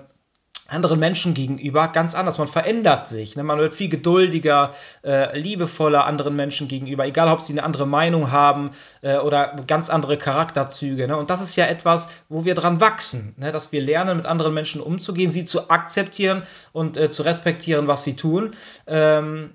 anderen 0.69 0.99
Menschen 0.99 1.35
gegenüber 1.35 1.89
ganz 1.89 2.15
anders. 2.15 2.39
Man 2.39 2.49
verändert 2.49 3.07
sich. 3.07 3.37
Ne? 3.37 3.43
Man 3.43 3.59
wird 3.59 3.75
viel 3.75 3.89
geduldiger, 3.89 4.73
äh, 5.05 5.39
liebevoller 5.39 6.07
anderen 6.07 6.37
Menschen 6.37 6.69
gegenüber, 6.69 7.07
egal 7.07 7.29
ob 7.29 7.41
sie 7.41 7.53
eine 7.53 7.63
andere 7.63 7.87
Meinung 7.87 8.33
haben 8.33 8.71
äh, 9.03 9.19
oder 9.19 9.57
ganz 9.67 9.91
andere 9.91 10.19
Charakterzüge. 10.19 11.07
Ne? 11.07 11.17
Und 11.17 11.31
das 11.31 11.41
ist 11.41 11.57
ja 11.57 11.67
etwas, 11.67 12.09
wo 12.29 12.45
wir 12.45 12.55
dran 12.55 12.81
wachsen, 12.81 13.35
ne? 13.37 13.53
dass 13.53 13.73
wir 13.73 13.81
lernen, 13.81 14.17
mit 14.17 14.27
anderen 14.27 14.55
Menschen 14.55 14.81
umzugehen, 14.81 15.33
sie 15.33 15.45
zu 15.45 15.71
akzeptieren 15.71 16.43
und 16.73 16.97
äh, 16.97 17.11
zu 17.11 17.23
respektieren, 17.23 17.87
was 17.87 18.05
sie 18.05 18.17
tun. 18.17 18.55
Ähm, 18.87 19.51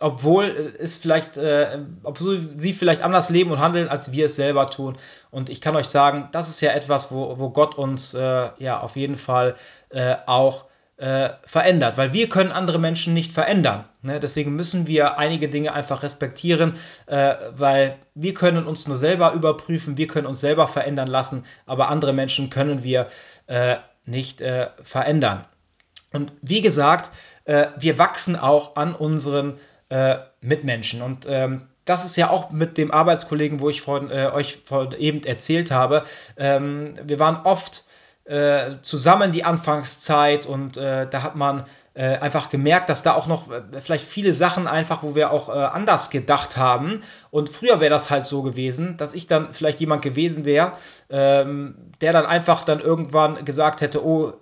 obwohl 0.00 0.74
es 0.78 0.96
vielleicht, 0.96 1.36
äh, 1.36 1.78
obwohl 2.02 2.40
sie 2.56 2.72
vielleicht 2.72 3.02
anders 3.02 3.30
leben 3.30 3.50
und 3.50 3.58
handeln, 3.58 3.88
als 3.88 4.12
wir 4.12 4.26
es 4.26 4.36
selber 4.36 4.66
tun. 4.66 4.96
Und 5.30 5.50
ich 5.50 5.60
kann 5.60 5.76
euch 5.76 5.88
sagen, 5.88 6.28
das 6.32 6.48
ist 6.48 6.60
ja 6.60 6.72
etwas, 6.72 7.10
wo, 7.10 7.38
wo 7.38 7.50
Gott 7.50 7.76
uns 7.76 8.14
äh, 8.14 8.48
ja 8.58 8.80
auf 8.80 8.96
jeden 8.96 9.16
Fall 9.16 9.54
äh, 9.90 10.16
auch 10.26 10.66
äh, 10.98 11.30
verändert, 11.44 11.96
weil 11.96 12.12
wir 12.12 12.28
können 12.28 12.50
andere 12.50 12.78
Menschen 12.78 13.14
nicht 13.14 13.32
verändern. 13.32 13.84
Ne? 14.02 14.18
Deswegen 14.18 14.56
müssen 14.56 14.88
wir 14.88 15.16
einige 15.16 15.48
Dinge 15.48 15.72
einfach 15.72 16.02
respektieren, 16.02 16.74
äh, 17.06 17.36
weil 17.52 17.96
wir 18.14 18.34
können 18.34 18.66
uns 18.66 18.88
nur 18.88 18.98
selber 18.98 19.32
überprüfen, 19.32 19.96
wir 19.96 20.08
können 20.08 20.26
uns 20.26 20.40
selber 20.40 20.66
verändern 20.66 21.06
lassen, 21.06 21.44
aber 21.66 21.88
andere 21.88 22.12
Menschen 22.12 22.50
können 22.50 22.82
wir 22.82 23.06
äh, 23.46 23.76
nicht 24.06 24.42
verändern. 24.82 25.44
Und 26.14 26.32
wie 26.40 26.62
gesagt, 26.62 27.10
wir 27.44 27.98
wachsen 27.98 28.36
auch 28.36 28.76
an 28.76 28.94
unseren 28.94 29.58
äh, 29.88 30.16
Mitmenschen. 30.40 31.02
Und 31.02 31.26
ähm, 31.28 31.62
das 31.84 32.04
ist 32.04 32.16
ja 32.16 32.30
auch 32.30 32.50
mit 32.50 32.76
dem 32.76 32.90
Arbeitskollegen, 32.90 33.60
wo 33.60 33.70
ich 33.70 33.80
von, 33.80 34.10
äh, 34.10 34.30
euch 34.32 34.58
von 34.64 34.92
eben 34.92 35.24
erzählt 35.24 35.70
habe. 35.70 36.02
Ähm, 36.36 36.94
wir 37.02 37.18
waren 37.18 37.40
oft 37.44 37.84
äh, 38.28 38.82
zusammen 38.82 39.32
die 39.32 39.44
Anfangszeit 39.44 40.44
und 40.44 40.76
äh, 40.76 41.08
da 41.08 41.22
hat 41.22 41.34
man 41.34 41.64
äh, 41.94 42.18
einfach 42.18 42.50
gemerkt, 42.50 42.90
dass 42.90 43.02
da 43.02 43.14
auch 43.14 43.26
noch 43.26 43.50
äh, 43.50 43.62
vielleicht 43.80 44.04
viele 44.04 44.34
Sachen 44.34 44.66
einfach, 44.66 45.02
wo 45.02 45.14
wir 45.14 45.30
auch 45.30 45.48
anders 45.48 46.10
gedacht 46.10 46.58
haben. 46.58 47.00
Und 47.30 47.48
früher 47.48 47.80
wäre 47.80 47.88
das 47.88 48.10
halt 48.10 48.26
so 48.26 48.42
gewesen, 48.42 48.98
dass 48.98 49.14
ich 49.14 49.28
dann 49.28 49.54
vielleicht 49.54 49.80
jemand 49.80 50.02
gewesen 50.02 50.44
wäre, 50.44 50.72
ähm, 51.08 51.74
der 52.02 52.12
dann 52.12 52.26
einfach 52.26 52.64
dann 52.64 52.80
irgendwann 52.80 53.46
gesagt 53.46 53.80
hätte, 53.80 54.04
oh, 54.04 54.34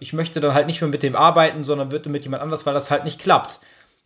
ich 0.00 0.12
möchte 0.12 0.40
dann 0.40 0.52
halt 0.52 0.66
nicht 0.66 0.80
mehr 0.80 0.90
mit 0.90 1.04
dem 1.04 1.14
arbeiten, 1.14 1.62
sondern 1.62 1.92
würde 1.92 2.10
mit 2.10 2.24
jemand 2.24 2.42
anders, 2.42 2.66
weil 2.66 2.74
das 2.74 2.90
halt 2.90 3.04
nicht 3.04 3.20
klappt. 3.20 3.60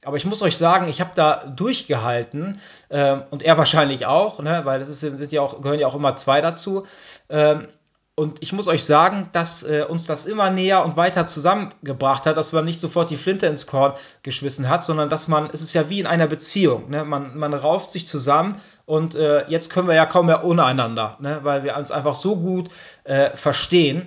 Aber 0.04 0.16
ich 0.16 0.24
muss 0.24 0.42
euch 0.42 0.56
sagen, 0.56 0.88
ich 0.88 1.00
habe 1.00 1.10
da 1.14 1.44
durchgehalten 1.44 2.60
ähm, 2.90 3.22
und 3.30 3.42
er 3.42 3.58
wahrscheinlich 3.58 4.06
auch, 4.06 4.40
ne, 4.40 4.62
weil 4.64 4.80
es 4.80 5.00
sind 5.00 5.32
ja 5.32 5.40
auch, 5.40 5.60
gehören 5.60 5.80
ja 5.80 5.86
auch 5.86 5.94
immer 5.94 6.14
zwei 6.14 6.40
dazu. 6.40 6.86
Ähm, 7.28 7.68
und 8.16 8.42
ich 8.42 8.52
muss 8.52 8.68
euch 8.68 8.84
sagen, 8.84 9.28
dass 9.32 9.64
äh, 9.64 9.84
uns 9.88 10.06
das 10.06 10.26
immer 10.26 10.48
näher 10.50 10.84
und 10.84 10.96
weiter 10.96 11.26
zusammengebracht 11.26 12.26
hat, 12.26 12.36
dass 12.36 12.52
man 12.52 12.64
nicht 12.64 12.80
sofort 12.80 13.10
die 13.10 13.16
Flinte 13.16 13.46
ins 13.46 13.66
Korn 13.66 13.94
geschmissen 14.22 14.68
hat, 14.68 14.84
sondern 14.84 15.08
dass 15.08 15.26
man, 15.26 15.50
es 15.52 15.62
ist 15.62 15.74
ja 15.74 15.90
wie 15.90 15.98
in 15.98 16.06
einer 16.06 16.28
Beziehung, 16.28 16.90
ne? 16.90 17.04
man, 17.04 17.36
man 17.36 17.52
rauft 17.52 17.88
sich 17.88 18.06
zusammen 18.06 18.60
und 18.86 19.16
äh, 19.16 19.48
jetzt 19.48 19.70
können 19.70 19.88
wir 19.88 19.96
ja 19.96 20.06
kaum 20.06 20.26
mehr 20.26 20.44
ohne 20.44 20.64
einander, 20.64 21.16
ne? 21.18 21.40
weil 21.42 21.64
wir 21.64 21.76
uns 21.76 21.90
einfach 21.90 22.14
so 22.14 22.36
gut 22.36 22.68
äh, 23.02 23.36
verstehen. 23.36 24.06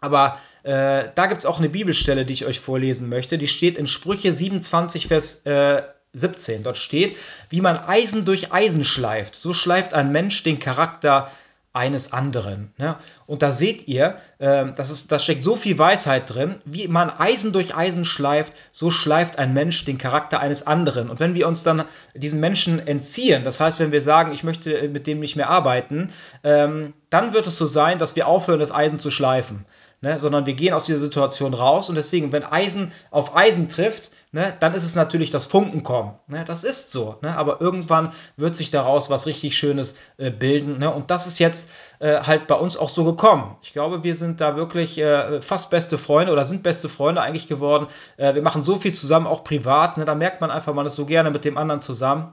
Aber 0.00 0.38
äh, 0.68 1.10
da 1.14 1.26
gibt 1.28 1.40
es 1.40 1.46
auch 1.46 1.58
eine 1.58 1.70
Bibelstelle, 1.70 2.26
die 2.26 2.34
ich 2.34 2.44
euch 2.44 2.60
vorlesen 2.60 3.08
möchte. 3.08 3.38
Die 3.38 3.48
steht 3.48 3.78
in 3.78 3.86
Sprüche 3.86 4.34
27, 4.34 5.06
Vers 5.06 5.46
äh, 5.46 5.82
17. 6.12 6.62
Dort 6.62 6.76
steht, 6.76 7.16
wie 7.48 7.62
man 7.62 7.78
Eisen 7.78 8.26
durch 8.26 8.52
Eisen 8.52 8.84
schleift, 8.84 9.34
so 9.34 9.54
schleift 9.54 9.94
ein 9.94 10.12
Mensch 10.12 10.42
den 10.42 10.58
Charakter 10.58 11.30
eines 11.72 12.12
anderen. 12.12 12.74
Ne? 12.76 12.96
Und 13.24 13.42
da 13.42 13.50
seht 13.50 13.88
ihr, 13.88 14.16
äh, 14.40 14.66
das 14.76 14.90
ist, 14.90 15.10
da 15.10 15.18
steckt 15.18 15.42
so 15.42 15.56
viel 15.56 15.78
Weisheit 15.78 16.34
drin, 16.34 16.56
wie 16.66 16.86
man 16.86 17.08
Eisen 17.08 17.54
durch 17.54 17.74
Eisen 17.74 18.04
schleift, 18.04 18.52
so 18.70 18.90
schleift 18.90 19.38
ein 19.38 19.54
Mensch 19.54 19.86
den 19.86 19.96
Charakter 19.96 20.40
eines 20.40 20.66
anderen. 20.66 21.08
Und 21.08 21.18
wenn 21.18 21.32
wir 21.32 21.48
uns 21.48 21.62
dann 21.62 21.84
diesen 22.14 22.40
Menschen 22.40 22.86
entziehen, 22.86 23.42
das 23.42 23.58
heißt, 23.58 23.80
wenn 23.80 23.92
wir 23.92 24.02
sagen, 24.02 24.32
ich 24.32 24.44
möchte 24.44 24.86
mit 24.88 25.06
dem 25.06 25.20
nicht 25.20 25.36
mehr 25.36 25.48
arbeiten, 25.48 26.10
ähm, 26.44 26.92
dann 27.08 27.32
wird 27.32 27.46
es 27.46 27.56
so 27.56 27.64
sein, 27.64 27.98
dass 27.98 28.16
wir 28.16 28.26
aufhören, 28.26 28.60
das 28.60 28.72
Eisen 28.72 28.98
zu 28.98 29.10
schleifen 29.10 29.64
ne, 30.00 30.20
sondern 30.20 30.46
wir 30.46 30.54
gehen 30.54 30.74
aus 30.74 30.86
dieser 30.86 31.00
Situation 31.00 31.54
raus 31.54 31.88
und 31.88 31.94
deswegen, 31.94 32.32
wenn 32.32 32.44
Eisen 32.44 32.92
auf 33.10 33.36
Eisen 33.36 33.68
trifft, 33.68 34.10
ne, 34.32 34.54
dann 34.60 34.74
ist 34.74 34.84
es 34.84 34.94
natürlich 34.94 35.30
das 35.30 35.46
Funken 35.46 35.82
kommen. 35.82 36.14
Ne, 36.26 36.44
das 36.44 36.64
ist 36.64 36.90
so. 36.90 37.18
Ne, 37.22 37.36
aber 37.36 37.60
irgendwann 37.60 38.12
wird 38.36 38.54
sich 38.54 38.70
daraus 38.70 39.10
was 39.10 39.26
richtig 39.26 39.56
Schönes 39.56 39.96
äh, 40.16 40.30
bilden. 40.30 40.78
Ne, 40.78 40.92
und 40.92 41.10
das 41.10 41.26
ist 41.26 41.38
jetzt 41.38 41.70
äh, 41.98 42.20
halt 42.20 42.46
bei 42.46 42.54
uns 42.54 42.76
auch 42.76 42.88
so 42.88 43.04
gekommen. 43.04 43.56
Ich 43.62 43.72
glaube, 43.72 44.04
wir 44.04 44.14
sind 44.14 44.40
da 44.40 44.56
wirklich 44.56 44.98
äh, 44.98 45.42
fast 45.42 45.70
beste 45.70 45.98
Freunde 45.98 46.32
oder 46.32 46.44
sind 46.44 46.62
beste 46.62 46.88
Freunde 46.88 47.20
eigentlich 47.20 47.48
geworden. 47.48 47.88
Äh, 48.16 48.34
wir 48.34 48.42
machen 48.42 48.62
so 48.62 48.76
viel 48.76 48.94
zusammen, 48.94 49.26
auch 49.26 49.44
privat. 49.44 49.96
Ne, 49.96 50.04
da 50.04 50.14
merkt 50.14 50.40
man 50.40 50.50
einfach, 50.50 50.74
man 50.74 50.86
ist 50.86 50.96
so 50.96 51.06
gerne 51.06 51.30
mit 51.30 51.44
dem 51.44 51.58
anderen 51.58 51.80
zusammen. 51.80 52.32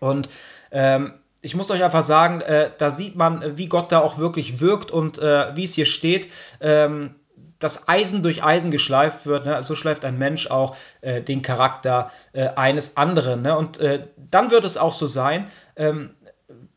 Und 0.00 0.28
ähm, 0.72 1.14
ich 1.42 1.54
muss 1.54 1.70
euch 1.70 1.84
einfach 1.84 2.04
sagen, 2.04 2.40
äh, 2.40 2.70
da 2.78 2.90
sieht 2.90 3.16
man, 3.16 3.42
äh, 3.42 3.58
wie 3.58 3.66
Gott 3.66 3.92
da 3.92 3.98
auch 3.98 4.16
wirklich 4.16 4.60
wirkt 4.60 4.90
und 4.90 5.18
äh, 5.18 5.54
wie 5.56 5.64
es 5.64 5.74
hier 5.74 5.86
steht. 5.86 6.32
Ähm, 6.60 7.16
dass 7.58 7.86
Eisen 7.86 8.24
durch 8.24 8.42
Eisen 8.42 8.72
geschleift 8.72 9.24
wird, 9.24 9.44
ne? 9.44 9.62
so 9.62 9.76
schleift 9.76 10.04
ein 10.04 10.18
Mensch 10.18 10.48
auch 10.48 10.76
äh, 11.00 11.22
den 11.22 11.42
Charakter 11.42 12.10
äh, 12.32 12.48
eines 12.56 12.96
anderen. 12.96 13.42
Ne? 13.42 13.56
Und 13.56 13.78
äh, 13.78 14.08
dann 14.16 14.50
wird 14.50 14.64
es 14.64 14.76
auch 14.76 14.94
so 14.94 15.06
sein, 15.06 15.48
ähm, 15.76 16.10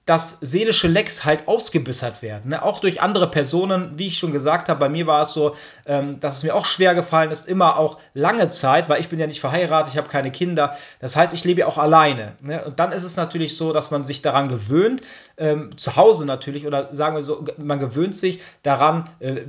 dass 0.05 0.39
seelische 0.39 0.87
Lecks 0.87 1.25
halt 1.25 1.47
ausgebessert 1.47 2.21
werden. 2.21 2.51
Ne? 2.51 2.61
Auch 2.61 2.79
durch 2.79 3.01
andere 3.01 3.29
Personen, 3.29 3.97
wie 3.97 4.07
ich 4.07 4.19
schon 4.19 4.31
gesagt 4.31 4.69
habe, 4.69 4.79
bei 4.79 4.89
mir 4.89 5.07
war 5.07 5.23
es 5.23 5.33
so, 5.33 5.55
ähm, 5.87 6.19
dass 6.19 6.37
es 6.37 6.43
mir 6.43 6.55
auch 6.55 6.65
schwer 6.65 6.93
gefallen 6.93 7.31
ist, 7.31 7.47
immer 7.47 7.77
auch 7.77 7.99
lange 8.13 8.47
Zeit, 8.49 8.87
weil 8.87 9.01
ich 9.01 9.09
bin 9.09 9.19
ja 9.19 9.25
nicht 9.25 9.39
verheiratet, 9.39 9.93
ich 9.93 9.97
habe 9.97 10.07
keine 10.07 10.31
Kinder. 10.31 10.77
Das 10.99 11.15
heißt, 11.15 11.33
ich 11.33 11.43
lebe 11.43 11.61
ja 11.61 11.67
auch 11.67 11.79
alleine. 11.79 12.33
Ne? 12.39 12.63
Und 12.63 12.79
dann 12.79 12.91
ist 12.91 13.03
es 13.03 13.17
natürlich 13.17 13.57
so, 13.57 13.73
dass 13.73 13.89
man 13.89 14.03
sich 14.03 14.21
daran 14.21 14.47
gewöhnt, 14.47 15.01
ähm, 15.37 15.75
zu 15.75 15.95
Hause 15.95 16.25
natürlich, 16.25 16.67
oder 16.67 16.93
sagen 16.93 17.15
wir 17.15 17.23
so, 17.23 17.43
man 17.57 17.79
gewöhnt 17.79 18.15
sich 18.15 18.41
daran, 18.61 19.09
äh, 19.19 19.41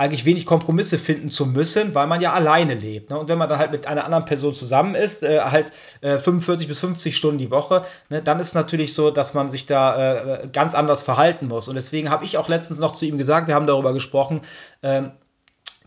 eigentlich 0.00 0.24
wenig 0.24 0.46
Kompromisse 0.46 0.96
finden 0.96 1.30
zu 1.30 1.44
müssen, 1.44 1.94
weil 1.94 2.06
man 2.06 2.22
ja 2.22 2.32
alleine 2.32 2.72
lebt. 2.72 3.10
Ne? 3.10 3.18
Und 3.18 3.28
wenn 3.28 3.36
man 3.36 3.50
dann 3.50 3.58
halt 3.58 3.70
mit 3.70 3.86
einer 3.86 4.06
anderen 4.06 4.24
Person 4.24 4.54
zusammen 4.54 4.94
ist, 4.94 5.22
äh, 5.22 5.40
halt 5.40 5.72
äh, 6.00 6.18
45 6.18 6.68
bis 6.68 6.78
50 6.78 7.14
Stunden 7.14 7.36
die 7.36 7.50
Woche, 7.50 7.84
ne, 8.08 8.22
dann 8.22 8.40
ist 8.40 8.54
natürlich 8.54 8.94
so, 8.94 9.10
dass 9.10 9.34
man 9.34 9.50
sich 9.50 9.66
da 9.66 10.40
äh, 10.42 10.48
ganz 10.50 10.74
anders 10.74 11.02
verhalten 11.02 11.48
muss. 11.48 11.68
Und 11.68 11.74
deswegen 11.74 12.08
habe 12.08 12.24
ich 12.24 12.38
auch 12.38 12.48
letztens 12.48 12.80
noch 12.80 12.92
zu 12.92 13.04
ihm 13.04 13.18
gesagt, 13.18 13.46
wir 13.46 13.54
haben 13.54 13.66
darüber 13.66 13.92
gesprochen, 13.92 14.40
ähm, 14.82 15.10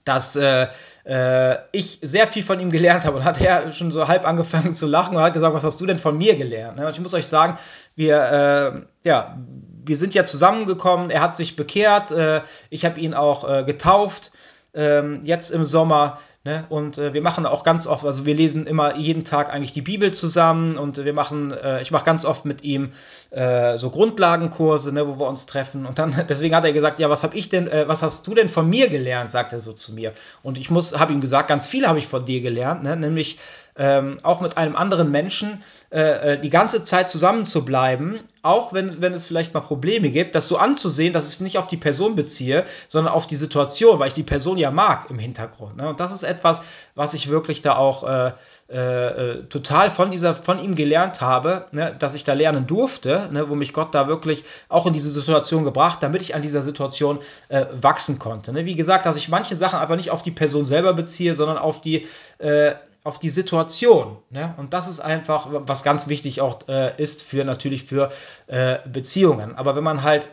dass 0.05 0.35
äh, 0.35 0.67
äh, 1.05 1.57
ich 1.71 1.97
sehr 2.03 2.27
viel 2.27 2.43
von 2.43 2.59
ihm 2.59 2.69
gelernt 2.69 3.05
habe 3.05 3.17
und 3.17 3.23
hat 3.23 3.41
er 3.41 3.71
schon 3.71 3.91
so 3.91 4.07
halb 4.07 4.27
angefangen 4.27 4.75
zu 4.75 4.85
lachen 4.85 5.17
und 5.17 5.23
hat 5.23 5.33
gesagt, 5.33 5.55
was 5.55 5.63
hast 5.63 5.81
du 5.81 5.87
denn 5.87 5.97
von 5.97 6.15
mir 6.15 6.35
gelernt? 6.35 6.77
Ne? 6.77 6.85
Und 6.85 6.93
ich 6.93 6.99
muss 6.99 7.15
euch 7.15 7.25
sagen, 7.25 7.57
wir, 7.95 8.85
äh, 9.03 9.07
ja, 9.09 9.39
wir 9.85 9.97
sind 9.97 10.13
ja 10.13 10.23
zusammengekommen, 10.23 11.09
er 11.09 11.21
hat 11.21 11.35
sich 11.35 11.55
bekehrt, 11.55 12.11
äh, 12.11 12.41
ich 12.69 12.85
habe 12.85 12.99
ihn 12.99 13.13
auch 13.13 13.47
äh, 13.49 13.63
getauft 13.63 14.31
ähm, 14.73 15.21
jetzt 15.23 15.51
im 15.51 15.65
Sommer. 15.65 16.19
Ne? 16.45 16.65
Und 16.67 16.97
äh, 16.97 17.13
wir 17.13 17.21
machen 17.21 17.45
auch 17.45 17.63
ganz 17.63 17.87
oft, 17.87 18.05
also 18.05 18.25
wir 18.25 18.35
lesen 18.35 18.67
immer 18.67 18.97
jeden 18.97 19.23
Tag 19.23 19.49
eigentlich 19.49 19.71
die 19.71 19.81
Bibel 19.81 20.11
zusammen 20.11 20.77
und 20.77 20.97
wir 20.97 21.13
machen, 21.13 21.53
äh, 21.53 21.81
ich 21.81 21.91
mache 21.91 22.03
ganz 22.03 22.25
oft 22.25 22.43
mit 22.43 22.63
ihm 22.63 22.91
äh, 23.29 23.77
so 23.77 23.89
Grundlagenkurse, 23.89 24.91
ne, 24.91 25.07
wo 25.07 25.17
wir 25.19 25.27
uns 25.27 25.45
treffen. 25.45 25.85
Und 25.85 25.99
dann, 25.99 26.25
deswegen 26.29 26.53
hat 26.53 26.65
er 26.65 26.73
gesagt, 26.73 26.99
ja, 26.99 27.09
was 27.09 27.23
habe 27.23 27.37
ich 27.37 27.47
denn, 27.47 27.69
äh, 27.69 27.87
was 27.87 28.03
hast 28.03 28.27
du 28.27 28.33
denn 28.33 28.49
von 28.49 28.69
mir 28.69 28.89
gelernt, 28.89 29.29
sagt 29.29 29.53
er 29.53 29.61
so 29.61 29.71
zu 29.71 29.93
mir. 29.93 30.11
Und 30.41 30.57
ich 30.57 30.69
muss, 30.69 30.99
habe 30.99 31.13
ihm 31.13 31.21
gesagt, 31.21 31.47
ganz 31.47 31.65
viel 31.65 31.87
habe 31.87 31.99
ich 31.99 32.07
von 32.07 32.25
dir 32.25 32.41
gelernt, 32.41 32.83
ne? 32.83 32.97
nämlich 32.97 33.37
ähm, 33.75 34.17
auch 34.23 34.41
mit 34.41 34.57
einem 34.57 34.75
anderen 34.75 35.11
Menschen 35.11 35.63
äh, 35.91 36.33
äh, 36.33 36.39
die 36.39 36.49
ganze 36.49 36.83
Zeit 36.83 37.09
zusammen 37.09 37.45
zu 37.45 37.65
bleiben, 37.65 38.19
auch 38.41 38.73
wenn, 38.73 39.01
wenn 39.01 39.13
es 39.13 39.25
vielleicht 39.25 39.53
mal 39.53 39.61
Probleme 39.61 40.09
gibt, 40.09 40.35
das 40.35 40.47
so 40.47 40.57
anzusehen, 40.57 41.13
dass 41.13 41.25
ich 41.25 41.33
es 41.33 41.39
nicht 41.39 41.57
auf 41.57 41.67
die 41.67 41.77
Person 41.77 42.15
beziehe, 42.15 42.65
sondern 42.87 43.13
auf 43.13 43.25
die 43.25 43.35
Situation, 43.35 43.99
weil 43.99 44.09
ich 44.09 44.13
die 44.13 44.23
Person 44.23 44.57
ja 44.57 44.69
mag 44.69 45.09
im 45.09 45.17
Hintergrund. 45.17 45.77
Ne? 45.77 45.89
Und 45.89 45.99
das 45.99 46.13
ist 46.13 46.23
etwas, 46.23 46.61
was 46.95 47.13
ich 47.13 47.29
wirklich 47.29 47.61
da 47.61 47.75
auch 47.75 48.03
äh, 48.03 48.31
äh, 48.69 48.77
äh, 48.77 49.43
total 49.43 49.89
von, 49.89 50.09
dieser, 50.09 50.35
von 50.35 50.57
ihm 50.57 50.75
gelernt 50.75 51.21
habe, 51.21 51.67
ne? 51.71 51.95
dass 51.97 52.13
ich 52.13 52.23
da 52.23 52.33
lernen 52.33 52.65
durfte, 52.65 53.29
ne? 53.31 53.49
wo 53.49 53.55
mich 53.55 53.73
Gott 53.73 53.93
da 53.93 54.07
wirklich 54.07 54.43
auch 54.69 54.85
in 54.85 54.93
diese 54.93 55.11
Situation 55.11 55.63
gebracht, 55.63 56.01
damit 56.01 56.21
ich 56.21 56.33
an 56.33 56.41
dieser 56.41 56.61
Situation 56.61 57.19
äh, 57.49 57.65
wachsen 57.71 58.19
konnte. 58.19 58.51
Ne? 58.51 58.65
Wie 58.65 58.75
gesagt, 58.75 59.05
dass 59.05 59.15
ich 59.15 59.29
manche 59.29 59.55
Sachen 59.55 59.79
einfach 59.79 59.95
nicht 59.95 60.11
auf 60.11 60.23
die 60.23 60.31
Person 60.31 60.65
selber 60.65 60.93
beziehe, 60.93 61.35
sondern 61.35 61.57
auf 61.57 61.81
die 61.81 62.07
äh, 62.39 62.73
auf 63.03 63.19
die 63.19 63.29
Situation. 63.29 64.17
Ne? 64.29 64.53
Und 64.57 64.73
das 64.73 64.87
ist 64.87 64.99
einfach, 64.99 65.47
was 65.49 65.83
ganz 65.83 66.07
wichtig 66.07 66.41
auch 66.41 66.67
äh, 66.67 67.01
ist 67.01 67.21
für 67.21 67.43
natürlich 67.43 67.83
für 67.83 68.11
äh, 68.47 68.79
Beziehungen. 68.87 69.55
Aber 69.55 69.75
wenn 69.75 69.83
man 69.83 70.03
halt 70.03 70.29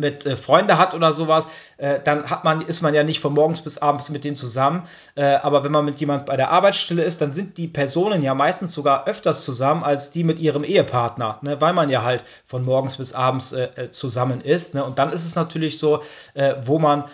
mit 0.00 0.26
äh, 0.26 0.36
Freunde 0.36 0.78
hat 0.78 0.94
oder 0.94 1.12
sowas, 1.12 1.46
äh, 1.76 2.00
dann 2.02 2.28
hat 2.28 2.44
man, 2.44 2.60
ist 2.60 2.82
man 2.82 2.94
ja 2.94 3.04
nicht 3.04 3.20
von 3.20 3.32
morgens 3.32 3.60
bis 3.62 3.78
abends 3.78 4.10
mit 4.10 4.24
denen 4.24 4.36
zusammen. 4.36 4.82
Äh, 5.14 5.36
aber 5.36 5.64
wenn 5.64 5.72
man 5.72 5.84
mit 5.84 6.00
jemand 6.00 6.26
bei 6.26 6.36
der 6.36 6.50
Arbeitsstelle 6.50 7.02
ist, 7.02 7.20
dann 7.20 7.32
sind 7.32 7.56
die 7.56 7.68
Personen 7.68 8.22
ja 8.22 8.34
meistens 8.34 8.74
sogar 8.74 9.06
öfters 9.06 9.44
zusammen 9.44 9.82
als 9.82 10.10
die 10.10 10.24
mit 10.24 10.38
ihrem 10.38 10.64
Ehepartner, 10.64 11.38
ne? 11.42 11.60
weil 11.60 11.72
man 11.72 11.88
ja 11.88 12.02
halt 12.02 12.24
von 12.46 12.64
morgens 12.64 12.96
bis 12.96 13.12
abends 13.12 13.52
äh, 13.52 13.68
äh, 13.76 13.90
zusammen 13.90 14.40
ist. 14.40 14.74
Ne? 14.74 14.84
Und 14.84 14.98
dann 14.98 15.12
ist 15.12 15.24
es 15.24 15.36
natürlich 15.36 15.78
so, 15.78 16.02
äh, 16.34 16.54
wo 16.62 16.78
man 16.78 17.04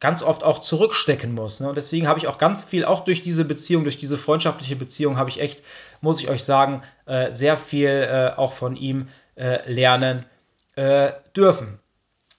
ganz 0.00 0.22
oft 0.22 0.44
auch 0.44 0.58
zurückstecken 0.58 1.34
muss. 1.34 1.60
Ne? 1.60 1.68
Und 1.68 1.76
deswegen 1.76 2.08
habe 2.08 2.18
ich 2.18 2.26
auch 2.26 2.38
ganz 2.38 2.64
viel, 2.64 2.84
auch 2.84 3.04
durch 3.04 3.22
diese 3.22 3.44
Beziehung, 3.44 3.84
durch 3.84 3.98
diese 3.98 4.16
freundschaftliche 4.16 4.76
Beziehung, 4.76 5.16
habe 5.16 5.30
ich 5.30 5.40
echt, 5.40 5.62
muss 6.00 6.20
ich 6.20 6.28
euch 6.28 6.44
sagen, 6.44 6.82
sehr 7.32 7.56
viel 7.56 8.34
auch 8.36 8.52
von 8.52 8.76
ihm 8.76 9.08
lernen 9.36 10.26
dürfen. 11.36 11.78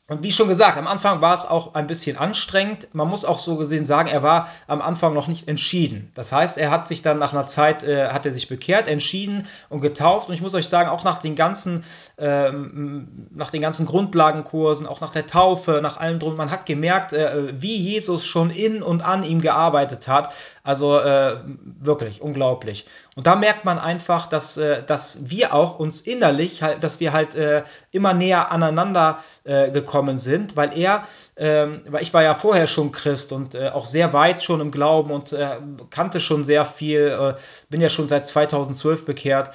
Und 0.09 0.23
wie 0.23 0.31
schon 0.31 0.47
gesagt, 0.47 0.77
am 0.77 0.87
Anfang 0.87 1.21
war 1.21 1.33
es 1.33 1.45
auch 1.45 1.73
ein 1.73 1.85
bisschen 1.85 2.17
anstrengend. 2.17 2.87
Man 2.93 3.09
muss 3.09 3.25
auch 3.25 3.39
so 3.39 3.57
gesehen 3.57 3.83
sagen, 3.83 4.07
er 4.07 4.23
war 4.23 4.47
am 4.65 4.81
Anfang 4.81 5.13
noch 5.13 5.27
nicht 5.27 5.49
entschieden. 5.49 6.13
Das 6.15 6.31
heißt, 6.31 6.57
er 6.57 6.71
hat 6.71 6.87
sich 6.87 7.01
dann 7.01 7.19
nach 7.19 7.33
einer 7.33 7.45
Zeit, 7.45 7.83
äh, 7.83 8.07
hat 8.07 8.25
er 8.25 8.31
sich 8.31 8.47
bekehrt, 8.47 8.87
entschieden 8.87 9.45
und 9.67 9.81
getauft. 9.81 10.29
Und 10.29 10.33
ich 10.33 10.41
muss 10.41 10.53
euch 10.53 10.69
sagen, 10.69 10.89
auch 10.89 11.03
nach 11.03 11.17
den 11.17 11.35
ganzen, 11.35 11.83
ähm, 12.17 13.27
nach 13.31 13.51
den 13.51 13.61
ganzen 13.61 13.85
Grundlagenkursen, 13.85 14.87
auch 14.87 15.01
nach 15.01 15.11
der 15.11 15.27
Taufe, 15.27 15.81
nach 15.83 15.97
allem 15.97 16.19
drum, 16.19 16.37
man 16.37 16.51
hat 16.51 16.65
gemerkt, 16.65 17.11
äh, 17.11 17.61
wie 17.61 17.75
Jesus 17.75 18.25
schon 18.25 18.49
in 18.49 18.81
und 18.81 19.03
an 19.03 19.23
ihm 19.23 19.41
gearbeitet 19.41 20.07
hat. 20.07 20.33
Also 20.63 20.97
äh, 20.99 21.35
wirklich 21.81 22.21
unglaublich. 22.21 22.85
Und 23.17 23.27
da 23.27 23.35
merkt 23.35 23.65
man 23.65 23.77
einfach, 23.77 24.27
dass, 24.27 24.55
äh, 24.55 24.83
dass 24.83 25.29
wir 25.29 25.53
auch 25.53 25.79
uns 25.79 25.99
innerlich, 25.99 26.63
halt, 26.63 26.83
dass 26.83 27.01
wir 27.01 27.11
halt 27.11 27.35
äh, 27.35 27.63
immer 27.91 28.13
näher 28.13 28.51
aneinander 28.51 29.19
äh, 29.43 29.71
gekommen 29.97 30.17
sind, 30.17 30.55
weil 30.55 30.77
er, 30.77 31.03
ähm, 31.35 31.81
weil 31.87 32.01
ich 32.01 32.13
war 32.13 32.23
ja 32.23 32.35
vorher 32.35 32.67
schon 32.67 32.91
Christ 32.91 33.31
und 33.31 33.55
äh, 33.55 33.69
auch 33.69 33.85
sehr 33.85 34.13
weit 34.13 34.43
schon 34.43 34.61
im 34.61 34.71
Glauben 34.71 35.11
und 35.11 35.33
äh, 35.33 35.57
kannte 35.89 36.19
schon 36.19 36.43
sehr 36.43 36.65
viel, 36.65 37.35
bin 37.69 37.81
ja 37.81 37.89
schon 37.89 38.07
seit 38.07 38.25
2012 38.25 39.05
bekehrt. 39.05 39.51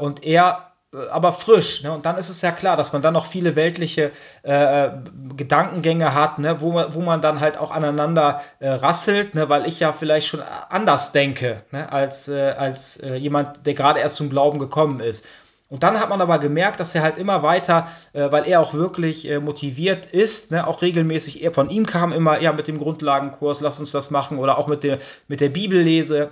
und 0.00 0.24
er 0.24 0.74
äh, 0.94 1.08
aber 1.08 1.32
frisch. 1.32 1.82
Ne? 1.82 1.92
Und 1.92 2.06
dann 2.06 2.16
ist 2.16 2.28
es 2.28 2.40
ja 2.42 2.52
klar, 2.52 2.76
dass 2.76 2.92
man 2.92 3.02
dann 3.02 3.14
noch 3.14 3.26
viele 3.26 3.56
weltliche 3.56 4.12
äh, 4.42 4.90
Gedankengänge 5.36 6.14
hat, 6.14 6.38
ne? 6.38 6.60
wo, 6.60 6.72
man, 6.72 6.94
wo 6.94 7.00
man 7.00 7.20
dann 7.20 7.40
halt 7.40 7.58
auch 7.58 7.70
aneinander 7.70 8.40
äh, 8.60 8.68
rasselt, 8.68 9.34
ne? 9.34 9.48
weil 9.48 9.66
ich 9.66 9.80
ja 9.80 9.92
vielleicht 9.92 10.28
schon 10.28 10.42
anders 10.68 11.12
denke, 11.12 11.62
ne? 11.70 11.90
als, 11.92 12.28
äh, 12.28 12.54
als 12.56 12.98
äh, 12.98 13.16
jemand, 13.16 13.66
der 13.66 13.74
gerade 13.74 14.00
erst 14.00 14.16
zum 14.16 14.30
Glauben 14.30 14.58
gekommen 14.58 15.00
ist. 15.00 15.24
Und 15.68 15.82
dann 15.82 15.98
hat 15.98 16.08
man 16.08 16.20
aber 16.20 16.38
gemerkt, 16.38 16.78
dass 16.78 16.94
er 16.94 17.02
halt 17.02 17.18
immer 17.18 17.42
weiter, 17.42 17.88
äh, 18.12 18.30
weil 18.30 18.46
er 18.46 18.60
auch 18.60 18.74
wirklich 18.74 19.28
motiviert 19.40 20.06
ist, 20.06 20.50
ne? 20.50 20.66
auch 20.66 20.82
regelmäßig, 20.82 21.48
von 21.52 21.70
ihm 21.70 21.86
kam 21.86 22.12
immer, 22.12 22.40
ja, 22.40 22.52
mit 22.52 22.68
dem 22.68 22.78
Grundlagenkurs, 22.78 23.60
lass 23.60 23.80
uns 23.80 23.90
das 23.90 24.10
machen, 24.10 24.38
oder 24.38 24.58
auch 24.58 24.68
mit 24.68 24.84
der, 24.84 24.98
mit 25.26 25.40
der 25.40 25.48
Bibellese 25.48 26.30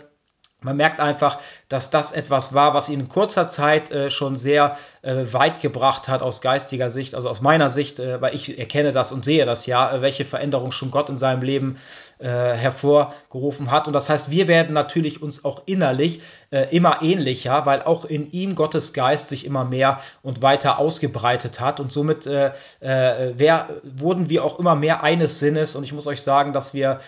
man 0.62 0.76
merkt 0.76 1.00
einfach, 1.00 1.38
dass 1.68 1.90
das 1.90 2.12
etwas 2.12 2.54
war, 2.54 2.74
was 2.74 2.88
ihn 2.88 3.00
in 3.00 3.08
kurzer 3.08 3.46
Zeit 3.46 3.90
äh, 3.90 4.10
schon 4.10 4.36
sehr 4.36 4.76
äh, 5.02 5.24
weit 5.32 5.60
gebracht 5.60 6.08
hat 6.08 6.22
aus 6.22 6.40
geistiger 6.40 6.90
Sicht, 6.90 7.14
also 7.14 7.28
aus 7.28 7.40
meiner 7.40 7.70
Sicht, 7.70 7.98
äh, 7.98 8.20
weil 8.20 8.34
ich 8.34 8.58
erkenne 8.58 8.92
das 8.92 9.12
und 9.12 9.24
sehe 9.24 9.44
das 9.44 9.66
ja, 9.66 9.94
äh, 9.94 10.02
welche 10.02 10.24
Veränderung 10.24 10.72
schon 10.72 10.90
Gott 10.90 11.08
in 11.08 11.16
seinem 11.16 11.42
Leben 11.42 11.76
äh, 12.18 12.28
hervorgerufen 12.28 13.70
hat. 13.70 13.86
Und 13.86 13.94
das 13.94 14.08
heißt, 14.08 14.30
wir 14.30 14.48
werden 14.48 14.74
natürlich 14.74 15.22
uns 15.22 15.44
auch 15.44 15.62
innerlich 15.66 16.20
äh, 16.50 16.74
immer 16.74 17.02
ähnlicher, 17.02 17.66
weil 17.66 17.82
auch 17.82 18.04
in 18.04 18.30
ihm 18.30 18.54
Gottes 18.54 18.92
Geist 18.92 19.28
sich 19.28 19.44
immer 19.46 19.64
mehr 19.64 20.00
und 20.22 20.42
weiter 20.42 20.78
ausgebreitet 20.78 21.60
hat. 21.60 21.80
Und 21.80 21.92
somit 21.92 22.26
wer, 22.26 23.68
wurden 23.82 24.28
wir 24.28 24.44
auch 24.44 24.58
immer 24.58 24.76
mehr 24.76 25.02
eines 25.02 25.38
Sinnes. 25.38 25.74
Und 25.74 25.84
ich 25.84 25.92
muss 25.92 26.06
euch 26.06 26.22
sagen, 26.22 26.52
dass 26.52 26.74
wir 26.74 26.98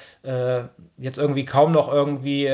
jetzt 0.99 1.19
irgendwie 1.19 1.45
kaum 1.45 1.73
noch 1.73 1.93
irgendwie 1.93 2.49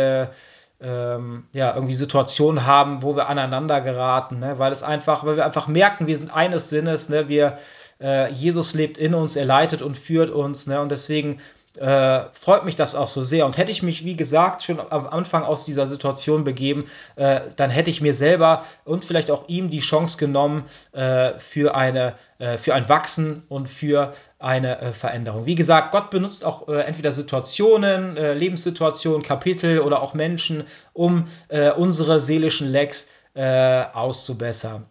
ähm, 0.83 1.45
ja, 1.53 1.75
irgendwie 1.75 1.95
Situationen 1.95 2.67
haben, 2.67 3.03
wo 3.03 3.15
wir 3.15 3.29
aneinander 3.29 3.81
geraten, 3.81 4.39
ne? 4.39 4.59
weil 4.59 4.73
es 4.73 4.83
einfach, 4.83 5.25
weil 5.25 5.37
wir 5.37 5.45
einfach 5.45 5.69
merken, 5.69 6.07
wir 6.07 6.17
sind 6.17 6.33
eines 6.33 6.71
Sinnes, 6.71 7.09
ne? 7.09 7.29
wir, 7.29 7.59
äh, 8.01 8.33
Jesus 8.33 8.75
lebt 8.75 8.97
in 8.97 9.15
uns, 9.15 9.37
er 9.37 9.45
leitet 9.45 9.83
und 9.83 9.97
führt 9.99 10.31
uns, 10.31 10.67
ne? 10.67 10.81
und 10.81 10.91
deswegen 10.91 11.41
äh, 11.79 12.25
freut 12.33 12.65
mich 12.65 12.75
das 12.75 12.95
auch 12.95 13.07
so 13.07 13.23
sehr. 13.23 13.47
Und 13.47 13.57
hätte 13.57 13.71
ich 13.71 13.83
mich, 13.83 14.05
wie 14.05 14.17
gesagt, 14.17 14.63
schon 14.63 14.81
am 14.81 15.07
Anfang 15.07 15.45
aus 15.45 15.65
dieser 15.65 15.87
Situation 15.87 16.43
begeben, 16.43 16.87
äh, 17.17 17.41
dann 17.57 17.71
hätte 17.71 17.91
ich 17.91 18.01
mir 18.01 18.13
selber 18.13 18.65
und 18.85 19.05
vielleicht 19.05 19.31
auch 19.31 19.49
ihm 19.49 19.71
die 19.71 19.79
Chance 19.79 20.19
genommen 20.19 20.65
äh, 20.93 21.39
für, 21.39 21.75
eine, 21.75 22.15
äh, 22.39 22.59
für 22.59 22.75
ein 22.75 22.89
Wachsen 22.89 23.45
und 23.49 23.69
für 23.69 24.13
eine 24.39 24.81
äh, 24.81 24.93
Veränderung. 24.93 25.47
Wie 25.47 25.55
gesagt, 25.55 25.93
Gott 25.93 26.11
benutzt 26.11 26.45
auch 26.45 26.69
äh, 26.69 26.81
entweder 26.83 27.13
Situationen, 27.13 28.17
Lebenssituationen, 28.17 29.23
Kapitel 29.23 29.81
oder 29.81 30.03
auch 30.03 30.15
Menschen, 30.15 30.65
um 30.93 31.27
unsere 31.77 32.21
seelischen 32.21 32.69
Lecks 32.69 33.09
auszubessern. 33.35 34.87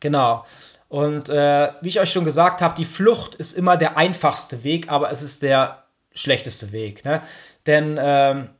Genau. 0.00 0.44
Und 0.88 1.28
äh, 1.28 1.70
wie 1.82 1.88
ich 1.88 2.00
euch 2.00 2.10
schon 2.10 2.24
gesagt 2.24 2.62
habe, 2.62 2.74
die 2.76 2.84
Flucht 2.84 3.34
ist 3.34 3.52
immer 3.52 3.76
der 3.76 3.96
einfachste 3.96 4.64
Weg, 4.64 4.90
aber 4.90 5.10
es 5.10 5.22
ist 5.22 5.42
der 5.42 5.84
schlechteste 6.20 6.72
Weg. 6.72 7.04
Ne? 7.04 7.22
Denn 7.66 7.98
ähm, 8.00 8.50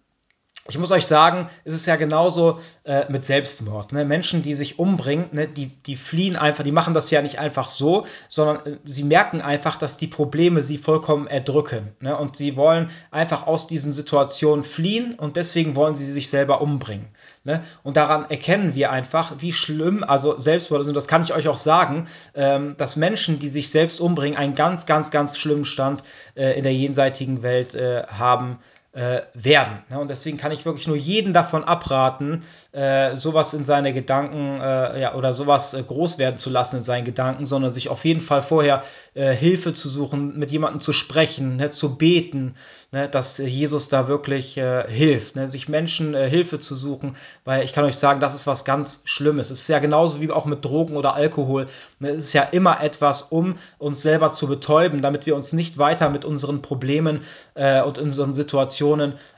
ich 0.68 0.76
muss 0.76 0.92
euch 0.92 1.06
sagen, 1.06 1.48
es 1.64 1.72
ist 1.72 1.86
ja 1.86 1.96
genauso 1.96 2.60
äh, 2.84 3.10
mit 3.10 3.24
Selbstmord. 3.24 3.92
Ne? 3.92 4.04
Menschen, 4.04 4.42
die 4.42 4.52
sich 4.52 4.78
umbringen, 4.78 5.30
ne, 5.32 5.48
die, 5.48 5.66
die 5.66 5.96
fliehen 5.96 6.36
einfach, 6.36 6.62
die 6.62 6.72
machen 6.72 6.92
das 6.92 7.10
ja 7.10 7.22
nicht 7.22 7.38
einfach 7.38 7.70
so, 7.70 8.04
sondern 8.28 8.66
äh, 8.66 8.78
sie 8.84 9.04
merken 9.04 9.40
einfach, 9.40 9.76
dass 9.76 9.96
die 9.96 10.08
Probleme 10.08 10.62
sie 10.62 10.76
vollkommen 10.76 11.26
erdrücken. 11.26 11.96
Ne? 12.00 12.14
Und 12.14 12.36
sie 12.36 12.56
wollen 12.56 12.90
einfach 13.10 13.46
aus 13.46 13.66
diesen 13.66 13.92
Situationen 13.92 14.62
fliehen 14.62 15.14
und 15.14 15.36
deswegen 15.36 15.74
wollen 15.74 15.94
sie 15.94 16.04
sich 16.04 16.28
selber 16.28 16.60
umbringen. 16.60 17.08
Ne? 17.44 17.62
Und 17.82 17.96
daran 17.96 18.28
erkennen 18.28 18.74
wir 18.74 18.90
einfach, 18.90 19.36
wie 19.38 19.54
schlimm, 19.54 20.04
also 20.04 20.38
Selbstmord 20.38 20.84
sind, 20.84 20.96
das 20.96 21.08
kann 21.08 21.22
ich 21.22 21.32
euch 21.32 21.48
auch 21.48 21.56
sagen, 21.56 22.06
ähm, 22.34 22.74
dass 22.76 22.96
Menschen, 22.96 23.38
die 23.38 23.48
sich 23.48 23.70
selbst 23.70 24.02
umbringen, 24.02 24.36
einen 24.36 24.54
ganz, 24.54 24.84
ganz, 24.84 25.10
ganz 25.10 25.38
schlimmen 25.38 25.64
Stand 25.64 26.02
äh, 26.34 26.58
in 26.58 26.62
der 26.62 26.74
jenseitigen 26.74 27.42
Welt 27.42 27.74
äh, 27.74 28.02
haben 28.06 28.58
äh, 28.93 29.20
werden. 29.34 29.82
Ne? 29.91 30.01
Und 30.01 30.09
deswegen 30.09 30.39
kann 30.39 30.51
ich 30.51 30.64
wirklich 30.64 30.86
nur 30.86 30.97
jeden 30.97 31.34
davon 31.34 31.62
abraten, 31.62 32.43
äh, 32.72 33.16
sowas 33.16 33.53
in 33.53 33.64
seine 33.64 33.93
Gedanken 33.93 34.59
äh, 34.61 35.01
ja, 35.01 35.14
oder 35.14 35.34
sowas 35.34 35.74
äh, 35.74 35.82
groß 35.82 36.16
werden 36.16 36.36
zu 36.36 36.49
lassen 36.49 36.78
in 36.78 36.82
seinen 36.82 37.05
Gedanken, 37.05 37.45
sondern 37.45 37.72
sich 37.72 37.91
auf 37.91 38.07
jeden 38.07 38.22
Fall 38.22 38.41
vorher 38.41 38.82
äh, 39.12 39.34
Hilfe 39.34 39.74
zu 39.74 39.91
suchen, 39.91 40.39
mit 40.39 40.51
jemandem 40.51 40.80
zu 40.80 40.95
sprechen, 40.95 41.57
ne, 41.57 41.68
zu 41.68 41.97
beten, 41.97 42.55
ne, 42.91 43.11
dass 43.11 43.36
Jesus 43.36 43.91
da 43.91 44.09
wirklich 44.09 44.57
äh, 44.57 44.91
hilft, 44.91 45.36
ne, 45.36 45.51
sich 45.51 45.68
Menschen 45.68 46.16
Hilfe 46.16 46.59
zu 46.59 46.74
suchen, 46.74 47.14
weil 47.45 47.64
ich 47.64 47.74
kann 47.74 47.84
euch 47.84 47.97
sagen, 47.97 48.20
das 48.20 48.34
ist 48.34 48.47
was 48.47 48.64
ganz 48.64 49.03
Schlimmes. 49.05 49.51
Es 49.51 49.61
ist 49.61 49.68
ja 49.68 49.80
genauso 49.80 50.20
wie 50.22 50.30
auch 50.30 50.47
mit 50.47 50.64
Drogen 50.64 50.97
oder 50.97 51.14
Alkohol. 51.14 51.66
Ne, 51.99 52.11
es 52.11 52.24
ist 52.24 52.32
ja 52.32 52.43
immer 52.43 52.82
etwas, 52.82 53.22
um 53.22 53.57
uns 53.76 54.01
selber 54.01 54.30
zu 54.30 54.47
betäuben, 54.47 55.03
damit 55.03 55.26
wir 55.26 55.36
uns 55.36 55.53
nicht 55.53 55.76
weiter 55.76 56.09
mit 56.09 56.24
unseren 56.24 56.62
Problemen 56.62 57.20
und 57.55 57.99
unseren 57.99 58.34
Situationen 58.34 58.78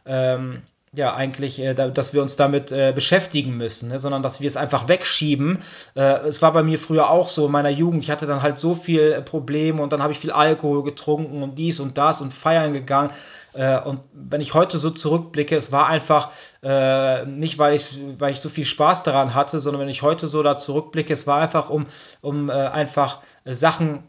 ähm, 0.07 0.63
ja, 0.93 1.15
eigentlich, 1.15 1.61
äh, 1.61 1.75
dass 1.75 2.15
wir 2.15 2.23
uns 2.23 2.35
damit 2.35 2.73
äh, 2.73 2.93
beschäftigen 2.93 3.57
müssen, 3.57 3.91
ne? 3.91 4.01
sondern 4.01 4.25
dass 4.25 4.41
wir 4.41 4.49
es 4.49 4.57
einfach 4.57 4.89
wegschieben. 4.89 5.61
Äh, 5.95 6.27
es 6.27 6.43
war 6.43 6.53
bei 6.53 6.65
mir 6.65 6.81
früher 6.81 7.11
auch 7.11 7.29
so 7.29 7.47
in 7.47 7.53
meiner 7.53 7.71
Jugend. 7.71 8.03
Ich 8.03 8.11
hatte 8.11 8.27
dann 8.27 8.43
halt 8.43 8.59
so 8.59 8.75
viel 8.75 9.23
Probleme 9.23 9.83
und 9.83 9.93
dann 9.93 10.03
habe 10.03 10.13
ich 10.13 10.19
viel 10.19 10.33
Alkohol 10.33 10.83
getrunken 10.83 11.45
und 11.45 11.57
dies 11.57 11.79
und 11.79 11.97
das 11.97 12.21
und 12.21 12.35
feiern 12.35 12.75
gegangen. 12.75 13.11
Äh, 13.53 13.81
und 13.81 14.01
wenn 14.13 14.41
ich 14.41 14.55
heute 14.55 14.79
so 14.79 14.91
zurückblicke, 14.91 15.57
es 15.57 15.71
war 15.71 15.87
einfach 15.87 16.31
äh, 16.65 17.25
nicht, 17.25 17.59
weil 17.59 17.75
ich, 17.75 17.97
weil 18.19 18.33
ich 18.33 18.41
so 18.41 18.49
viel 18.49 18.65
Spaß 18.65 19.05
daran 19.05 19.35
hatte, 19.35 19.61
sondern 19.61 19.83
wenn 19.83 19.89
ich 19.89 20.03
heute 20.03 20.27
so 20.27 20.43
da 20.43 20.59
zurückblicke, 20.59 21.13
es 21.13 21.29
war 21.29 21.41
einfach, 21.41 21.71
um, 21.71 21.87
um 22.21 22.49
äh, 22.49 22.53
einfach 22.53 23.19
Sachen 23.45 24.03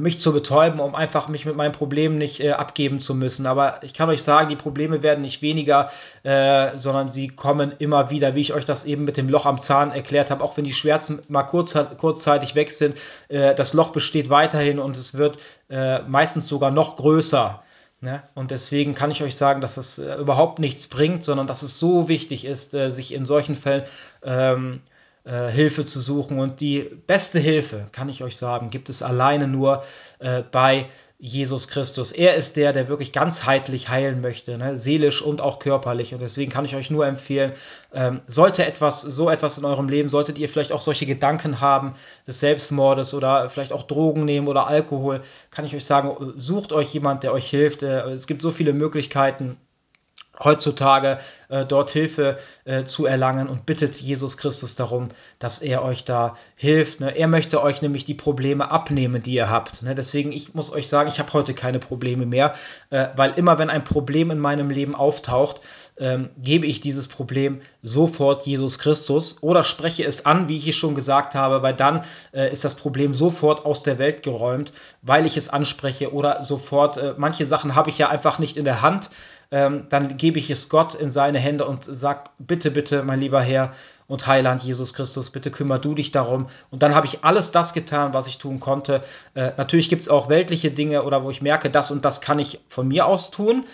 mich 0.00 0.18
zu 0.18 0.32
betäuben, 0.32 0.80
um 0.80 0.94
einfach 0.94 1.28
mich 1.28 1.44
mit 1.44 1.56
meinen 1.56 1.72
Problemen 1.72 2.16
nicht 2.16 2.40
äh, 2.40 2.52
abgeben 2.52 3.00
zu 3.00 3.14
müssen. 3.14 3.46
Aber 3.46 3.82
ich 3.82 3.94
kann 3.94 4.08
euch 4.08 4.22
sagen, 4.22 4.48
die 4.48 4.56
Probleme 4.56 5.02
werden 5.02 5.20
nicht 5.20 5.42
weniger, 5.42 5.90
äh, 6.22 6.76
sondern 6.76 7.08
sie 7.08 7.28
kommen 7.28 7.72
immer 7.78 8.10
wieder, 8.10 8.34
wie 8.34 8.40
ich 8.40 8.52
euch 8.52 8.64
das 8.64 8.84
eben 8.84 9.04
mit 9.04 9.16
dem 9.16 9.28
Loch 9.28 9.46
am 9.46 9.58
Zahn 9.58 9.92
erklärt 9.92 10.30
habe, 10.30 10.42
auch 10.42 10.56
wenn 10.56 10.64
die 10.64 10.72
Schmerzen 10.72 11.20
mal 11.28 11.42
kurz, 11.42 11.76
kurzzeitig 11.98 12.54
weg 12.54 12.72
sind, 12.72 12.96
äh, 13.28 13.54
das 13.54 13.74
Loch 13.74 13.90
besteht 13.90 14.30
weiterhin 14.30 14.78
und 14.78 14.96
es 14.96 15.14
wird 15.14 15.38
äh, 15.68 16.00
meistens 16.02 16.48
sogar 16.48 16.70
noch 16.70 16.96
größer. 16.96 17.62
Ne? 18.02 18.20
Und 18.34 18.50
deswegen 18.50 18.96
kann 18.96 19.12
ich 19.12 19.22
euch 19.22 19.36
sagen, 19.36 19.60
dass 19.60 19.76
es 19.76 20.00
äh, 20.00 20.16
überhaupt 20.16 20.58
nichts 20.58 20.88
bringt, 20.88 21.22
sondern 21.22 21.46
dass 21.46 21.62
es 21.62 21.78
so 21.78 22.08
wichtig 22.08 22.44
ist, 22.44 22.74
äh, 22.74 22.90
sich 22.90 23.14
in 23.14 23.26
solchen 23.26 23.54
Fällen 23.54 23.84
ähm, 24.24 24.80
äh, 25.24 25.48
Hilfe 25.48 25.84
zu 25.84 26.00
suchen. 26.00 26.38
Und 26.38 26.60
die 26.60 26.90
beste 27.06 27.38
Hilfe, 27.38 27.86
kann 27.92 28.08
ich 28.08 28.22
euch 28.22 28.36
sagen, 28.36 28.70
gibt 28.70 28.88
es 28.88 29.02
alleine 29.02 29.48
nur 29.48 29.82
äh, 30.18 30.42
bei 30.42 30.88
Jesus 31.24 31.68
Christus. 31.68 32.10
Er 32.10 32.34
ist 32.34 32.56
der, 32.56 32.72
der 32.72 32.88
wirklich 32.88 33.12
ganzheitlich 33.12 33.88
heilen 33.88 34.20
möchte, 34.20 34.58
ne? 34.58 34.76
seelisch 34.76 35.22
und 35.22 35.40
auch 35.40 35.60
körperlich. 35.60 36.12
Und 36.12 36.20
deswegen 36.20 36.50
kann 36.50 36.64
ich 36.64 36.74
euch 36.74 36.90
nur 36.90 37.06
empfehlen, 37.06 37.52
ähm, 37.94 38.22
sollte 38.26 38.66
etwas, 38.66 39.02
so 39.02 39.30
etwas 39.30 39.56
in 39.56 39.64
eurem 39.64 39.88
Leben, 39.88 40.08
solltet 40.08 40.36
ihr 40.36 40.48
vielleicht 40.48 40.72
auch 40.72 40.80
solche 40.80 41.06
Gedanken 41.06 41.60
haben 41.60 41.94
des 42.26 42.40
Selbstmordes 42.40 43.14
oder 43.14 43.48
vielleicht 43.50 43.72
auch 43.72 43.84
Drogen 43.84 44.24
nehmen 44.24 44.48
oder 44.48 44.66
Alkohol, 44.66 45.20
kann 45.52 45.64
ich 45.64 45.76
euch 45.76 45.84
sagen, 45.84 46.34
sucht 46.38 46.72
euch 46.72 46.92
jemand, 46.92 47.22
der 47.22 47.32
euch 47.32 47.48
hilft. 47.48 47.84
Äh, 47.84 48.00
es 48.10 48.26
gibt 48.26 48.42
so 48.42 48.50
viele 48.50 48.72
Möglichkeiten 48.72 49.56
heutzutage 50.40 51.18
äh, 51.48 51.66
dort 51.66 51.90
Hilfe 51.90 52.38
äh, 52.64 52.84
zu 52.84 53.06
erlangen 53.06 53.48
und 53.48 53.66
bittet 53.66 54.00
Jesus 54.00 54.36
Christus 54.36 54.76
darum, 54.76 55.10
dass 55.38 55.60
er 55.60 55.84
euch 55.84 56.04
da 56.04 56.36
hilft. 56.56 57.00
Ne? 57.00 57.16
Er 57.16 57.28
möchte 57.28 57.62
euch 57.62 57.82
nämlich 57.82 58.04
die 58.04 58.14
Probleme 58.14 58.70
abnehmen, 58.70 59.22
die 59.22 59.34
ihr 59.34 59.50
habt. 59.50 59.82
Ne? 59.82 59.94
Deswegen, 59.94 60.32
ich 60.32 60.54
muss 60.54 60.72
euch 60.72 60.88
sagen, 60.88 61.08
ich 61.08 61.18
habe 61.18 61.32
heute 61.32 61.54
keine 61.54 61.78
Probleme 61.78 62.26
mehr, 62.26 62.54
äh, 62.90 63.08
weil 63.16 63.32
immer 63.32 63.58
wenn 63.58 63.70
ein 63.70 63.84
Problem 63.84 64.30
in 64.30 64.38
meinem 64.38 64.70
Leben 64.70 64.94
auftaucht, 64.94 65.60
ähm, 65.98 66.30
gebe 66.38 66.66
ich 66.66 66.80
dieses 66.80 67.08
Problem 67.08 67.60
sofort 67.82 68.46
Jesus 68.46 68.78
Christus 68.78 69.38
oder 69.42 69.62
spreche 69.62 70.04
es 70.04 70.24
an, 70.24 70.48
wie 70.48 70.56
ich 70.56 70.68
es 70.68 70.76
schon 70.76 70.94
gesagt 70.94 71.34
habe, 71.34 71.62
weil 71.62 71.74
dann 71.74 72.04
äh, 72.32 72.50
ist 72.50 72.64
das 72.64 72.74
Problem 72.74 73.12
sofort 73.12 73.66
aus 73.66 73.82
der 73.82 73.98
Welt 73.98 74.22
geräumt, 74.22 74.72
weil 75.02 75.26
ich 75.26 75.36
es 75.36 75.50
anspreche 75.50 76.12
oder 76.12 76.42
sofort, 76.42 76.96
äh, 76.96 77.14
manche 77.18 77.44
Sachen 77.44 77.74
habe 77.74 77.90
ich 77.90 77.98
ja 77.98 78.08
einfach 78.08 78.38
nicht 78.38 78.56
in 78.56 78.64
der 78.64 78.80
Hand, 78.80 79.10
ähm, 79.52 79.86
dann 79.90 80.16
gebe 80.16 80.38
ich 80.38 80.50
es 80.50 80.68
Gott 80.68 80.94
in 80.94 81.10
seine 81.10 81.38
Hände 81.38 81.66
und 81.66 81.84
sage, 81.84 82.30
bitte, 82.38 82.70
bitte, 82.70 83.02
mein 83.04 83.20
lieber 83.20 83.40
Herr 83.40 83.72
und 84.08 84.26
Heiland 84.26 84.62
Jesus 84.62 84.94
Christus, 84.94 85.30
bitte 85.30 85.50
kümmer 85.50 85.78
du 85.78 85.94
dich 85.94 86.10
darum. 86.10 86.46
Und 86.70 86.82
dann 86.82 86.94
habe 86.94 87.06
ich 87.06 87.22
alles 87.22 87.50
das 87.50 87.74
getan, 87.74 88.14
was 88.14 88.26
ich 88.26 88.38
tun 88.38 88.60
konnte. 88.60 89.02
Äh, 89.34 89.52
natürlich 89.58 89.88
gibt 89.90 90.02
es 90.02 90.08
auch 90.08 90.28
weltliche 90.28 90.70
Dinge 90.70 91.04
oder 91.04 91.22
wo 91.22 91.30
ich 91.30 91.42
merke, 91.42 91.70
das 91.70 91.90
und 91.90 92.04
das 92.04 92.22
kann 92.22 92.38
ich 92.38 92.60
von 92.68 92.88
mir 92.88 93.06
aus 93.06 93.30
tun. 93.30 93.64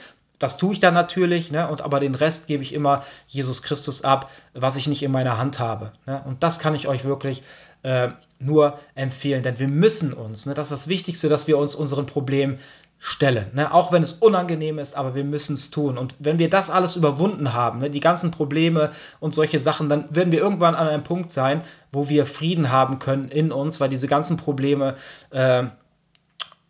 Das 0.40 0.56
tue 0.56 0.72
ich 0.72 0.80
dann 0.80 0.94
natürlich, 0.94 1.50
ne? 1.50 1.68
und 1.68 1.80
aber 1.80 1.98
den 1.98 2.14
Rest 2.14 2.46
gebe 2.46 2.62
ich 2.62 2.72
immer 2.72 3.02
Jesus 3.26 3.62
Christus 3.62 4.04
ab, 4.04 4.30
was 4.54 4.76
ich 4.76 4.86
nicht 4.86 5.02
in 5.02 5.10
meiner 5.10 5.38
Hand 5.38 5.58
habe. 5.58 5.92
Ne? 6.06 6.22
Und 6.26 6.42
das 6.42 6.58
kann 6.60 6.74
ich 6.74 6.86
euch 6.86 7.04
wirklich 7.04 7.42
äh, 7.82 8.08
nur 8.38 8.78
empfehlen, 8.94 9.42
denn 9.42 9.58
wir 9.58 9.68
müssen 9.68 10.12
uns, 10.12 10.46
ne? 10.46 10.54
das 10.54 10.66
ist 10.66 10.72
das 10.72 10.88
Wichtigste, 10.88 11.28
dass 11.28 11.48
wir 11.48 11.58
uns 11.58 11.74
unseren 11.74 12.06
Problemen 12.06 12.58
stellen. 12.98 13.46
Ne? 13.54 13.72
Auch 13.72 13.92
wenn 13.92 14.02
es 14.02 14.12
unangenehm 14.12 14.78
ist, 14.78 14.96
aber 14.96 15.14
wir 15.14 15.24
müssen 15.24 15.54
es 15.54 15.70
tun. 15.70 15.98
Und 15.98 16.16
wenn 16.18 16.38
wir 16.38 16.50
das 16.50 16.70
alles 16.70 16.96
überwunden 16.96 17.52
haben, 17.52 17.80
ne? 17.80 17.90
die 17.90 18.00
ganzen 18.00 18.30
Probleme 18.30 18.90
und 19.20 19.34
solche 19.34 19.60
Sachen, 19.60 19.88
dann 19.88 20.04
werden 20.14 20.32
wir 20.32 20.40
irgendwann 20.40 20.74
an 20.74 20.88
einem 20.88 21.04
Punkt 21.04 21.30
sein, 21.30 21.62
wo 21.92 22.08
wir 22.08 22.26
Frieden 22.26 22.70
haben 22.70 22.98
können 22.98 23.28
in 23.28 23.52
uns, 23.52 23.80
weil 23.80 23.88
diese 23.88 24.08
ganzen 24.08 24.36
Probleme 24.36 24.94
äh, 25.30 25.64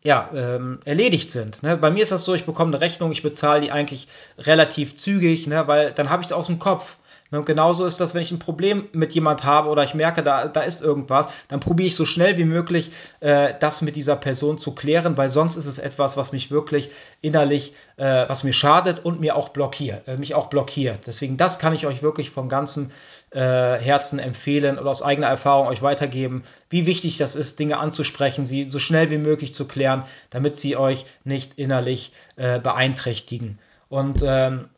ja, 0.03 0.31
ähm, 0.35 0.81
erledigt 0.85 1.31
sind. 1.31 1.63
Ne? 1.63 1.77
Bei 1.77 1.91
mir 1.91 2.03
ist 2.03 2.13
das 2.13 2.25
so, 2.25 2.35
ich 2.35 2.47
bekomme 2.47 2.73
eine 2.73 2.81
Rechnung, 2.81 3.11
ich 3.11 3.23
bezahle 3.23 3.61
die 3.63 3.73
eigentlich 3.73 4.09
relativ 4.39 4.97
zügig, 4.97 5.47
ne? 5.47 5.67
weil 5.67 5.93
dann 5.93 6.11
habe 6.11 6.23
ich 6.23 6.29
es 6.29 6.33
aus 6.33 6.47
dem 6.47 6.59
Kopf. 6.59 6.97
Ne? 7.31 7.39
Und 7.39 7.45
genauso 7.45 7.85
ist 7.87 8.01
das, 8.01 8.15
wenn 8.15 8.23
ich 8.23 8.31
ein 8.31 8.39
Problem 8.39 8.89
mit 8.93 9.13
jemand 9.13 9.45
habe 9.45 9.69
oder 9.69 9.85
ich 9.85 9.95
merke, 9.95 10.23
da, 10.23 10.49
da 10.49 10.63
ist 10.63 10.83
irgendwas, 10.83 11.27
dann 11.49 11.61
probiere 11.61 11.89
ich 11.89 11.95
so 11.95 12.05
schnell 12.05 12.37
wie 12.37 12.45
möglich, 12.45 12.91
äh, 13.21 13.55
das 13.61 13.83
mit 13.83 13.97
dieser 13.97 14.17
Person 14.17 14.59
zu 14.59 14.75
klären, 14.75 15.17
weil 15.17 15.31
sonst 15.31 15.57
ist 15.57 15.67
es 15.67 15.79
etwas, 15.79 16.17
was 16.17 16.33
mich 16.33 16.51
wirklich 16.51 16.91
innerlich, 17.21 17.75
äh, 17.97 18.29
was 18.29 18.45
mir 18.45 18.53
schadet 18.53 19.05
und 19.05 19.21
mir 19.21 19.37
auch 19.37 19.51
blockiert, 19.51 20.07
äh, 20.09 20.17
mich 20.17 20.35
auch 20.35 20.47
blockiert. 20.47 21.07
Deswegen, 21.07 21.37
das 21.37 21.59
kann 21.59 21.75
ich 21.75 21.87
euch 21.87 22.03
wirklich 22.03 22.31
von 22.31 22.49
ganzem 22.49 22.91
äh, 23.31 23.41
Herzen 23.41 24.19
empfehlen 24.19 24.79
oder 24.79 24.91
aus 24.91 25.03
eigener 25.03 25.29
Erfahrung 25.29 25.69
euch 25.69 25.83
weitergeben, 25.83 26.43
wie 26.71 26.87
wichtig 26.87 27.19
das 27.19 27.37
ist, 27.37 27.59
Dinge 27.59 27.79
anzusprechen, 27.79 28.47
sie 28.47 28.69
so 28.71 28.79
schnell 28.79 29.11
wie 29.11 29.19
möglich 29.19 29.53
zu 29.53 29.67
klären, 29.67 30.05
damit 30.31 30.57
sie 30.57 30.77
euch 30.77 31.05
nicht 31.25 31.53
innerlich 31.57 32.13
äh, 32.37 32.59
beeinträchtigen. 32.59 33.59
Und 33.89 34.23
ähm, 34.25 34.69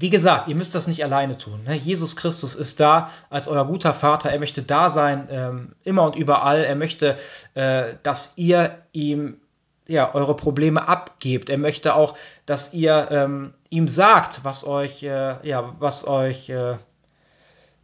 wie 0.00 0.10
gesagt, 0.10 0.48
ihr 0.48 0.54
müsst 0.54 0.74
das 0.74 0.86
nicht 0.86 1.04
alleine 1.04 1.36
tun. 1.36 1.64
Ne? 1.64 1.74
Jesus 1.74 2.16
Christus 2.16 2.54
ist 2.54 2.80
da 2.80 3.10
als 3.30 3.48
euer 3.48 3.66
guter 3.66 3.92
Vater. 3.92 4.30
Er 4.30 4.38
möchte 4.38 4.62
da 4.62 4.90
sein, 4.90 5.28
ähm, 5.30 5.72
immer 5.84 6.04
und 6.04 6.16
überall. 6.16 6.64
Er 6.64 6.76
möchte, 6.76 7.16
äh, 7.54 7.94
dass 8.02 8.34
ihr 8.36 8.78
ihm 8.92 9.40
ja, 9.86 10.14
eure 10.14 10.36
Probleme 10.36 10.86
abgebt. 10.86 11.48
Er 11.48 11.58
möchte 11.58 11.94
auch, 11.94 12.14
dass 12.46 12.74
ihr 12.74 13.08
ähm, 13.10 13.54
ihm 13.70 13.88
sagt, 13.88 14.44
was 14.44 14.66
euch, 14.66 15.02
äh, 15.02 15.46
ja, 15.48 15.74
was 15.78 16.06
euch 16.06 16.50
äh, 16.50 16.76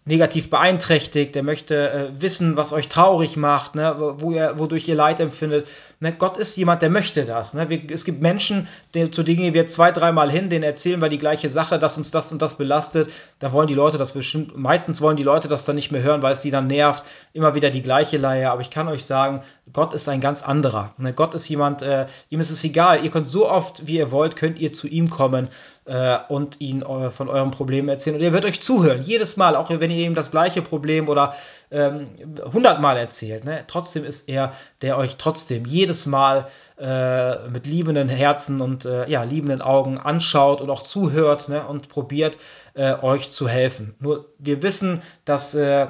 negativ 0.06 0.50
beeinträchtigt, 0.50 1.34
der 1.34 1.42
möchte 1.42 1.90
äh, 1.90 2.20
wissen, 2.20 2.58
was 2.58 2.74
euch 2.74 2.88
traurig 2.88 3.38
macht, 3.38 3.74
ne, 3.74 4.14
wo 4.18 4.32
ihr, 4.32 4.58
wodurch 4.58 4.86
ihr 4.86 4.94
Leid 4.94 5.18
empfindet. 5.18 5.66
Ne, 5.98 6.12
Gott 6.12 6.36
ist 6.36 6.56
jemand, 6.56 6.82
der 6.82 6.90
möchte 6.90 7.24
das. 7.24 7.54
Ne? 7.54 7.70
Wir, 7.70 7.80
es 7.90 8.04
gibt 8.04 8.20
Menschen, 8.20 8.68
die, 8.94 9.10
zu 9.10 9.22
denen 9.22 9.38
gehen 9.38 9.54
wir 9.54 9.64
zwei, 9.64 9.92
dreimal 9.92 10.30
hin, 10.30 10.50
denen 10.50 10.62
erzählen 10.62 11.00
wir 11.00 11.08
die 11.08 11.16
gleiche 11.16 11.48
Sache, 11.48 11.78
dass 11.78 11.96
uns 11.96 12.10
das 12.10 12.30
und 12.32 12.42
das 12.42 12.58
belastet. 12.58 13.10
Da 13.38 13.52
wollen 13.52 13.66
die 13.66 13.74
Leute 13.74 13.96
das 13.96 14.12
bestimmt, 14.12 14.54
meistens 14.54 15.00
wollen 15.00 15.16
die 15.16 15.22
Leute 15.22 15.48
das 15.48 15.64
dann 15.64 15.76
nicht 15.76 15.90
mehr 15.90 16.02
hören, 16.02 16.20
weil 16.20 16.34
es 16.34 16.42
sie 16.42 16.50
dann 16.50 16.66
nervt. 16.66 17.02
Immer 17.32 17.54
wieder 17.54 17.70
die 17.70 17.82
gleiche 17.82 18.18
Leier. 18.18 18.52
Aber 18.52 18.60
ich 18.60 18.70
kann 18.70 18.88
euch 18.88 19.06
sagen, 19.06 19.40
Gott 19.72 19.94
ist 19.94 20.08
ein 20.10 20.20
ganz 20.20 20.42
anderer. 20.42 20.92
Ne? 20.98 21.14
Gott 21.14 21.34
ist 21.34 21.48
jemand, 21.48 21.80
äh, 21.80 22.04
ihm 22.28 22.40
ist 22.40 22.50
es 22.50 22.62
egal. 22.62 23.02
Ihr 23.02 23.10
könnt 23.10 23.28
so 23.28 23.48
oft, 23.48 23.86
wie 23.86 23.96
ihr 23.96 24.12
wollt, 24.12 24.36
könnt 24.36 24.58
ihr 24.58 24.70
zu 24.70 24.86
ihm 24.86 25.08
kommen 25.08 25.48
äh, 25.86 26.18
und 26.28 26.60
ihn 26.60 26.82
äh, 26.82 27.10
von 27.10 27.28
eurem 27.28 27.50
Problem 27.50 27.88
erzählen. 27.88 28.16
Und 28.16 28.22
er 28.22 28.32
wird 28.32 28.44
euch 28.44 28.60
zuhören, 28.60 29.02
jedes 29.02 29.36
Mal, 29.36 29.56
auch 29.56 29.70
wenn 29.70 29.90
ihr 29.90 30.06
ihm 30.06 30.14
das 30.14 30.30
gleiche 30.30 30.62
Problem 30.62 31.08
oder 31.08 31.34
ähm, 31.70 32.08
hundertmal 32.52 32.96
erzählt. 32.96 33.44
Ne? 33.44 33.64
Trotzdem 33.66 34.04
ist 34.04 34.28
er, 34.28 34.52
der 34.82 34.96
euch 34.96 35.16
trotzdem 35.16 35.66
jedes 35.66 36.06
Mal 36.06 36.46
äh, 36.78 37.48
mit 37.48 37.66
liebenden 37.66 38.08
Herzen 38.08 38.60
und 38.60 38.84
äh, 38.84 39.08
ja, 39.08 39.22
liebenden 39.24 39.62
Augen 39.62 39.98
anschaut 39.98 40.60
und 40.60 40.70
auch 40.70 40.82
zuhört 40.82 41.48
ne? 41.48 41.66
und 41.66 41.88
probiert, 41.88 42.38
äh, 42.74 42.94
euch 42.94 43.30
zu 43.30 43.48
helfen. 43.48 43.94
Nur 43.98 44.26
wir 44.38 44.62
wissen, 44.62 45.02
dass 45.24 45.54
äh, 45.54 45.88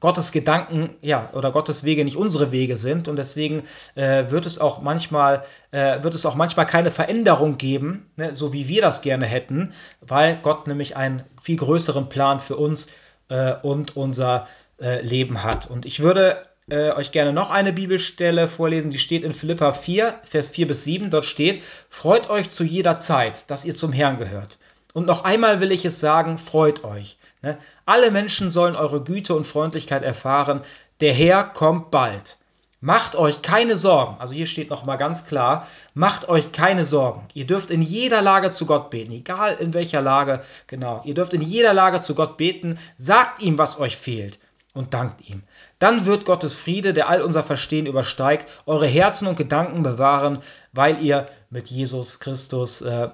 Gottes 0.00 0.32
Gedanken, 0.32 0.90
ja, 1.02 1.28
oder 1.34 1.52
Gottes 1.52 1.84
Wege 1.84 2.04
nicht 2.04 2.16
unsere 2.16 2.52
Wege 2.52 2.76
sind 2.76 3.06
und 3.06 3.16
deswegen 3.16 3.62
äh, 3.94 4.30
wird 4.30 4.46
es 4.46 4.58
auch 4.58 4.80
manchmal, 4.80 5.44
äh, 5.70 6.02
wird 6.02 6.14
es 6.14 6.24
auch 6.24 6.34
manchmal 6.34 6.66
keine 6.66 6.90
Veränderung 6.90 7.58
geben, 7.58 8.10
ne, 8.16 8.34
so 8.34 8.52
wie 8.54 8.66
wir 8.66 8.80
das 8.80 9.02
gerne 9.02 9.26
hätten, 9.26 9.72
weil 10.00 10.38
Gott 10.40 10.66
nämlich 10.66 10.96
einen 10.96 11.22
viel 11.40 11.56
größeren 11.56 12.08
Plan 12.08 12.40
für 12.40 12.56
uns 12.56 12.88
äh, 13.28 13.54
und 13.62 13.96
unser 13.96 14.48
äh, 14.80 15.02
Leben 15.02 15.44
hat. 15.44 15.68
Und 15.68 15.84
ich 15.84 16.00
würde 16.00 16.46
äh, 16.70 16.92
euch 16.92 17.12
gerne 17.12 17.32
noch 17.32 17.50
eine 17.50 17.72
Bibelstelle 17.72 18.48
vorlesen, 18.48 18.90
die 18.90 18.98
steht 18.98 19.22
in 19.22 19.34
Philippa 19.34 19.72
4, 19.72 20.14
Vers 20.22 20.50
4 20.50 20.66
bis 20.66 20.84
7. 20.84 21.10
Dort 21.10 21.24
steht, 21.24 21.62
freut 21.88 22.30
euch 22.30 22.48
zu 22.48 22.64
jeder 22.64 22.96
Zeit, 22.96 23.50
dass 23.50 23.64
ihr 23.64 23.74
zum 23.74 23.92
Herrn 23.92 24.18
gehört. 24.18 24.58
Und 24.92 25.06
noch 25.06 25.24
einmal 25.24 25.60
will 25.60 25.72
ich 25.72 25.84
es 25.84 26.00
sagen, 26.00 26.38
freut 26.38 26.84
euch. 26.84 27.16
Ne? 27.42 27.58
Alle 27.86 28.10
Menschen 28.10 28.50
sollen 28.50 28.76
eure 28.76 29.02
Güte 29.02 29.34
und 29.34 29.46
Freundlichkeit 29.46 30.02
erfahren. 30.02 30.62
Der 31.00 31.12
Herr 31.12 31.44
kommt 31.44 31.90
bald. 31.90 32.38
Macht 32.82 33.14
euch 33.14 33.42
keine 33.42 33.76
Sorgen. 33.76 34.18
Also 34.20 34.32
hier 34.32 34.46
steht 34.46 34.70
noch 34.70 34.84
mal 34.84 34.96
ganz 34.96 35.26
klar, 35.26 35.66
macht 35.92 36.30
euch 36.30 36.50
keine 36.50 36.86
Sorgen. 36.86 37.28
Ihr 37.34 37.46
dürft 37.46 37.70
in 37.70 37.82
jeder 37.82 38.22
Lage 38.22 38.48
zu 38.48 38.64
Gott 38.64 38.88
beten, 38.88 39.12
egal 39.12 39.56
in 39.60 39.74
welcher 39.74 40.00
Lage, 40.00 40.40
genau. 40.66 41.02
Ihr 41.04 41.12
dürft 41.12 41.34
in 41.34 41.42
jeder 41.42 41.74
Lage 41.74 42.00
zu 42.00 42.14
Gott 42.14 42.38
beten, 42.38 42.78
sagt 42.96 43.42
ihm, 43.42 43.58
was 43.58 43.78
euch 43.78 43.98
fehlt 43.98 44.38
und 44.72 44.94
dankt 44.94 45.28
ihm. 45.28 45.42
Dann 45.78 46.06
wird 46.06 46.24
Gottes 46.24 46.54
Friede, 46.54 46.94
der 46.94 47.10
all 47.10 47.20
unser 47.20 47.42
Verstehen 47.42 47.84
übersteigt, 47.84 48.48
eure 48.64 48.86
Herzen 48.86 49.28
und 49.28 49.36
Gedanken 49.36 49.82
bewahren, 49.82 50.38
weil 50.72 51.02
ihr 51.02 51.28
mit 51.50 51.68
Jesus 51.68 52.18
Christus 52.18 52.80
äh, 52.80 53.10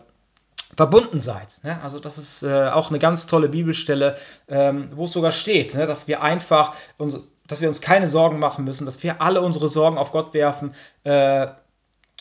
verbunden 0.75 1.21
seid. 1.21 1.49
Ne? 1.62 1.79
Also 1.83 2.01
das 2.01 2.19
ist 2.19 2.43
äh, 2.43 2.69
auch 2.69 2.91
eine 2.91 2.99
ganz 2.99 3.27
tolle 3.27 3.49
Bibelstelle, 3.49 4.17
ähm, 4.49 4.89
wo 4.95 5.05
es 5.05 5.12
sogar 5.12 5.31
steht, 5.31 5.75
ne? 5.75 5.87
dass 5.87 6.09
wir 6.09 6.23
einfach, 6.23 6.75
uns, 6.99 7.21
dass 7.47 7.61
wir 7.61 7.69
uns 7.69 7.81
keine 7.81 8.09
Sorgen 8.09 8.39
machen 8.39 8.64
müssen, 8.64 8.87
dass 8.87 9.03
wir 9.03 9.21
alle 9.21 9.43
unsere 9.43 9.69
Sorgen 9.69 9.99
auf 9.99 10.12
Gott 10.12 10.35
werfen. 10.35 10.75
Äh, 11.05 11.49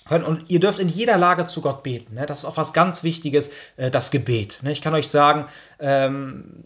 können. 0.07 0.23
Und 0.23 0.49
ihr 0.49 0.59
dürft 0.59 0.79
in 0.79 0.87
jeder 0.87 1.17
Lage 1.17 1.45
zu 1.45 1.61
Gott 1.61 1.83
beten. 1.83 2.13
Ne? 2.13 2.25
Das 2.25 2.39
ist 2.39 2.45
auch 2.45 2.57
was 2.57 2.73
ganz 2.73 3.03
Wichtiges, 3.03 3.49
äh, 3.75 3.89
das 3.89 4.11
Gebet. 4.11 4.59
Ne? 4.61 4.71
Ich 4.71 4.81
kann 4.81 4.93
euch 4.93 5.09
sagen, 5.09 5.47
ähm, 5.79 6.63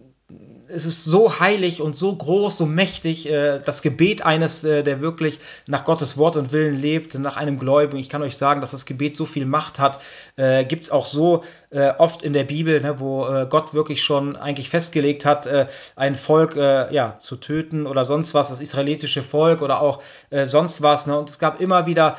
es 0.71 0.85
ist 0.85 1.03
so 1.03 1.39
heilig 1.39 1.81
und 1.81 1.95
so 1.95 2.15
groß, 2.15 2.57
so 2.57 2.65
mächtig, 2.65 3.27
äh, 3.27 3.59
das 3.59 3.81
Gebet 3.81 4.23
eines, 4.25 4.63
äh, 4.63 4.83
der 4.83 5.01
wirklich 5.01 5.39
nach 5.67 5.83
Gottes 5.83 6.17
Wort 6.17 6.35
und 6.35 6.51
Willen 6.51 6.79
lebt, 6.79 7.15
nach 7.15 7.37
einem 7.37 7.57
Gläubigen. 7.57 7.99
Ich 7.99 8.09
kann 8.09 8.21
euch 8.21 8.37
sagen, 8.37 8.61
dass 8.61 8.71
das 8.71 8.85
Gebet 8.85 9.15
so 9.15 9.25
viel 9.25 9.45
Macht 9.45 9.79
hat. 9.79 9.99
Äh, 10.35 10.65
Gibt 10.65 10.83
es 10.83 10.91
auch 10.91 11.05
so 11.05 11.43
äh, 11.71 11.91
oft 11.97 12.21
in 12.21 12.33
der 12.33 12.43
Bibel, 12.43 12.81
ne, 12.81 12.99
wo 12.99 13.27
äh, 13.27 13.47
Gott 13.49 13.73
wirklich 13.73 14.03
schon 14.03 14.35
eigentlich 14.35 14.69
festgelegt 14.69 15.25
hat, 15.25 15.47
äh, 15.47 15.67
ein 15.95 16.15
Volk 16.15 16.55
ja, 16.55 17.17
zu 17.17 17.35
töten 17.35 17.85
oder 17.85 18.05
sonst 18.05 18.33
was, 18.33 18.49
das 18.49 18.59
israelitische 18.59 19.23
Volk 19.23 19.61
oder 19.61 19.81
auch 19.81 20.01
sonst 20.45 20.81
was. 20.81 21.07
Ne? 21.07 21.17
Und 21.17 21.29
es 21.29 21.39
gab 21.39 21.61
immer 21.61 21.85
wieder 21.85 22.17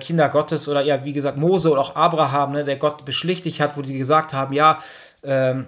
Kinder 0.00 0.28
Gottes 0.28 0.68
oder 0.68 0.82
ja, 0.82 1.04
wie 1.04 1.12
gesagt, 1.12 1.38
Mose 1.38 1.70
oder 1.70 1.80
auch 1.80 1.96
Abraham, 1.96 2.52
ne, 2.52 2.64
der 2.64 2.76
Gott 2.76 3.04
beschlichtigt 3.04 3.60
hat, 3.60 3.76
wo 3.76 3.82
die 3.82 3.96
gesagt 3.96 4.32
haben, 4.32 4.52
ja, 4.52 4.78
ähm, 5.22 5.66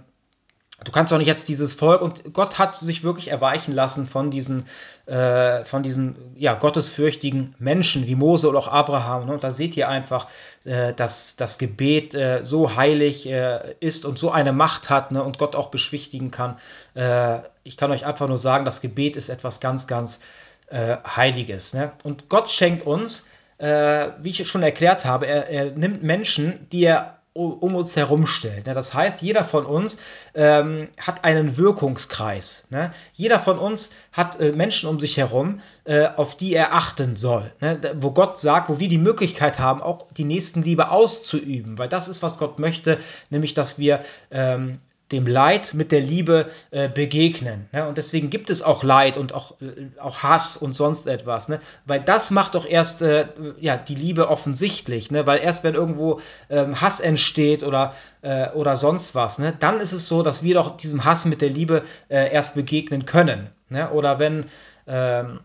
du 0.82 0.90
kannst 0.90 1.12
doch 1.12 1.18
nicht 1.18 1.28
jetzt 1.28 1.48
dieses 1.48 1.72
Volk 1.72 2.02
und 2.02 2.32
Gott 2.32 2.58
hat 2.58 2.74
sich 2.74 3.04
wirklich 3.04 3.28
erweichen 3.28 3.72
lassen 3.72 4.08
von 4.08 4.30
diesen, 4.30 4.64
äh, 5.06 5.64
von 5.64 5.84
diesen 5.84 6.16
ja, 6.36 6.54
gottesfürchtigen 6.54 7.54
Menschen 7.58 8.06
wie 8.08 8.16
Mose 8.16 8.48
oder 8.48 8.58
auch 8.58 8.68
Abraham. 8.68 9.26
Ne? 9.26 9.32
Und 9.34 9.44
da 9.44 9.52
seht 9.52 9.76
ihr 9.76 9.88
einfach, 9.88 10.26
äh, 10.64 10.92
dass 10.92 11.36
das 11.36 11.58
Gebet 11.58 12.14
äh, 12.14 12.40
so 12.44 12.74
heilig 12.74 13.26
äh, 13.26 13.74
ist 13.78 14.04
und 14.04 14.18
so 14.18 14.32
eine 14.32 14.52
Macht 14.52 14.90
hat 14.90 15.12
ne? 15.12 15.22
und 15.22 15.38
Gott 15.38 15.54
auch 15.54 15.68
beschwichtigen 15.68 16.32
kann. 16.32 16.56
Äh, 16.94 17.38
ich 17.62 17.76
kann 17.76 17.92
euch 17.92 18.04
einfach 18.04 18.26
nur 18.26 18.38
sagen, 18.38 18.64
das 18.64 18.80
Gebet 18.80 19.14
ist 19.16 19.28
etwas 19.28 19.60
ganz, 19.60 19.86
ganz 19.86 20.20
äh, 20.68 20.96
Heiliges. 21.04 21.74
Ne? 21.74 21.92
Und 22.02 22.28
Gott 22.28 22.50
schenkt 22.50 22.86
uns, 22.86 23.26
wie 23.56 24.30
ich 24.30 24.48
schon 24.48 24.64
erklärt 24.64 25.04
habe, 25.04 25.28
er, 25.28 25.48
er 25.48 25.70
nimmt 25.70 26.02
Menschen, 26.02 26.66
die 26.72 26.84
er 26.84 27.20
um 27.34 27.74
uns 27.74 27.96
herum 27.96 28.26
stellt. 28.28 28.66
Ne? 28.66 28.74
Das 28.74 28.94
heißt, 28.94 29.20
jeder 29.20 29.44
von 29.44 29.66
uns 29.66 29.98
ähm, 30.34 30.88
hat 30.98 31.24
einen 31.24 31.56
Wirkungskreis. 31.56 32.68
Ne? 32.70 32.92
Jeder 33.12 33.40
von 33.40 33.58
uns 33.58 33.92
hat 34.12 34.40
äh, 34.40 34.52
Menschen 34.52 34.88
um 34.88 35.00
sich 35.00 35.16
herum, 35.16 35.60
äh, 35.84 36.06
auf 36.06 36.36
die 36.36 36.54
er 36.54 36.74
achten 36.74 37.16
soll. 37.16 37.50
Ne? 37.60 37.80
Wo 37.98 38.12
Gott 38.12 38.38
sagt, 38.38 38.68
wo 38.68 38.78
wir 38.78 38.88
die 38.88 38.98
Möglichkeit 38.98 39.58
haben, 39.58 39.82
auch 39.82 40.06
die 40.12 40.24
Nächstenliebe 40.24 40.90
auszuüben. 40.90 41.76
Weil 41.76 41.88
das 41.88 42.06
ist, 42.06 42.22
was 42.22 42.38
Gott 42.38 42.60
möchte, 42.60 42.98
nämlich, 43.30 43.52
dass 43.52 43.78
wir 43.78 44.00
ähm, 44.30 44.78
dem 45.14 45.26
Leid 45.26 45.72
mit 45.74 45.92
der 45.92 46.00
Liebe 46.00 46.50
äh, 46.70 46.88
begegnen. 46.88 47.68
Ne? 47.72 47.86
Und 47.88 47.98
deswegen 47.98 48.30
gibt 48.30 48.50
es 48.50 48.62
auch 48.62 48.82
Leid 48.82 49.16
und 49.16 49.32
auch, 49.32 49.60
äh, 49.60 49.88
auch 49.98 50.22
Hass 50.22 50.56
und 50.56 50.74
sonst 50.74 51.06
etwas. 51.06 51.48
Ne? 51.48 51.60
Weil 51.86 52.00
das 52.00 52.30
macht 52.30 52.54
doch 52.54 52.66
erst 52.66 53.02
äh, 53.02 53.26
ja, 53.58 53.76
die 53.76 53.94
Liebe 53.94 54.28
offensichtlich. 54.28 55.10
Ne? 55.10 55.26
Weil 55.26 55.38
erst 55.38 55.64
wenn 55.64 55.74
irgendwo 55.74 56.20
ähm, 56.50 56.80
Hass 56.80 57.00
entsteht 57.00 57.62
oder, 57.62 57.94
äh, 58.22 58.50
oder 58.50 58.76
sonst 58.76 59.14
was, 59.14 59.38
ne? 59.38 59.54
dann 59.58 59.80
ist 59.80 59.92
es 59.92 60.08
so, 60.08 60.22
dass 60.22 60.42
wir 60.42 60.54
doch 60.54 60.76
diesem 60.76 61.04
Hass 61.04 61.24
mit 61.24 61.40
der 61.40 61.50
Liebe 61.50 61.82
äh, 62.08 62.32
erst 62.32 62.54
begegnen 62.54 63.06
können. 63.06 63.50
Ne? 63.68 63.90
Oder 63.90 64.18
wenn. 64.18 64.46
Ähm, 64.86 65.40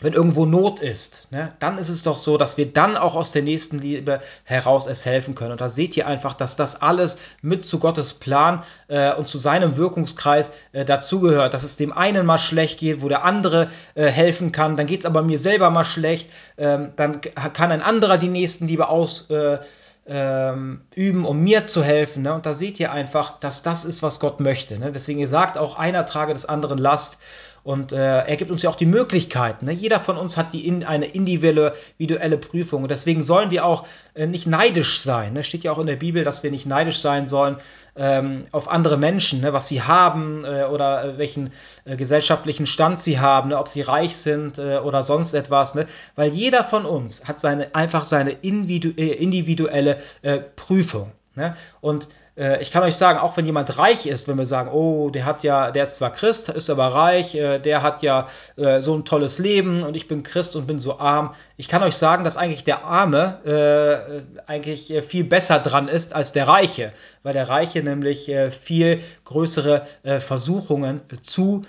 wenn 0.00 0.12
irgendwo 0.12 0.46
Not 0.46 0.80
ist, 0.80 1.28
ne, 1.30 1.52
dann 1.58 1.78
ist 1.78 1.88
es 1.88 2.02
doch 2.02 2.16
so, 2.16 2.38
dass 2.38 2.56
wir 2.56 2.72
dann 2.72 2.96
auch 2.96 3.16
aus 3.16 3.32
der 3.32 3.42
nächsten 3.42 3.78
Liebe 3.78 4.20
heraus 4.44 4.86
es 4.86 5.04
helfen 5.04 5.34
können. 5.34 5.52
Und 5.52 5.60
da 5.60 5.68
seht 5.68 5.96
ihr 5.96 6.06
einfach, 6.06 6.34
dass 6.34 6.56
das 6.56 6.82
alles 6.82 7.18
mit 7.42 7.62
zu 7.62 7.78
Gottes 7.78 8.14
Plan 8.14 8.62
äh, 8.88 9.14
und 9.14 9.28
zu 9.28 9.38
seinem 9.38 9.76
Wirkungskreis 9.76 10.52
äh, 10.72 10.84
dazugehört. 10.84 11.54
Dass 11.54 11.62
es 11.62 11.76
dem 11.76 11.92
einen 11.92 12.26
mal 12.26 12.38
schlecht 12.38 12.78
geht, 12.78 13.02
wo 13.02 13.08
der 13.08 13.24
andere 13.24 13.68
äh, 13.94 14.06
helfen 14.06 14.52
kann, 14.52 14.76
dann 14.76 14.86
geht 14.86 15.00
es 15.00 15.06
aber 15.06 15.22
mir 15.22 15.38
selber 15.38 15.70
mal 15.70 15.84
schlecht, 15.84 16.30
ähm, 16.56 16.92
dann 16.96 17.20
kann 17.20 17.72
ein 17.72 17.82
anderer 17.82 18.18
die 18.18 18.28
Nächstenliebe 18.28 18.88
aus 18.88 19.28
äh, 19.30 19.58
ähm, 20.06 20.80
üben, 20.94 21.24
um 21.24 21.40
mir 21.40 21.64
zu 21.64 21.84
helfen. 21.84 22.24
Ne? 22.24 22.34
Und 22.34 22.44
da 22.44 22.52
seht 22.52 22.80
ihr 22.80 22.90
einfach, 22.90 23.38
dass 23.38 23.62
das 23.62 23.84
ist, 23.84 24.02
was 24.02 24.18
Gott 24.18 24.40
möchte. 24.40 24.78
Ne? 24.78 24.90
Deswegen 24.92 25.24
sagt 25.26 25.56
auch, 25.56 25.78
einer 25.78 26.04
trage 26.04 26.32
des 26.32 26.46
anderen 26.46 26.78
Last. 26.78 27.20
Und 27.62 27.92
äh, 27.92 27.96
er 27.96 28.36
gibt 28.36 28.50
uns 28.50 28.62
ja 28.62 28.70
auch 28.70 28.76
die 28.76 28.86
Möglichkeiten. 28.86 29.66
Ne? 29.66 29.72
Jeder 29.72 30.00
von 30.00 30.16
uns 30.16 30.36
hat 30.36 30.52
die 30.52 30.66
in, 30.66 30.84
eine 30.84 31.06
individuelle 31.06 32.38
Prüfung. 32.38 32.82
Und 32.82 32.90
deswegen 32.90 33.22
sollen 33.22 33.50
wir 33.50 33.64
auch 33.64 33.86
äh, 34.14 34.26
nicht 34.26 34.46
neidisch 34.46 35.00
sein. 35.00 35.34
Ne? 35.34 35.42
Steht 35.42 35.64
ja 35.64 35.72
auch 35.72 35.78
in 35.78 35.86
der 35.86 35.96
Bibel, 35.96 36.24
dass 36.24 36.42
wir 36.42 36.50
nicht 36.50 36.66
neidisch 36.66 37.00
sein 37.00 37.26
sollen 37.26 37.56
ähm, 37.96 38.44
auf 38.52 38.68
andere 38.68 38.96
Menschen, 38.96 39.40
ne? 39.42 39.52
was 39.52 39.68
sie 39.68 39.82
haben 39.82 40.44
äh, 40.44 40.64
oder 40.64 41.04
äh, 41.04 41.18
welchen 41.18 41.50
äh, 41.84 41.96
gesellschaftlichen 41.96 42.66
Stand 42.66 42.98
sie 42.98 43.20
haben, 43.20 43.50
ne? 43.50 43.58
ob 43.58 43.68
sie 43.68 43.82
reich 43.82 44.16
sind 44.16 44.58
äh, 44.58 44.78
oder 44.78 45.02
sonst 45.02 45.34
etwas. 45.34 45.74
Ne? 45.74 45.86
Weil 46.16 46.30
jeder 46.30 46.64
von 46.64 46.86
uns 46.86 47.28
hat 47.28 47.38
seine, 47.38 47.74
einfach 47.74 48.04
seine 48.04 48.30
individu 48.30 48.90
individuelle 48.90 49.98
Prüfung. 50.56 51.12
Ne? 51.34 51.56
Und 51.80 52.08
äh, 52.40 52.62
ich 52.62 52.70
kann 52.70 52.82
euch 52.82 52.96
sagen, 52.96 53.18
auch 53.18 53.36
wenn 53.36 53.44
jemand 53.44 53.78
reich 53.78 54.06
ist, 54.06 54.26
wenn 54.26 54.38
wir 54.38 54.46
sagen, 54.46 54.70
oh, 54.72 55.10
der 55.10 55.26
hat 55.26 55.42
ja, 55.42 55.70
der 55.70 55.84
ist 55.84 55.96
zwar 55.96 56.10
Christ, 56.10 56.48
ist 56.48 56.70
aber 56.70 56.86
reich, 56.86 57.34
äh, 57.34 57.58
der 57.58 57.82
hat 57.82 58.02
ja 58.02 58.28
äh, 58.56 58.80
so 58.80 58.94
ein 58.96 59.04
tolles 59.04 59.38
Leben 59.38 59.82
und 59.82 59.94
ich 59.94 60.08
bin 60.08 60.22
Christ 60.22 60.56
und 60.56 60.66
bin 60.66 60.80
so 60.80 60.98
arm. 60.98 61.34
Ich 61.58 61.68
kann 61.68 61.82
euch 61.82 61.96
sagen, 61.96 62.24
dass 62.24 62.38
eigentlich 62.38 62.64
der 62.64 62.84
Arme 62.84 64.24
äh, 64.38 64.40
eigentlich 64.50 64.92
viel 65.06 65.24
besser 65.24 65.58
dran 65.58 65.88
ist 65.88 66.14
als 66.14 66.32
der 66.32 66.48
Reiche, 66.48 66.92
weil 67.22 67.34
der 67.34 67.48
Reiche 67.48 67.82
nämlich 67.82 68.32
viel 68.50 69.00
größere 69.24 69.86
Versuchungen 70.20 71.02
zu 71.20 71.64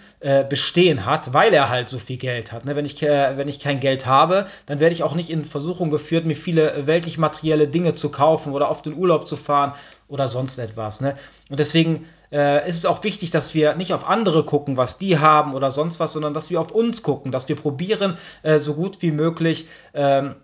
bestehen 0.49 1.05
hat, 1.05 1.34
weil 1.34 1.53
er 1.53 1.69
halt 1.69 1.89
so 1.89 1.99
viel 1.99 2.17
Geld 2.17 2.51
hat. 2.51 2.65
Ne? 2.65 2.76
Wenn, 2.76 2.86
ich, 2.86 3.01
wenn 3.01 3.47
ich 3.47 3.59
kein 3.59 3.80
Geld 3.80 4.05
habe, 4.05 4.45
dann 4.65 4.80
werde 4.80 4.93
ich 4.93 5.03
auch 5.03 5.15
nicht 5.15 5.30
in 5.30 5.43
Versuchung 5.43 5.89
geführt, 5.89 6.26
mir 6.26 6.36
viele 6.36 6.88
weltlich 6.88 7.17
materielle 7.17 7.67
Dinge 7.67 7.93
zu 7.93 8.09
kaufen 8.09 8.53
oder 8.53 8.69
auf 8.69 8.82
den 8.82 8.93
Urlaub 8.93 9.28
zu 9.28 9.36
fahren 9.36 9.74
oder 10.12 10.28
sonst 10.28 10.59
etwas. 10.59 11.01
Ne? 11.01 11.16
Und 11.49 11.59
deswegen 11.59 12.05
äh, 12.32 12.68
ist 12.68 12.76
es 12.78 12.86
auch 12.86 13.03
wichtig, 13.03 13.32
dass 13.32 13.53
wir 13.53 13.76
nicht 13.76 13.93
auf 13.93 14.07
andere 14.07 14.43
gucken, 14.43 14.78
was 14.78 14.97
die 14.97 15.18
haben 15.18 15.55
oder 15.55 15.72
sonst 15.72 15.99
was, 15.99 16.14
sondern 16.14 16.34
dass 16.34 16.49
wir 16.49 16.59
auf 16.59 16.72
uns 16.72 17.01
gucken, 17.01 17.32
dass 17.32 17.47
wir 17.49 17.55
probieren, 17.55 18.18
äh, 18.43 18.59
so 18.59 18.74
gut 18.74 19.01
wie 19.01 19.12
möglich 19.12 19.68
ähm, 19.93 20.36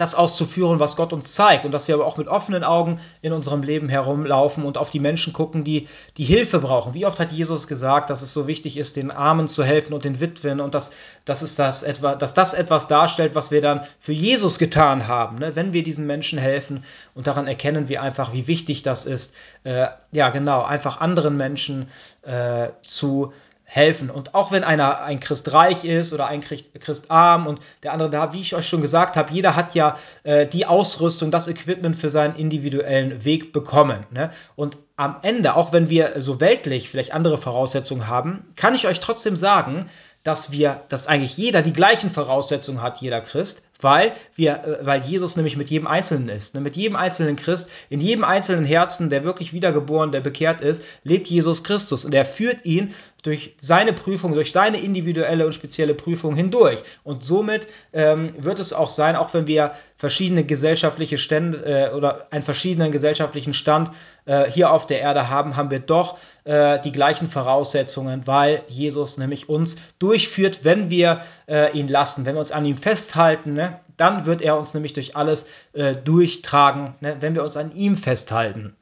das 0.00 0.14
auszuführen, 0.14 0.80
was 0.80 0.96
Gott 0.96 1.12
uns 1.12 1.34
zeigt 1.34 1.64
und 1.64 1.72
dass 1.72 1.86
wir 1.86 1.94
aber 1.94 2.06
auch 2.06 2.16
mit 2.16 2.26
offenen 2.26 2.64
Augen 2.64 3.00
in 3.20 3.32
unserem 3.32 3.62
Leben 3.62 3.88
herumlaufen 3.88 4.64
und 4.64 4.78
auf 4.78 4.90
die 4.90 5.00
Menschen 5.00 5.32
gucken, 5.32 5.62
die 5.62 5.88
die 6.16 6.24
Hilfe 6.24 6.58
brauchen. 6.58 6.94
Wie 6.94 7.04
oft 7.04 7.20
hat 7.20 7.32
Jesus 7.32 7.68
gesagt, 7.68 8.08
dass 8.08 8.22
es 8.22 8.32
so 8.32 8.46
wichtig 8.46 8.78
ist, 8.78 8.96
den 8.96 9.10
Armen 9.10 9.46
zu 9.46 9.62
helfen 9.62 9.92
und 9.92 10.04
den 10.04 10.20
Witwen 10.20 10.60
und 10.60 10.74
dass, 10.74 10.92
dass, 11.26 11.42
es 11.42 11.54
das, 11.54 11.82
etwa, 11.82 12.14
dass 12.14 12.32
das 12.32 12.54
etwas 12.54 12.88
darstellt, 12.88 13.34
was 13.34 13.50
wir 13.50 13.60
dann 13.60 13.82
für 13.98 14.12
Jesus 14.12 14.58
getan 14.58 15.06
haben, 15.06 15.38
ne? 15.38 15.54
wenn 15.54 15.72
wir 15.74 15.82
diesen 15.82 16.06
Menschen 16.06 16.38
helfen 16.38 16.82
und 17.14 17.26
daran 17.26 17.46
erkennen 17.46 17.88
wir 17.88 18.00
einfach, 18.00 18.32
wie 18.32 18.46
wichtig 18.46 18.82
das 18.82 19.04
ist, 19.04 19.34
äh, 19.64 19.88
ja 20.12 20.30
genau, 20.30 20.62
einfach 20.62 21.00
anderen 21.00 21.36
Menschen 21.36 21.88
äh, 22.22 22.68
zu 22.82 23.32
helfen. 23.72 24.10
Und 24.10 24.34
auch 24.34 24.50
wenn 24.50 24.64
einer 24.64 25.02
ein 25.02 25.20
Christ 25.20 25.52
reich 25.52 25.84
ist 25.84 26.12
oder 26.12 26.26
ein 26.26 26.40
Christ 26.40 27.10
arm 27.10 27.46
und 27.46 27.60
der 27.84 27.92
andere 27.92 28.10
da, 28.10 28.32
wie 28.32 28.40
ich 28.40 28.56
euch 28.56 28.66
schon 28.66 28.82
gesagt 28.82 29.16
habe, 29.16 29.32
jeder 29.32 29.54
hat 29.54 29.76
ja 29.76 29.96
äh, 30.24 30.48
die 30.48 30.66
Ausrüstung, 30.66 31.30
das 31.30 31.46
Equipment 31.46 31.94
für 31.94 32.10
seinen 32.10 32.34
individuellen 32.34 33.24
Weg 33.24 33.52
bekommen. 33.52 34.04
Ne? 34.10 34.30
Und 34.56 34.76
am 34.96 35.18
Ende, 35.22 35.54
auch 35.54 35.72
wenn 35.72 35.88
wir 35.88 36.20
so 36.20 36.40
weltlich 36.40 36.90
vielleicht 36.90 37.14
andere 37.14 37.38
Voraussetzungen 37.38 38.08
haben, 38.08 38.52
kann 38.56 38.74
ich 38.74 38.88
euch 38.88 38.98
trotzdem 38.98 39.36
sagen, 39.36 39.86
dass 40.22 40.52
wir, 40.52 40.80
dass 40.90 41.06
eigentlich 41.06 41.36
jeder 41.36 41.62
die 41.62 41.72
gleichen 41.72 42.10
Voraussetzungen 42.10 42.82
hat, 42.82 43.00
jeder 43.00 43.20
Christ, 43.20 43.64
weil 43.80 44.12
wir, 44.34 44.64
äh, 44.64 44.86
weil 44.86 45.02
Jesus 45.02 45.36
nämlich 45.36 45.56
mit 45.56 45.70
jedem 45.70 45.86
Einzelnen 45.86 46.28
ist, 46.28 46.54
mit 46.54 46.76
jedem 46.76 46.96
einzelnen 46.96 47.36
Christ, 47.36 47.70
in 47.88 48.00
jedem 48.00 48.24
einzelnen 48.24 48.66
Herzen, 48.66 49.08
der 49.08 49.24
wirklich 49.24 49.52
wiedergeboren, 49.52 50.12
der 50.12 50.20
bekehrt 50.20 50.60
ist, 50.60 50.82
lebt 51.04 51.28
Jesus 51.28 51.64
Christus 51.64 52.04
und 52.04 52.14
er 52.14 52.26
führt 52.26 52.66
ihn 52.66 52.94
durch 53.22 53.56
seine 53.60 53.92
Prüfung, 53.92 54.34
durch 54.34 54.52
seine 54.52 54.80
individuelle 54.80 55.46
und 55.46 55.54
spezielle 55.54 55.94
Prüfung 55.94 56.34
hindurch. 56.34 56.82
Und 57.04 57.22
somit 57.22 57.66
ähm, 57.92 58.32
wird 58.38 58.58
es 58.60 58.72
auch 58.72 58.90
sein, 58.90 59.16
auch 59.16 59.34
wenn 59.34 59.46
wir 59.46 59.72
verschiedene 59.96 60.44
gesellschaftliche 60.44 61.18
Stände 61.18 61.64
äh, 61.64 61.94
oder 61.94 62.26
einen 62.30 62.42
verschiedenen 62.44 62.92
gesellschaftlichen 62.92 63.52
Stand 63.52 63.90
äh, 64.24 64.50
hier 64.50 64.70
auf 64.72 64.86
der 64.86 65.00
Erde 65.00 65.28
haben, 65.28 65.56
haben 65.56 65.70
wir 65.70 65.80
doch 65.80 66.18
äh, 66.44 66.80
die 66.80 66.92
gleichen 66.92 67.28
Voraussetzungen, 67.28 68.26
weil 68.26 68.62
Jesus 68.68 69.18
nämlich 69.18 69.48
uns 69.48 69.76
durchführt, 69.98 70.60
wenn 70.64 70.90
wir 70.90 71.22
äh, 71.46 71.72
ihn 71.76 71.88
lassen, 71.88 72.26
wenn 72.26 72.34
wir 72.34 72.40
uns 72.40 72.52
an 72.52 72.64
ihm 72.64 72.76
festhalten, 72.76 73.54
ne, 73.54 73.80
dann 73.96 74.26
wird 74.26 74.42
er 74.42 74.56
uns 74.58 74.74
nämlich 74.74 74.92
durch 74.92 75.16
alles 75.16 75.46
äh, 75.72 75.94
durchtragen, 75.94 76.94
ne, 77.00 77.16
wenn 77.20 77.34
wir 77.34 77.44
uns 77.44 77.56
an 77.56 77.72
ihm 77.72 77.96
festhalten. 77.96 78.76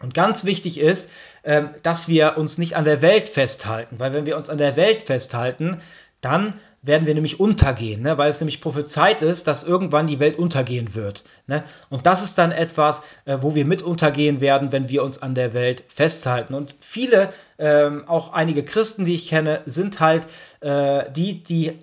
Und 0.00 0.14
ganz 0.14 0.44
wichtig 0.44 0.78
ist, 0.78 1.10
ähm, 1.44 1.70
dass 1.82 2.08
wir 2.08 2.36
uns 2.36 2.58
nicht 2.58 2.76
an 2.76 2.84
der 2.84 3.02
Welt 3.02 3.28
festhalten, 3.28 4.00
weil 4.00 4.12
wenn 4.12 4.26
wir 4.26 4.36
uns 4.36 4.50
an 4.50 4.58
der 4.58 4.76
Welt 4.76 5.04
festhalten, 5.04 5.78
dann 6.20 6.54
werden 6.82 7.06
wir 7.06 7.14
nämlich 7.14 7.38
untergehen, 7.38 8.02
ne? 8.02 8.18
weil 8.18 8.30
es 8.30 8.40
nämlich 8.40 8.60
prophezeit 8.60 9.22
ist, 9.22 9.46
dass 9.46 9.62
irgendwann 9.62 10.08
die 10.08 10.18
Welt 10.18 10.36
untergehen 10.36 10.94
wird. 10.94 11.22
Ne? 11.46 11.62
Und 11.90 12.06
das 12.06 12.24
ist 12.24 12.38
dann 12.38 12.50
etwas, 12.50 13.02
äh, 13.24 13.38
wo 13.40 13.54
wir 13.54 13.64
mit 13.64 13.82
untergehen 13.82 14.40
werden, 14.40 14.72
wenn 14.72 14.88
wir 14.88 15.04
uns 15.04 15.22
an 15.22 15.36
der 15.36 15.54
Welt 15.54 15.84
festhalten. 15.86 16.54
Und 16.54 16.74
viele, 16.80 17.32
ähm, 17.58 18.08
auch 18.08 18.32
einige 18.32 18.64
Christen, 18.64 19.04
die 19.04 19.14
ich 19.14 19.28
kenne, 19.28 19.62
sind 19.64 20.00
halt 20.00 20.26
äh, 20.60 21.04
die, 21.12 21.42
die 21.44 21.78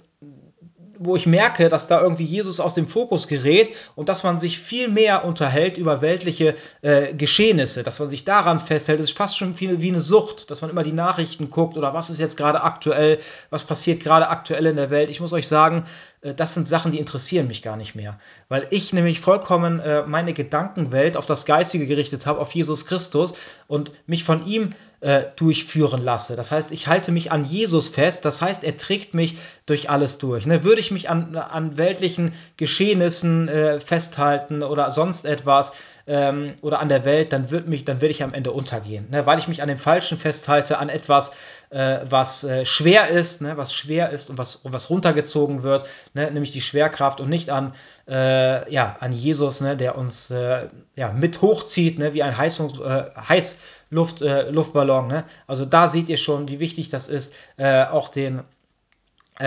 wo 1.02 1.16
ich 1.16 1.26
merke, 1.26 1.70
dass 1.70 1.88
da 1.88 2.02
irgendwie 2.02 2.26
Jesus 2.26 2.60
aus 2.60 2.74
dem 2.74 2.86
Fokus 2.86 3.30
gerät 3.30 3.74
und 3.95 4.10
dass 4.10 4.24
man 4.24 4.38
sich 4.38 4.60
viel 4.60 4.89
mehr 4.89 5.24
unterhält 5.24 5.78
über 5.78 6.02
weltliche 6.02 6.56
äh, 6.82 7.14
Geschehnisse, 7.14 7.84
dass 7.84 8.00
man 8.00 8.10
sich 8.10 8.26
daran 8.26 8.60
festhält. 8.60 9.00
Es 9.00 9.12
ist 9.12 9.18
fast 9.18 9.38
schon 9.38 9.54
viel 9.54 9.82
wie 9.82 9.88
eine 9.88 10.02
Sucht, 10.02 10.52
dass 10.52 10.62
man 10.62 10.70
immer 10.70 10.84
die 10.84 10.91
Nachrichten 10.91 11.50
guckt 11.50 11.78
oder 11.78 11.93
was 11.93 12.10
ist 12.10 12.20
jetzt 12.20 12.36
gerade 12.36 12.62
aktuell, 12.62 13.18
was 13.50 13.64
passiert 13.64 14.02
gerade 14.02 14.28
aktuell 14.28 14.66
in 14.66 14.76
der 14.76 14.89
Welt. 14.89 15.10
Ich 15.10 15.22
muss 15.22 15.32
euch 15.32 15.47
sagen, 15.47 15.86
das 16.22 16.54
sind 16.54 16.68
Sachen, 16.68 16.92
die 16.92 17.00
interessieren 17.00 17.48
mich 17.48 17.62
gar 17.62 17.78
nicht 17.78 17.96
mehr, 17.96 18.20
weil 18.50 18.68
ich 18.72 18.92
nämlich 18.92 19.22
vollkommen 19.22 19.80
äh, 19.80 20.04
meine 20.06 20.34
Gedankenwelt 20.34 21.16
auf 21.16 21.26
das 21.26 21.46
Geistige 21.46 21.88
gerichtet 21.88 22.26
habe, 22.26 22.40
auf 22.40 22.54
Jesus 22.54 22.86
Christus 22.86 23.34
und 23.68 23.94
mich 24.06 24.26
von 24.26 24.46
ihm 24.46 24.74
äh, 25.00 25.24
durchführen 25.38 26.04
lasse. 26.04 26.36
Das 26.36 26.52
heißt, 26.52 26.74
ich 26.74 26.88
halte 26.88 27.14
mich 27.14 27.32
an 27.32 27.46
Jesus 27.46 27.88
fest, 27.88 28.26
das 28.26 28.42
heißt, 28.42 28.66
er 28.66 28.76
trägt 28.76 29.14
mich 29.14 29.38
durch 29.66 29.90
alles 29.90 30.18
durch. 30.18 30.46
Ne? 30.46 30.66
Würde 30.66 30.82
ich 30.82 30.92
mich 30.92 31.10
an, 31.10 31.38
an 31.38 31.78
weltlichen 31.78 32.34
Geschehnissen 32.58 33.48
äh, 33.48 33.80
festhalten 33.80 34.62
oder 34.62 34.92
sonst 34.92 35.26
etwas, 35.26 35.72
ähm, 36.10 36.55
oder 36.62 36.80
an 36.80 36.89
der 36.89 37.05
Welt, 37.05 37.32
dann 37.32 37.51
wird 37.51 37.68
mich, 37.68 37.86
dann 37.86 38.01
werde 38.01 38.12
ich 38.12 38.24
am 38.24 38.34
Ende 38.34 38.51
untergehen, 38.51 39.07
ne? 39.12 39.28
weil 39.28 39.38
ich 39.38 39.47
mich 39.47 39.62
an 39.62 39.68
dem 39.68 39.78
Falschen 39.78 40.18
festhalte, 40.18 40.80
an 40.80 40.89
etwas, 40.89 41.34
äh, 41.70 41.99
was 42.03 42.43
äh, 42.43 42.66
schwer 42.66 43.10
ist, 43.10 43.43
ne? 43.43 43.57
was 43.57 43.76
schwer 43.76 44.10
ist 44.10 44.32
und 44.32 44.39
was, 44.39 44.55
und 44.55 44.74
was 44.74 44.89
runtergezogen 44.89 45.62
wird, 45.62 45.88
ne? 46.16 46.32
nämlich 46.32 46.51
die 46.51 46.62
Schwerkraft 46.62 47.22
und 47.22 47.30
nicht 47.30 47.51
an, 47.51 47.76
äh, 48.07 48.74
ja, 48.74 48.97
an 48.99 49.12
Jesus, 49.12 49.62
ne? 49.62 49.78
der 49.78 49.99
uns 49.99 50.32
äh, 50.32 50.68
ja, 50.95 51.14
mit 51.14 51.43
hochzieht, 51.43 51.99
ne? 51.99 52.16
wie 52.16 52.24
ein 52.24 52.36
Heißungs, 52.36 52.80
äh, 52.80 53.03
Heißluft, 53.30 54.24
äh. 54.24 54.51
Ne? 54.51 55.24
Also 55.45 55.66
da 55.66 55.88
seht 55.88 56.10
ihr 56.10 56.18
schon, 56.18 56.49
wie 56.49 56.60
wichtig 56.60 56.89
das 56.89 57.07
ist, 57.07 57.34
auch 57.57 58.10
den 58.10 58.41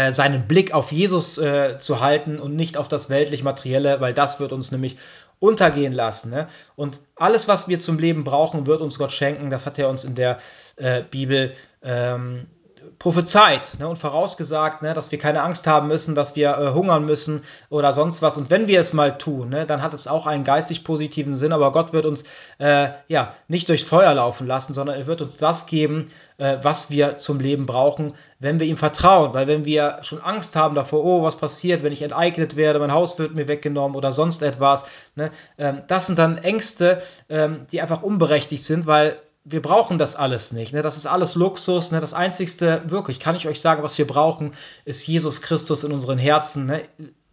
seinen 0.08 0.48
Blick 0.48 0.72
auf 0.72 0.90
Jesus 0.90 1.36
äh, 1.36 1.76
zu 1.76 2.00
halten 2.00 2.40
und 2.40 2.56
nicht 2.56 2.78
auf 2.78 2.88
das 2.88 3.10
weltlich-materielle, 3.10 4.00
weil 4.00 4.14
das 4.14 4.40
wird 4.40 4.54
uns 4.54 4.72
nämlich 4.72 4.96
untergehen 5.42 5.92
lassen. 5.92 6.30
Ne? 6.30 6.46
Und 6.76 7.00
alles, 7.16 7.48
was 7.48 7.66
wir 7.66 7.80
zum 7.80 7.98
Leben 7.98 8.22
brauchen, 8.22 8.68
wird 8.68 8.80
uns 8.80 8.96
Gott 8.96 9.10
schenken. 9.10 9.50
Das 9.50 9.66
hat 9.66 9.76
er 9.76 9.88
uns 9.88 10.04
in 10.04 10.14
der 10.14 10.38
äh, 10.76 11.02
Bibel 11.02 11.52
ähm, 11.82 12.46
prophezeit 12.98 13.72
ne, 13.78 13.88
und 13.88 13.96
vorausgesagt, 13.96 14.82
ne, 14.82 14.94
dass 14.94 15.10
wir 15.10 15.18
keine 15.18 15.42
Angst 15.42 15.66
haben 15.66 15.88
müssen, 15.88 16.14
dass 16.14 16.36
wir 16.36 16.56
äh, 16.56 16.72
hungern 16.72 17.04
müssen 17.04 17.42
oder 17.68 17.92
sonst 17.92 18.22
was. 18.22 18.36
Und 18.36 18.50
wenn 18.50 18.68
wir 18.68 18.80
es 18.80 18.92
mal 18.92 19.18
tun, 19.18 19.48
ne, 19.48 19.66
dann 19.66 19.82
hat 19.82 19.94
es 19.94 20.06
auch 20.06 20.26
einen 20.26 20.44
geistig 20.44 20.84
positiven 20.84 21.36
Sinn. 21.36 21.52
Aber 21.52 21.72
Gott 21.72 21.92
wird 21.92 22.06
uns 22.06 22.24
äh, 22.58 22.88
ja 23.08 23.34
nicht 23.48 23.68
durchs 23.68 23.84
Feuer 23.84 24.14
laufen 24.14 24.46
lassen, 24.46 24.74
sondern 24.74 24.96
er 24.96 25.06
wird 25.06 25.22
uns 25.22 25.36
das 25.38 25.66
geben, 25.66 26.06
äh, 26.38 26.58
was 26.62 26.90
wir 26.90 27.16
zum 27.16 27.40
Leben 27.40 27.66
brauchen, 27.66 28.12
wenn 28.38 28.60
wir 28.60 28.66
ihm 28.66 28.76
vertrauen. 28.76 29.34
Weil 29.34 29.46
wenn 29.46 29.64
wir 29.64 29.98
schon 30.02 30.20
Angst 30.20 30.56
haben 30.56 30.74
davor, 30.74 31.04
oh, 31.04 31.22
was 31.22 31.36
passiert, 31.36 31.82
wenn 31.82 31.92
ich 31.92 32.02
enteignet 32.02 32.56
werde, 32.56 32.78
mein 32.78 32.92
Haus 32.92 33.18
wird 33.18 33.34
mir 33.34 33.48
weggenommen 33.48 33.96
oder 33.96 34.12
sonst 34.12 34.42
etwas, 34.42 34.84
ne, 35.14 35.30
ähm, 35.58 35.82
das 35.88 36.06
sind 36.06 36.18
dann 36.18 36.38
Ängste, 36.38 37.02
ähm, 37.28 37.66
die 37.72 37.80
einfach 37.80 38.02
unberechtigt 38.02 38.64
sind, 38.64 38.86
weil 38.86 39.16
wir 39.44 39.62
brauchen 39.62 39.98
das 39.98 40.16
alles 40.16 40.52
nicht. 40.52 40.72
Ne? 40.72 40.82
Das 40.82 40.96
ist 40.96 41.06
alles 41.06 41.34
Luxus. 41.34 41.90
Ne? 41.90 42.00
Das 42.00 42.14
Einzigste, 42.14 42.82
wirklich, 42.86 43.18
kann 43.18 43.34
ich 43.34 43.48
euch 43.48 43.60
sagen, 43.60 43.82
was 43.82 43.98
wir 43.98 44.06
brauchen, 44.06 44.50
ist 44.84 45.06
Jesus 45.06 45.42
Christus 45.42 45.84
in 45.84 45.92
unseren 45.92 46.18
Herzen. 46.18 46.66
Ne? 46.66 46.82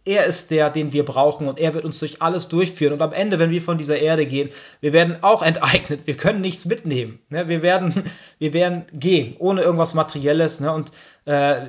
Er 0.04 0.24
ist 0.24 0.50
der, 0.50 0.70
den 0.70 0.92
wir 0.92 1.04
brauchen 1.04 1.46
und 1.46 1.60
er 1.60 1.74
wird 1.74 1.84
uns 1.84 1.98
durch 2.00 2.20
alles 2.20 2.48
durchführen. 2.48 2.94
Und 2.94 3.02
am 3.02 3.12
Ende, 3.12 3.38
wenn 3.38 3.50
wir 3.50 3.62
von 3.62 3.78
dieser 3.78 3.98
Erde 3.98 4.26
gehen, 4.26 4.50
wir 4.80 4.92
werden 4.92 5.18
auch 5.22 5.42
enteignet. 5.44 6.06
Wir 6.06 6.16
können 6.16 6.40
nichts 6.40 6.66
mitnehmen. 6.66 7.20
Ne? 7.28 7.48
Wir, 7.48 7.62
werden, 7.62 8.04
wir 8.38 8.52
werden 8.52 8.86
gehen, 8.92 9.36
ohne 9.38 9.62
irgendwas 9.62 9.94
Materielles. 9.94 10.60
Ne? 10.60 10.72
Und 10.72 10.90
äh, 11.26 11.66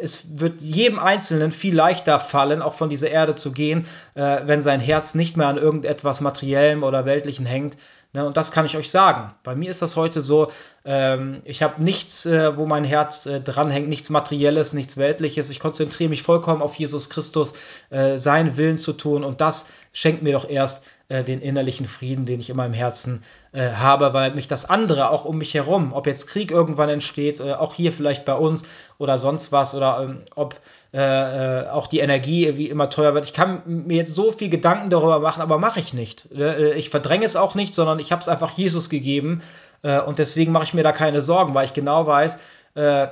es 0.00 0.40
wird 0.40 0.60
jedem 0.60 0.98
Einzelnen 0.98 1.52
viel 1.52 1.74
leichter 1.74 2.18
fallen, 2.18 2.62
auch 2.62 2.74
von 2.74 2.90
dieser 2.90 3.10
Erde 3.10 3.34
zu 3.34 3.52
gehen, 3.52 3.86
äh, 4.14 4.40
wenn 4.44 4.60
sein 4.60 4.80
Herz 4.80 5.14
nicht 5.14 5.36
mehr 5.36 5.46
an 5.46 5.56
irgendetwas 5.56 6.20
Materiellem 6.20 6.82
oder 6.82 7.04
Weltlichen 7.04 7.46
hängt, 7.46 7.76
Ne, 8.14 8.24
und 8.24 8.38
das 8.38 8.52
kann 8.52 8.64
ich 8.64 8.74
euch 8.74 8.90
sagen. 8.90 9.34
Bei 9.42 9.54
mir 9.54 9.70
ist 9.70 9.82
das 9.82 9.94
heute 9.94 10.22
so, 10.22 10.50
ähm, 10.86 11.42
ich 11.44 11.62
habe 11.62 11.82
nichts, 11.82 12.24
äh, 12.24 12.56
wo 12.56 12.64
mein 12.64 12.84
Herz 12.84 13.26
äh, 13.26 13.38
dranhängt, 13.38 13.90
nichts 13.90 14.08
Materielles, 14.08 14.72
nichts 14.72 14.96
Weltliches. 14.96 15.50
Ich 15.50 15.60
konzentriere 15.60 16.08
mich 16.08 16.22
vollkommen 16.22 16.62
auf 16.62 16.74
Jesus 16.76 17.10
Christus, 17.10 17.52
äh, 17.90 18.16
seinen 18.16 18.56
Willen 18.56 18.78
zu 18.78 18.94
tun. 18.94 19.24
Und 19.24 19.42
das 19.42 19.68
schenkt 19.92 20.22
mir 20.22 20.32
doch 20.32 20.48
erst 20.48 20.86
äh, 21.08 21.22
den 21.22 21.42
innerlichen 21.42 21.84
Frieden, 21.84 22.24
den 22.24 22.40
ich 22.40 22.48
in 22.48 22.56
meinem 22.56 22.72
Herzen 22.72 23.22
äh, 23.52 23.72
habe, 23.72 24.14
weil 24.14 24.34
mich 24.34 24.48
das 24.48 24.64
andere 24.64 25.10
auch 25.10 25.26
um 25.26 25.36
mich 25.36 25.52
herum, 25.52 25.92
ob 25.92 26.06
jetzt 26.06 26.28
Krieg 26.28 26.50
irgendwann 26.50 26.88
entsteht, 26.88 27.40
äh, 27.40 27.52
auch 27.52 27.74
hier 27.74 27.92
vielleicht 27.92 28.24
bei 28.24 28.34
uns 28.34 28.64
oder 28.96 29.18
sonst 29.18 29.52
was, 29.52 29.74
oder 29.78 30.02
ähm, 30.02 30.22
ob 30.34 30.56
äh, 30.92 30.98
äh, 30.98 31.68
auch 31.68 31.86
die 31.86 32.00
Energie 32.00 32.56
wie 32.56 32.68
immer 32.68 32.90
teuer 32.90 33.14
wird. 33.14 33.24
Ich 33.24 33.32
kann 33.32 33.62
mir 33.64 33.96
jetzt 33.96 34.14
so 34.14 34.32
viel 34.32 34.50
Gedanken 34.50 34.90
darüber 34.90 35.20
machen, 35.20 35.42
aber 35.42 35.58
mache 35.58 35.80
ich 35.80 35.94
nicht. 35.94 36.28
Äh, 36.32 36.74
ich 36.74 36.90
verdränge 36.90 37.24
es 37.24 37.36
auch 37.36 37.54
nicht, 37.54 37.72
sondern 37.72 37.98
ich 37.98 38.12
habe 38.12 38.20
es 38.20 38.28
einfach 38.28 38.50
Jesus 38.50 38.90
gegeben 38.90 39.42
äh, 39.82 40.00
und 40.00 40.18
deswegen 40.18 40.52
mache 40.52 40.64
ich 40.64 40.74
mir 40.74 40.82
da 40.82 40.92
keine 40.92 41.22
Sorgen, 41.22 41.54
weil 41.54 41.64
ich 41.64 41.72
genau 41.72 42.06
weiß, 42.06 42.38
äh, 42.74 43.08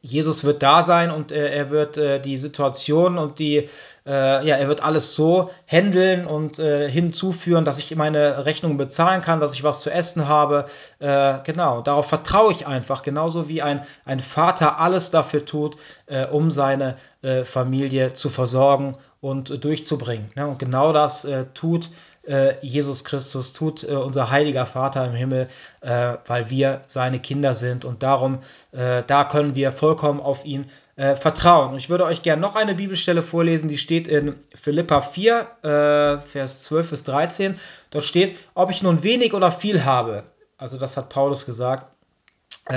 Jesus 0.00 0.42
wird 0.42 0.62
da 0.62 0.82
sein 0.82 1.12
und 1.12 1.30
äh, 1.30 1.54
er 1.54 1.70
wird 1.70 2.24
die 2.24 2.36
Situation 2.36 3.18
und 3.18 3.38
die, 3.38 3.68
äh, 4.06 4.46
ja, 4.46 4.56
er 4.56 4.68
wird 4.68 4.82
alles 4.82 5.14
so 5.14 5.50
handeln 5.66 6.26
und 6.26 6.58
äh, 6.58 6.90
hinzuführen, 6.90 7.64
dass 7.64 7.78
ich 7.78 7.94
meine 7.96 8.44
Rechnungen 8.44 8.76
bezahlen 8.76 9.22
kann, 9.22 9.40
dass 9.40 9.54
ich 9.54 9.64
was 9.64 9.80
zu 9.82 9.90
essen 9.90 10.28
habe. 10.28 10.66
Äh, 10.98 11.38
genau, 11.44 11.80
darauf 11.80 12.08
vertraue 12.08 12.52
ich 12.52 12.66
einfach, 12.66 13.02
genauso 13.02 13.48
wie 13.48 13.62
ein, 13.62 13.82
ein 14.04 14.20
Vater 14.20 14.78
alles 14.78 15.10
dafür 15.10 15.44
tut, 15.44 15.76
äh, 16.06 16.26
um 16.26 16.50
seine 16.50 16.96
Familie 17.44 18.14
zu 18.14 18.30
versorgen 18.30 18.96
und 19.20 19.64
durchzubringen. 19.64 20.32
Ne? 20.34 20.48
Und 20.48 20.58
genau 20.58 20.92
das 20.92 21.24
tut 21.54 21.88
äh, 22.26 22.54
Jesus 22.62 23.04
Christus, 23.04 23.52
tut 23.52 23.84
äh, 23.84 23.92
unser 23.92 24.30
heiliger 24.30 24.66
Vater 24.66 25.04
im 25.06 25.12
Himmel, 25.12 25.48
äh, 25.80 26.16
weil 26.26 26.50
wir 26.50 26.82
seine 26.86 27.20
Kinder 27.20 27.54
sind 27.54 27.84
und 27.84 28.02
darum, 28.02 28.38
äh, 28.72 29.02
da 29.06 29.24
können 29.24 29.54
wir 29.54 29.72
vollkommen 29.72 30.20
auf 30.20 30.44
ihn 30.44 30.66
äh, 30.96 31.16
vertrauen. 31.16 31.72
Und 31.72 31.78
ich 31.78 31.90
würde 31.90 32.04
euch 32.04 32.22
gerne 32.22 32.42
noch 32.42 32.56
eine 32.56 32.74
Bibelstelle 32.74 33.22
vorlesen, 33.22 33.68
die 33.68 33.78
steht 33.78 34.06
in 34.06 34.34
Philippa 34.54 35.00
4, 35.00 35.40
äh, 35.62 36.18
Vers 36.26 36.64
12 36.64 36.90
bis 36.90 37.04
13. 37.04 37.58
Dort 37.90 38.04
steht, 38.04 38.38
ob 38.54 38.70
ich 38.70 38.82
nun 38.82 39.02
wenig 39.02 39.34
oder 39.34 39.52
viel 39.52 39.84
habe, 39.84 40.24
also 40.58 40.78
das 40.78 40.96
hat 40.96 41.08
Paulus 41.08 41.46
gesagt, 41.46 41.90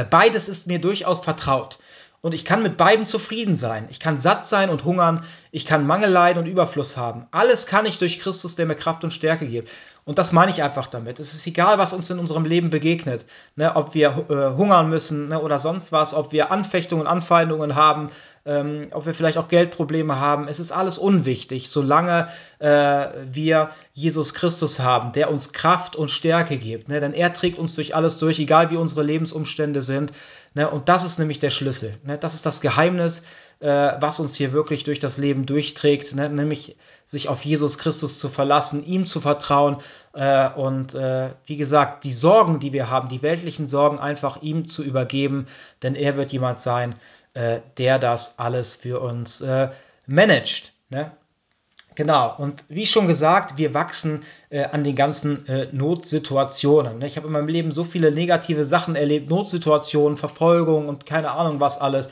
beides 0.10 0.50
ist 0.50 0.66
mir 0.66 0.80
durchaus 0.80 1.20
vertraut 1.20 1.78
und 2.26 2.34
ich 2.34 2.44
kann 2.44 2.64
mit 2.64 2.76
beiden 2.76 3.06
zufrieden 3.06 3.54
sein. 3.54 3.88
Ich 3.92 4.00
kann 4.00 4.18
satt 4.18 4.48
sein 4.48 4.72
und 4.72 4.84
hungern, 4.84 5.24
ich 5.52 5.68
kann 5.68 5.86
Mangel 5.86 6.10
leiden 6.10 6.40
und 6.40 6.50
Überfluss 6.50 6.98
haben. 6.98 7.28
Alles 7.30 7.68
kann 7.68 7.86
ich 7.86 8.00
durch 8.00 8.18
Christus, 8.20 8.56
der 8.56 8.66
mir 8.66 8.74
Kraft 8.74 9.04
und 9.04 9.12
Stärke 9.12 9.46
gibt. 9.46 9.70
Und 10.08 10.20
das 10.20 10.32
meine 10.32 10.52
ich 10.52 10.62
einfach 10.62 10.86
damit. 10.86 11.20
Es 11.20 11.34
ist 11.34 11.48
egal, 11.48 11.80
was 11.80 11.92
uns 11.92 12.12
in 12.12 12.20
unserem 12.20 12.46
Leben 12.46 12.70
begegnet. 12.70 13.26
Ne, 13.56 13.76
ob 13.76 13.96
wir 13.96 14.10
äh, 14.30 14.56
hungern 14.56 14.88
müssen 14.88 15.30
ne, 15.30 15.42
oder 15.42 15.58
sonst 15.58 15.92
was, 15.92 16.14
ob 16.14 16.32
wir 16.32 16.52
Anfechtungen, 16.52 17.08
Anfeindungen 17.08 17.76
haben, 17.76 18.12
ähm, 18.46 18.90
ob 18.92 19.08
wir 19.08 19.16
vielleicht 19.16 19.40
auch 19.40 19.48
Geldprobleme 19.48 20.20
haben. 20.20 20.48
Es 20.48 20.60
ist 20.60 20.72
alles 20.72 21.00
unwichtig, 21.00 21.72
solange 21.72 22.28
äh, 22.60 23.08
wir 23.26 23.72
Jesus 23.94 24.36
Christus 24.36 24.80
haben, 24.80 25.12
der 25.12 25.32
uns 25.32 25.54
Kraft 25.54 25.96
und 25.96 26.12
Stärke 26.12 26.58
gibt. 26.58 26.88
Ne? 26.88 27.00
Denn 27.00 27.14
er 27.14 27.34
trägt 27.34 27.58
uns 27.58 27.74
durch 27.74 27.96
alles 27.96 28.20
durch, 28.20 28.38
egal 28.38 28.70
wie 28.70 28.78
unsere 28.78 29.02
Lebensumstände 29.02 29.82
sind. 29.82 30.12
Ne? 30.54 30.70
Und 30.70 30.88
das 30.88 31.04
ist 31.04 31.18
nämlich 31.18 31.40
der 31.40 31.50
Schlüssel. 31.50 31.98
Ne? 32.04 32.20
Das 32.20 32.36
ist 32.36 32.46
das 32.46 32.62
Geheimnis, 32.62 33.24
äh, 33.62 33.94
was 34.00 34.20
uns 34.20 34.36
hier 34.36 34.54
wirklich 34.54 34.84
durch 34.84 35.00
das 35.00 35.18
Leben 35.18 35.48
durchträgt, 35.48 36.14
ne? 36.14 36.30
nämlich 36.30 36.76
sich 37.08 37.30
auf 37.30 37.44
Jesus 37.44 37.80
Christus 37.80 38.20
zu 38.20 38.30
verlassen, 38.30 38.86
ihm 38.86 39.06
zu 39.06 39.22
vertrauen 39.22 39.78
äh, 40.14 40.50
und 40.50 40.94
äh, 40.96 41.30
wie 41.46 41.58
gesagt, 41.58 42.04
die 42.04 42.14
Sorgen, 42.14 42.60
die 42.60 42.74
wir 42.74 42.90
haben, 42.90 43.10
die 43.10 43.22
weltlichen 43.22 43.68
Sorgen 43.68 44.00
einfach 44.00 44.42
ihm 44.42 44.68
zu 44.68 44.84
übergeben, 44.84 45.48
denn 45.84 45.96
er 45.96 46.18
wird 46.18 46.32
jemand 46.32 46.60
sein, 46.60 46.96
äh, 47.34 47.60
der 47.78 48.00
das 48.00 48.40
alles 48.40 48.76
für 48.76 49.02
uns 49.02 49.42
äh, 49.42 49.70
managt. 50.08 50.74
Ne? 50.90 51.12
Genau, 51.96 52.36
und 52.38 52.66
wie 52.68 52.86
schon 52.86 53.08
gesagt, 53.08 53.58
wir 53.58 53.74
wachsen 53.74 54.24
äh, 54.50 54.66
an 54.66 54.84
den 54.84 54.96
ganzen 54.96 55.48
äh, 55.48 55.68
Notsituationen. 55.72 57.00
Ne? 57.00 57.08
Ich 57.08 57.16
habe 57.16 57.28
in 57.28 57.34
meinem 57.34 57.48
Leben 57.48 57.72
so 57.72 57.86
viele 57.86 58.12
negative 58.12 58.66
Sachen 58.66 58.96
erlebt, 58.98 59.30
Notsituationen, 59.30 60.18
Verfolgung 60.18 60.88
und 60.88 61.06
keine 61.06 61.32
Ahnung 61.32 61.62
was 61.62 61.80
alles. 61.80 62.10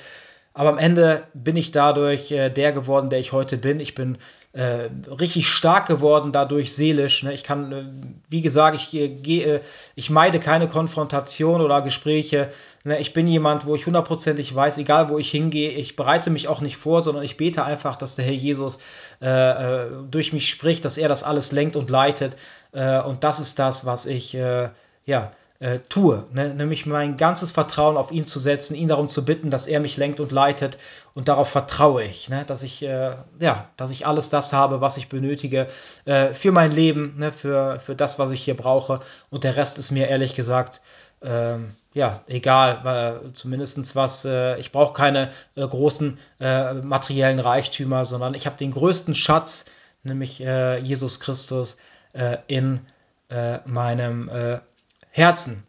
aber 0.53 0.69
am 0.69 0.77
Ende 0.77 1.23
bin 1.33 1.57
ich 1.57 1.71
dadurch 1.71 2.31
äh, 2.31 2.49
der 2.49 2.71
geworden, 2.71 3.09
der 3.09 3.19
ich 3.19 3.33
heute 3.33 3.57
bin. 3.57 3.81
Ich 3.81 3.93
bin 3.93 4.17
äh, 4.53 4.89
richtig 5.07 5.47
stark 5.47 5.87
geworden 5.87 6.31
dadurch 6.31 6.75
seelisch. 6.75 7.23
Ne? 7.23 7.33
Ich 7.33 7.43
kann, 7.43 7.71
äh, 7.71 7.85
wie 8.29 8.43
gesagt, 8.43 8.75
ich 8.75 8.93
äh, 8.93 9.07
gehe, 9.09 9.61
ich 9.95 10.11
meide 10.11 10.39
keine 10.39 10.67
Konfrontation 10.67 11.59
oder 11.59 11.81
Gespräche. 11.81 12.51
Ne? 12.83 12.99
Ich 12.99 13.13
bin 13.13 13.25
jemand, 13.25 13.65
wo 13.65 13.73
ich 13.73 13.87
hundertprozentig 13.87 14.53
weiß, 14.53 14.77
egal 14.77 15.09
wo 15.09 15.17
ich 15.17 15.31
hingehe, 15.31 15.71
ich 15.71 15.95
bereite 15.95 16.29
mich 16.29 16.47
auch 16.47 16.61
nicht 16.61 16.77
vor, 16.77 17.01
sondern 17.01 17.23
ich 17.23 17.35
bete 17.35 17.65
einfach, 17.65 17.95
dass 17.95 18.15
der 18.15 18.25
Herr 18.25 18.33
Jesus 18.33 18.77
äh, 19.23 19.27
äh, 19.27 19.87
durch 20.11 20.33
mich 20.33 20.47
spricht, 20.47 20.85
dass 20.85 20.99
er 20.99 21.09
das 21.09 21.23
alles 21.23 21.51
lenkt 21.51 21.75
und 21.75 21.89
leitet. 21.89 22.35
und 22.73 23.23
das 23.23 23.39
ist 23.39 23.59
das, 23.59 23.85
was 23.85 24.05
ich, 24.05 24.33
ja, 24.33 25.31
äh, 25.63 25.79
tue, 25.87 26.25
ne? 26.33 26.53
nämlich 26.53 26.85
mein 26.85 27.15
ganzes 27.15 27.51
Vertrauen 27.51 27.95
auf 27.95 28.11
ihn 28.11 28.25
zu 28.25 28.37
setzen, 28.37 28.75
ihn 28.75 28.89
darum 28.89 29.07
zu 29.07 29.23
bitten, 29.23 29.49
dass 29.49 29.67
er 29.67 29.79
mich 29.79 29.95
lenkt 29.95 30.19
und 30.19 30.33
leitet 30.33 30.77
und 31.13 31.29
darauf 31.29 31.49
vertraue 31.49 32.03
ich, 32.03 32.27
ne? 32.27 32.43
dass 32.43 32.63
ich 32.63 32.83
äh, 32.83 33.15
ja, 33.39 33.69
dass 33.77 33.89
ich 33.89 34.05
alles 34.05 34.29
das 34.29 34.51
habe, 34.51 34.81
was 34.81 34.97
ich 34.97 35.07
benötige 35.07 35.67
äh, 36.03 36.33
für 36.33 36.51
mein 36.51 36.73
Leben, 36.73 37.15
ne? 37.17 37.31
für, 37.31 37.79
für 37.79 37.95
das, 37.95 38.19
was 38.19 38.33
ich 38.33 38.43
hier 38.43 38.57
brauche 38.57 38.99
und 39.29 39.45
der 39.45 39.55
Rest 39.55 39.79
ist 39.79 39.91
mir 39.91 40.09
ehrlich 40.09 40.35
gesagt 40.35 40.81
ähm, 41.21 41.73
ja, 41.93 42.21
egal, 42.27 42.79
weil 42.83 43.31
zumindest 43.31 43.95
was, 43.95 44.25
äh, 44.25 44.59
ich 44.59 44.73
brauche 44.73 44.91
keine 44.93 45.31
äh, 45.55 45.65
großen 45.65 46.19
äh, 46.41 46.73
materiellen 46.73 47.39
Reichtümer, 47.39 48.03
sondern 48.03 48.33
ich 48.33 48.47
habe 48.47 48.57
den 48.57 48.71
größten 48.71 49.15
Schatz, 49.15 49.63
nämlich 50.03 50.41
äh, 50.41 50.79
Jesus 50.79 51.21
Christus, 51.21 51.77
äh, 52.11 52.39
in 52.47 52.81
äh, 53.29 53.59
meinem 53.65 54.29
Herzen. 55.13 55.63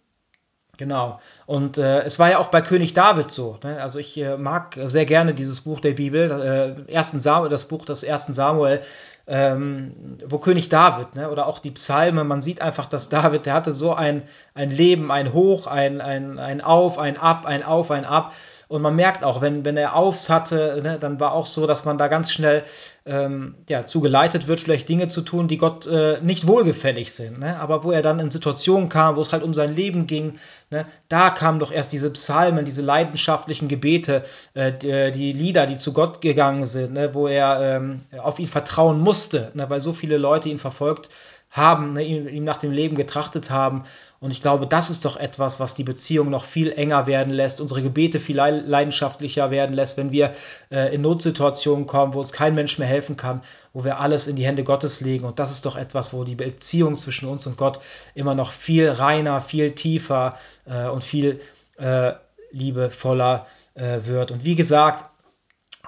Genau. 0.76 1.20
Und 1.46 1.78
äh, 1.78 2.02
es 2.02 2.18
war 2.18 2.30
ja 2.30 2.38
auch 2.38 2.48
bei 2.48 2.60
König 2.60 2.94
David 2.94 3.30
so. 3.30 3.58
Ne? 3.62 3.80
Also 3.80 4.00
ich 4.00 4.16
äh, 4.16 4.36
mag 4.36 4.76
sehr 4.86 5.04
gerne 5.04 5.34
dieses 5.34 5.60
Buch 5.60 5.78
der 5.80 5.92
Bibel, 5.92 6.86
äh, 6.88 6.92
ersten 6.92 7.20
Samuel, 7.20 7.50
das 7.50 7.68
Buch 7.68 7.84
des 7.84 8.02
ersten 8.02 8.32
Samuel, 8.32 8.80
ähm, 9.26 10.18
wo 10.26 10.38
König 10.38 10.68
David, 10.68 11.14
ne? 11.14 11.30
oder 11.30 11.46
auch 11.46 11.58
die 11.58 11.70
Psalme, 11.70 12.24
man 12.24 12.42
sieht 12.42 12.60
einfach, 12.60 12.86
dass 12.86 13.08
David, 13.08 13.46
der 13.46 13.54
hatte 13.54 13.72
so 13.72 13.94
ein, 13.94 14.22
ein 14.54 14.70
Leben, 14.70 15.10
ein 15.10 15.32
Hoch, 15.32 15.66
ein, 15.66 16.00
ein, 16.00 16.38
ein 16.38 16.60
Auf, 16.60 16.98
ein 16.98 17.16
Ab, 17.16 17.46
ein 17.46 17.62
Auf, 17.62 17.90
ein 17.90 18.04
Ab. 18.04 18.34
Und 18.68 18.82
man 18.82 18.96
merkt 18.96 19.24
auch, 19.24 19.40
wenn, 19.40 19.64
wenn 19.64 19.76
er 19.76 19.94
Aufs 19.94 20.28
hatte, 20.30 20.80
ne, 20.82 20.98
dann 20.98 21.20
war 21.20 21.32
auch 21.32 21.46
so, 21.46 21.66
dass 21.66 21.84
man 21.84 21.98
da 21.98 22.08
ganz 22.08 22.32
schnell 22.32 22.64
ähm, 23.06 23.56
ja, 23.68 23.84
zugeleitet 23.84 24.48
wird, 24.48 24.60
vielleicht 24.60 24.88
Dinge 24.88 25.08
zu 25.08 25.20
tun, 25.20 25.46
die 25.46 25.58
Gott 25.58 25.86
äh, 25.86 26.20
nicht 26.22 26.46
wohlgefällig 26.46 27.12
sind. 27.12 27.38
Ne? 27.38 27.60
Aber 27.60 27.84
wo 27.84 27.92
er 27.92 28.00
dann 28.00 28.18
in 28.18 28.30
Situationen 28.30 28.88
kam, 28.88 29.16
wo 29.16 29.20
es 29.20 29.32
halt 29.32 29.42
um 29.42 29.52
sein 29.52 29.74
Leben 29.74 30.06
ging, 30.06 30.38
ne, 30.70 30.86
da 31.08 31.28
kamen 31.28 31.58
doch 31.58 31.70
erst 31.70 31.92
diese 31.92 32.10
Psalmen, 32.10 32.64
diese 32.64 32.80
leidenschaftlichen 32.80 33.68
Gebete, 33.68 34.24
äh, 34.54 34.72
die, 34.72 35.12
die, 35.12 35.32
Lieder, 35.34 35.66
die 35.66 35.76
zu 35.76 35.92
Gott 35.92 36.22
gegangen 36.22 36.64
sind, 36.64 36.94
ne, 36.94 37.14
wo 37.14 37.28
er 37.28 37.76
ähm, 37.76 38.00
auf 38.16 38.38
ihn 38.38 38.48
vertrauen 38.48 39.00
musste, 39.14 39.52
ne, 39.54 39.70
weil 39.70 39.80
so 39.80 39.92
viele 39.92 40.18
Leute 40.18 40.48
ihn 40.48 40.58
verfolgt 40.58 41.08
haben, 41.48 41.92
ne, 41.92 42.02
ihm, 42.02 42.26
ihm 42.26 42.42
nach 42.42 42.56
dem 42.56 42.72
Leben 42.72 42.96
getrachtet 42.96 43.48
haben. 43.48 43.84
Und 44.18 44.32
ich 44.32 44.42
glaube, 44.42 44.66
das 44.66 44.90
ist 44.90 45.04
doch 45.04 45.16
etwas, 45.16 45.60
was 45.60 45.76
die 45.76 45.84
Beziehung 45.84 46.30
noch 46.30 46.44
viel 46.44 46.72
enger 46.72 47.06
werden 47.06 47.32
lässt, 47.32 47.60
unsere 47.60 47.80
Gebete 47.80 48.18
viel 48.18 48.34
leidenschaftlicher 48.34 49.52
werden 49.52 49.72
lässt, 49.72 49.96
wenn 49.96 50.10
wir 50.10 50.32
äh, 50.72 50.92
in 50.92 51.02
Notsituationen 51.02 51.86
kommen, 51.86 52.12
wo 52.14 52.18
uns 52.18 52.32
kein 52.32 52.56
Mensch 52.56 52.76
mehr 52.80 52.88
helfen 52.88 53.16
kann, 53.16 53.42
wo 53.72 53.84
wir 53.84 54.00
alles 54.00 54.26
in 54.26 54.34
die 54.34 54.44
Hände 54.44 54.64
Gottes 54.64 55.00
legen. 55.00 55.24
Und 55.26 55.38
das 55.38 55.52
ist 55.52 55.64
doch 55.64 55.76
etwas, 55.76 56.12
wo 56.12 56.24
die 56.24 56.34
Beziehung 56.34 56.96
zwischen 56.96 57.28
uns 57.28 57.46
und 57.46 57.56
Gott 57.56 57.78
immer 58.16 58.34
noch 58.34 58.50
viel 58.50 58.88
reiner, 58.90 59.40
viel 59.40 59.70
tiefer 59.70 60.34
äh, 60.64 60.88
und 60.88 61.04
viel 61.04 61.40
äh, 61.78 62.14
liebevoller 62.50 63.46
äh, 63.74 63.98
wird. 64.06 64.32
Und 64.32 64.44
wie 64.44 64.56
gesagt, 64.56 65.04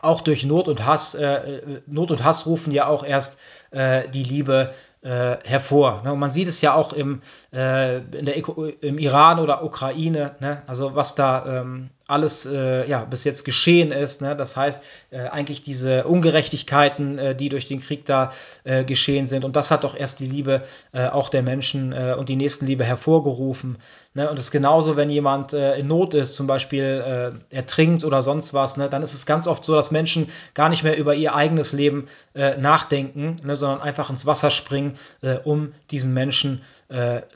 auch 0.07 0.21
durch 0.21 0.45
Not 0.45 0.69
und 0.69 0.87
Hass, 0.87 1.15
äh, 1.15 1.81
Not 1.87 2.11
und 2.11 2.25
Hass 2.25 2.47
rufen 2.47 2.73
ja 2.73 2.87
auch 2.87 3.05
erst 3.05 3.39
äh, 3.71 4.09
die 4.09 4.23
Liebe 4.23 4.73
äh, 5.03 5.37
hervor. 5.45 6.03
Ne? 6.05 6.13
Und 6.13 6.19
man 6.19 6.31
sieht 6.31 6.49
es 6.49 6.61
ja 6.61 6.75
auch 6.75 6.93
im, 6.93 7.21
äh, 7.53 7.99
in 7.99 8.25
der, 8.25 8.37
im 8.37 8.99
Iran 8.99 9.39
oder 9.39 9.65
Ukraine, 9.65 10.37
ne? 10.41 10.63
also 10.67 10.95
was 10.95 11.15
da 11.15 11.61
ähm, 11.61 11.91
alles 12.09 12.47
äh, 12.47 12.89
ja, 12.89 13.05
bis 13.05 13.25
jetzt 13.25 13.45
geschehen 13.45 13.91
ist. 13.91 14.23
Ne? 14.23 14.37
Das 14.37 14.57
heißt, 14.57 14.85
äh, 15.11 15.19
eigentlich 15.29 15.63
diese 15.63 16.05
Ungerechtigkeiten, 16.05 17.19
äh, 17.19 17.35
die 17.35 17.49
durch 17.49 17.67
den 17.67 17.83
Krieg 17.83 18.07
da 18.07 18.31
äh, 18.63 18.85
geschehen 18.85 19.27
sind. 19.27 19.45
Und 19.45 19.57
das 19.57 19.73
hat 19.73 19.83
doch 19.83 19.97
erst 19.97 20.21
die 20.21 20.27
Liebe 20.27 20.63
äh, 20.93 21.09
auch 21.09 21.29
der 21.31 21.43
Menschen 21.43 21.93
äh, 21.93 22.15
und 22.17 22.29
die 22.29 22.37
Nächstenliebe 22.37 22.85
hervorgerufen. 22.85 23.79
Ne? 24.15 24.31
Und 24.31 24.39
es 24.39 24.47
ist 24.47 24.51
genauso, 24.53 24.97
wenn 24.97 25.11
jemand 25.11 25.53
in 25.53 25.87
Not 25.89 26.15
ist, 26.15 26.37
zum 26.37 26.47
Beispiel 26.47 27.37
ertrinkt 27.51 28.05
oder 28.05 28.23
sonst 28.23 28.55
was, 28.55 28.77
ne? 28.77 28.89
dann 28.89 29.03
ist 29.03 29.13
es 29.13 29.27
ganz 29.27 29.47
oft 29.47 29.63
so, 29.63 29.75
dass 29.75 29.91
Menschen 29.91 30.29
gar 30.55 30.69
nicht 30.69 30.85
mehr 30.85 30.97
über 30.97 31.15
ihr 31.15 31.35
eigenes 31.35 31.73
Leben 31.73 32.07
nachdenken, 32.35 33.37
ne? 33.45 33.57
sondern 33.57 33.83
einfach 33.83 34.09
ins 34.09 34.25
Wasser 34.25 34.51
springen, 34.51 34.97
um 35.45 35.75
diesen 35.91 36.15
Menschen 36.15 36.63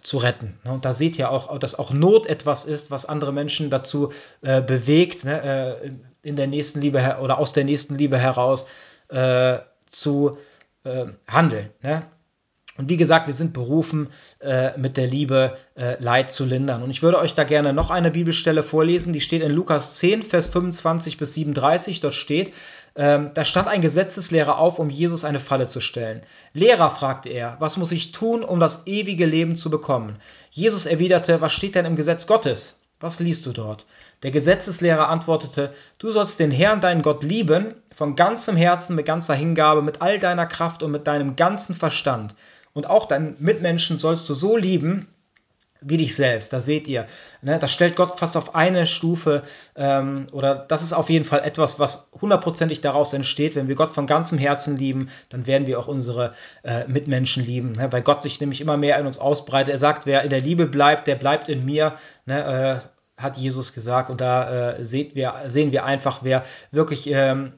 zu 0.02 0.18
retten. 0.18 0.58
Ne? 0.64 0.72
Und 0.72 0.84
da 0.84 0.92
seht 0.92 1.18
ihr 1.18 1.30
auch, 1.30 1.58
dass 1.58 1.76
auch 1.76 1.92
Not 1.92 2.26
etwas 2.26 2.66
ist, 2.66 2.90
was 2.90 3.06
andere 3.06 3.32
Menschen 3.32 3.68
dazu 3.68 4.12
äh, 4.42 4.50
äh, 4.50 4.62
bewegt, 4.62 5.24
ne, 5.24 5.78
äh, 5.82 5.90
in 6.22 6.36
der 6.36 6.46
nächsten 6.46 6.80
Liebe 6.80 7.18
oder 7.22 7.38
aus 7.38 7.52
der 7.52 7.64
nächsten 7.64 7.94
Liebe 7.94 8.18
heraus 8.18 8.66
äh, 9.08 9.58
zu 9.86 10.38
äh, 10.84 11.06
handeln. 11.26 11.70
Ne? 11.82 12.02
Und 12.80 12.88
wie 12.88 12.96
gesagt, 12.96 13.26
wir 13.26 13.34
sind 13.34 13.52
berufen, 13.52 14.08
äh, 14.40 14.70
mit 14.78 14.96
der 14.96 15.06
Liebe 15.06 15.54
äh, 15.76 16.02
Leid 16.02 16.32
zu 16.32 16.46
lindern. 16.46 16.82
Und 16.82 16.88
ich 16.88 17.02
würde 17.02 17.18
euch 17.18 17.34
da 17.34 17.44
gerne 17.44 17.74
noch 17.74 17.90
eine 17.90 18.10
Bibelstelle 18.10 18.62
vorlesen, 18.62 19.12
die 19.12 19.20
steht 19.20 19.42
in 19.42 19.52
Lukas 19.52 19.96
10, 19.98 20.22
Vers 20.22 20.46
25 20.46 21.18
bis 21.18 21.34
37. 21.34 22.00
Dort 22.00 22.14
steht, 22.14 22.54
ähm, 22.96 23.32
da 23.34 23.44
stand 23.44 23.68
ein 23.68 23.82
Gesetzeslehrer 23.82 24.58
auf, 24.58 24.78
um 24.78 24.88
Jesus 24.88 25.26
eine 25.26 25.40
Falle 25.40 25.66
zu 25.66 25.80
stellen. 25.80 26.22
Lehrer, 26.54 26.90
fragte 26.90 27.28
er, 27.28 27.58
was 27.58 27.76
muss 27.76 27.92
ich 27.92 28.12
tun, 28.12 28.42
um 28.42 28.58
das 28.60 28.86
ewige 28.86 29.26
Leben 29.26 29.56
zu 29.56 29.68
bekommen? 29.68 30.16
Jesus 30.50 30.86
erwiderte, 30.86 31.42
was 31.42 31.52
steht 31.52 31.74
denn 31.74 31.84
im 31.84 31.96
Gesetz 31.96 32.26
Gottes? 32.26 32.80
Was 32.98 33.20
liest 33.20 33.44
du 33.44 33.52
dort? 33.52 33.84
Der 34.22 34.30
Gesetzeslehrer 34.30 35.10
antwortete, 35.10 35.74
du 35.98 36.12
sollst 36.12 36.40
den 36.40 36.50
Herrn, 36.50 36.80
deinen 36.80 37.02
Gott, 37.02 37.22
lieben, 37.22 37.74
von 37.94 38.16
ganzem 38.16 38.56
Herzen, 38.56 38.96
mit 38.96 39.04
ganzer 39.04 39.34
Hingabe, 39.34 39.82
mit 39.82 40.00
all 40.00 40.18
deiner 40.18 40.46
Kraft 40.46 40.82
und 40.82 40.90
mit 40.90 41.06
deinem 41.06 41.36
ganzen 41.36 41.74
Verstand. 41.74 42.34
Und 42.72 42.86
auch 42.86 43.06
deinen 43.06 43.36
Mitmenschen 43.38 43.98
sollst 43.98 44.28
du 44.28 44.34
so 44.34 44.56
lieben, 44.56 45.08
wie 45.82 45.96
dich 45.96 46.14
selbst. 46.14 46.52
Da 46.52 46.60
seht 46.60 46.86
ihr, 46.88 47.06
ne, 47.42 47.58
das 47.58 47.72
stellt 47.72 47.96
Gott 47.96 48.18
fast 48.18 48.36
auf 48.36 48.54
eine 48.54 48.86
Stufe 48.86 49.42
ähm, 49.76 50.26
oder 50.32 50.54
das 50.54 50.82
ist 50.82 50.92
auf 50.92 51.08
jeden 51.08 51.24
Fall 51.24 51.40
etwas, 51.40 51.78
was 51.78 52.10
hundertprozentig 52.20 52.80
daraus 52.80 53.12
entsteht. 53.12 53.56
Wenn 53.56 53.68
wir 53.68 53.74
Gott 53.76 53.90
von 53.90 54.06
ganzem 54.06 54.38
Herzen 54.38 54.76
lieben, 54.76 55.08
dann 55.30 55.46
werden 55.46 55.66
wir 55.66 55.78
auch 55.78 55.88
unsere 55.88 56.32
äh, 56.62 56.86
Mitmenschen 56.86 57.44
lieben, 57.44 57.72
ne, 57.72 57.90
weil 57.92 58.02
Gott 58.02 58.22
sich 58.22 58.40
nämlich 58.40 58.60
immer 58.60 58.76
mehr 58.76 58.98
in 58.98 59.06
uns 59.06 59.18
ausbreitet. 59.18 59.72
Er 59.72 59.78
sagt, 59.78 60.06
wer 60.06 60.22
in 60.22 60.30
der 60.30 60.40
Liebe 60.40 60.66
bleibt, 60.66 61.06
der 61.06 61.16
bleibt 61.16 61.48
in 61.48 61.64
mir. 61.64 61.94
Ne, 62.26 62.82
äh, 62.82 62.86
hat 63.20 63.36
Jesus 63.36 63.74
gesagt 63.74 64.08
und 64.08 64.22
da 64.22 64.72
äh, 64.72 64.84
seht 64.84 65.14
wir, 65.14 65.34
sehen 65.48 65.72
wir 65.72 65.84
einfach, 65.84 66.20
wer 66.22 66.42
wirklich 66.70 67.06
ähm, 67.06 67.52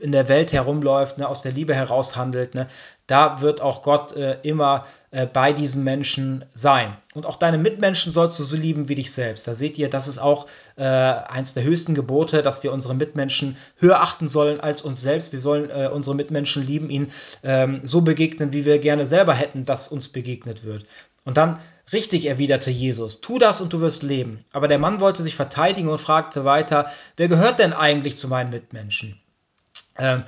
in 0.00 0.12
der 0.12 0.28
Welt 0.28 0.52
herumläuft, 0.52 1.18
ne, 1.18 1.28
aus 1.28 1.42
der 1.42 1.52
Liebe 1.52 1.74
heraus 1.74 2.16
handelt, 2.16 2.54
ne, 2.54 2.66
da 3.06 3.40
wird 3.40 3.60
auch 3.60 3.82
Gott 3.82 4.12
äh, 4.12 4.38
immer 4.42 4.86
äh, 5.10 5.26
bei 5.26 5.52
diesen 5.52 5.82
Menschen 5.84 6.44
sein. 6.54 6.96
Und 7.14 7.26
auch 7.26 7.36
deine 7.36 7.58
Mitmenschen 7.58 8.12
sollst 8.12 8.38
du 8.38 8.44
so 8.44 8.56
lieben 8.56 8.88
wie 8.88 8.94
dich 8.94 9.12
selbst. 9.12 9.48
Da 9.48 9.54
seht 9.54 9.78
ihr, 9.78 9.90
das 9.90 10.06
ist 10.06 10.18
auch 10.18 10.46
äh, 10.76 10.84
eins 10.84 11.54
der 11.54 11.64
höchsten 11.64 11.94
Gebote, 11.94 12.42
dass 12.42 12.62
wir 12.62 12.72
unsere 12.72 12.94
Mitmenschen 12.94 13.56
höher 13.76 14.00
achten 14.00 14.28
sollen 14.28 14.60
als 14.60 14.82
uns 14.82 15.00
selbst. 15.00 15.32
Wir 15.32 15.40
sollen 15.40 15.70
äh, 15.70 15.88
unsere 15.92 16.14
Mitmenschen 16.14 16.64
lieben, 16.64 16.88
ihnen 16.88 17.10
ähm, 17.42 17.80
so 17.82 18.02
begegnen, 18.02 18.52
wie 18.52 18.64
wir 18.64 18.78
gerne 18.78 19.06
selber 19.06 19.34
hätten, 19.34 19.64
dass 19.64 19.88
uns 19.88 20.08
begegnet 20.08 20.64
wird. 20.64 20.86
Und 21.24 21.36
dann 21.36 21.58
Richtig, 21.92 22.26
erwiderte 22.26 22.70
Jesus, 22.70 23.20
tu 23.20 23.38
das 23.38 23.60
und 23.60 23.72
du 23.72 23.80
wirst 23.80 24.04
leben. 24.04 24.44
Aber 24.52 24.68
der 24.68 24.78
Mann 24.78 25.00
wollte 25.00 25.24
sich 25.24 25.34
verteidigen 25.34 25.88
und 25.88 26.00
fragte 26.00 26.44
weiter, 26.44 26.88
wer 27.16 27.26
gehört 27.26 27.58
denn 27.58 27.72
eigentlich 27.72 28.16
zu 28.16 28.28
meinen 28.28 28.50
Mitmenschen? 28.50 29.20
Ähm, 30.00 30.24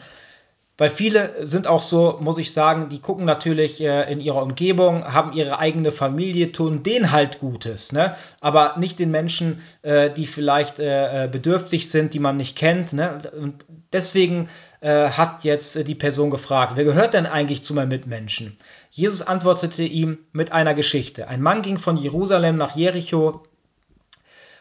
weil 0.79 0.91
viele 0.91 1.47
sind 1.47 1.67
auch 1.67 1.83
so, 1.83 2.19
muss 2.21 2.39
ich 2.39 2.53
sagen, 2.53 2.89
die 2.89 3.01
gucken 3.01 3.25
natürlich 3.27 3.81
äh, 3.81 4.11
in 4.11 4.21
ihrer 4.21 4.43
Umgebung, 4.43 5.05
haben 5.05 5.33
ihre 5.33 5.59
eigene 5.59 5.93
Familie, 5.93 6.51
tun 6.51 6.83
denen 6.83 7.13
halt 7.13 7.39
Gutes, 7.41 7.93
ne? 7.93 8.17
aber 8.41 8.75
nicht 8.79 8.99
den 8.99 9.11
Menschen, 9.11 9.61
äh, 9.83 10.11
die 10.11 10.27
vielleicht 10.27 10.79
äh, 10.79 11.27
äh 11.27 11.29
bedürftig 11.29 11.91
sind, 11.91 12.15
die 12.15 12.19
man 12.19 12.39
nicht 12.39 12.57
kennt. 12.57 12.95
Ne? 12.95 13.21
Und 13.39 13.67
deswegen 13.93 14.49
äh, 14.81 15.11
hat 15.11 15.45
jetzt 15.45 15.87
die 15.87 15.95
Person 15.95 16.31
gefragt, 16.31 16.73
wer 16.75 16.85
gehört 16.85 17.15
denn 17.15 17.27
eigentlich 17.27 17.63
zu 17.63 17.75
meinen 17.75 17.91
Mitmenschen? 17.91 18.57
Jesus 18.91 19.23
antwortete 19.23 19.83
ihm 19.83 20.19
mit 20.33 20.53
einer 20.53 20.75
Geschichte. 20.75 21.29
Ein 21.29 21.43
Mann 21.43 21.63
ging 21.63 21.77
von 21.77 21.97
Jerusalem 21.97 22.57
nach 22.57 22.75
Jericho 22.75 23.45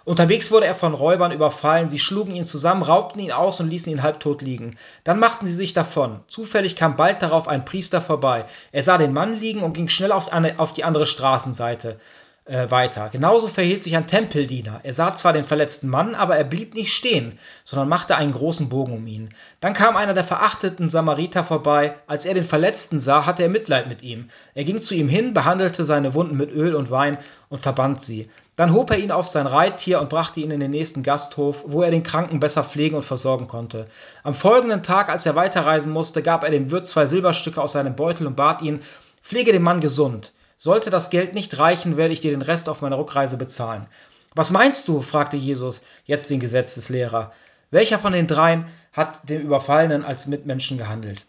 Unterwegs 0.03 0.51
wurde 0.51 0.65
er 0.65 0.75
von 0.75 0.93
Räubern 0.93 1.31
überfallen, 1.31 1.89
sie 1.89 1.99
schlugen 1.99 2.35
ihn 2.35 2.45
zusammen, 2.45 2.81
raubten 2.81 3.21
ihn 3.21 3.31
aus 3.31 3.59
und 3.59 3.69
ließen 3.69 3.91
ihn 3.91 4.01
halbtot 4.01 4.41
liegen. 4.41 4.77
Dann 5.03 5.19
machten 5.19 5.45
sie 5.45 5.55
sich 5.55 5.73
davon. 5.73 6.21
Zufällig 6.27 6.75
kam 6.75 6.95
bald 6.95 7.21
darauf 7.21 7.47
ein 7.47 7.65
Priester 7.65 8.01
vorbei. 8.01 8.45
Er 8.71 8.83
sah 8.83 8.97
den 8.97 9.13
Mann 9.13 9.35
liegen 9.35 9.61
und 9.61 9.73
ging 9.73 9.87
schnell 9.87 10.11
auf, 10.11 10.29
die 10.73 10.83
andere 10.83 11.05
Straßenseite. 11.05 11.99
äh, 12.45 12.71
weiter. 12.71 13.09
Genauso 13.09 13.47
verhielt 13.47 13.83
sich 13.83 13.95
ein 13.95 14.07
Tempeldiener. 14.07 14.79
Er 14.83 14.93
sah 14.93 15.13
zwar 15.13 15.31
den 15.31 15.43
verletzten 15.43 15.87
Mann, 15.87 16.15
aber 16.15 16.35
er 16.35 16.43
blieb 16.43 16.73
nicht 16.73 16.93
stehen, 16.93 17.37
sondern 17.63 17.87
machte 17.87 18.15
einen 18.15 18.31
großen 18.31 18.67
Bogen 18.67 18.93
um 18.93 19.07
ihn. 19.07 19.29
Dann 19.59 19.73
kam 19.73 19.95
einer 19.95 20.13
der 20.13 20.23
verachteten 20.23 20.89
Samariter 20.89 21.43
vorbei. 21.43 21.95
Als 22.07 22.25
er 22.25 22.33
den 22.33 22.43
Verletzten 22.43 22.99
sah, 22.99 23.25
hatte 23.25 23.43
er 23.43 23.49
Mitleid 23.49 23.87
mit 23.87 24.01
ihm. 24.01 24.29
Er 24.55 24.63
ging 24.63 24.81
zu 24.81 24.95
ihm 24.95 25.07
hin, 25.07 25.33
behandelte 25.33 25.85
seine 25.85 26.13
Wunden 26.13 26.35
mit 26.35 26.51
Öl 26.51 26.75
und 26.75 26.89
Wein 26.89 27.19
und 27.49 27.59
verband 27.59 28.01
sie. 28.01 28.29
Dann 28.55 28.73
hob 28.73 28.91
er 28.91 28.97
ihn 28.97 29.11
auf 29.11 29.27
sein 29.27 29.47
Reittier 29.47 30.01
und 30.01 30.09
brachte 30.09 30.41
ihn 30.41 30.51
in 30.51 30.59
den 30.59 30.71
nächsten 30.71 31.03
Gasthof, 31.03 31.63
wo 31.67 31.81
er 31.81 31.91
den 31.91 32.03
Kranken 32.03 32.39
besser 32.39 32.63
pflegen 32.63 32.95
und 32.95 33.05
versorgen 33.05 33.47
konnte. 33.47 33.87
Am 34.23 34.33
folgenden 34.33 34.83
Tag, 34.83 35.09
als 35.09 35.25
er 35.25 35.35
weiterreisen 35.35 35.91
musste, 35.91 36.21
gab 36.21 36.43
er 36.43 36.51
dem 36.51 36.69
Wirt 36.69 36.85
zwei 36.85 37.05
Silberstücke 37.05 37.61
aus 37.61 37.71
seinem 37.71 37.95
Beutel 37.95 38.27
und 38.27 38.35
bat 38.35 38.61
ihn, 38.61 38.81
pflege 39.23 39.53
den 39.53 39.63
Mann 39.63 39.79
gesund. 39.79 40.33
Sollte 40.57 40.89
das 40.89 41.09
Geld 41.09 41.33
nicht 41.33 41.57
reichen, 41.57 41.97
werde 41.97 42.13
ich 42.13 42.21
dir 42.21 42.31
den 42.31 42.41
Rest 42.41 42.69
auf 42.69 42.81
meiner 42.81 42.97
Rückreise 42.97 43.37
bezahlen. 43.37 43.87
Was 44.35 44.51
meinst 44.51 44.87
du? 44.87 45.01
fragte 45.01 45.37
Jesus 45.37 45.81
jetzt 46.05 46.29
den 46.29 46.39
Gesetzeslehrer. 46.39 47.31
Welcher 47.71 47.99
von 47.99 48.13
den 48.13 48.27
dreien 48.27 48.67
hat 48.93 49.27
dem 49.29 49.41
Überfallenen 49.41 50.03
als 50.03 50.27
Mitmenschen 50.27 50.77
gehandelt? 50.77 51.25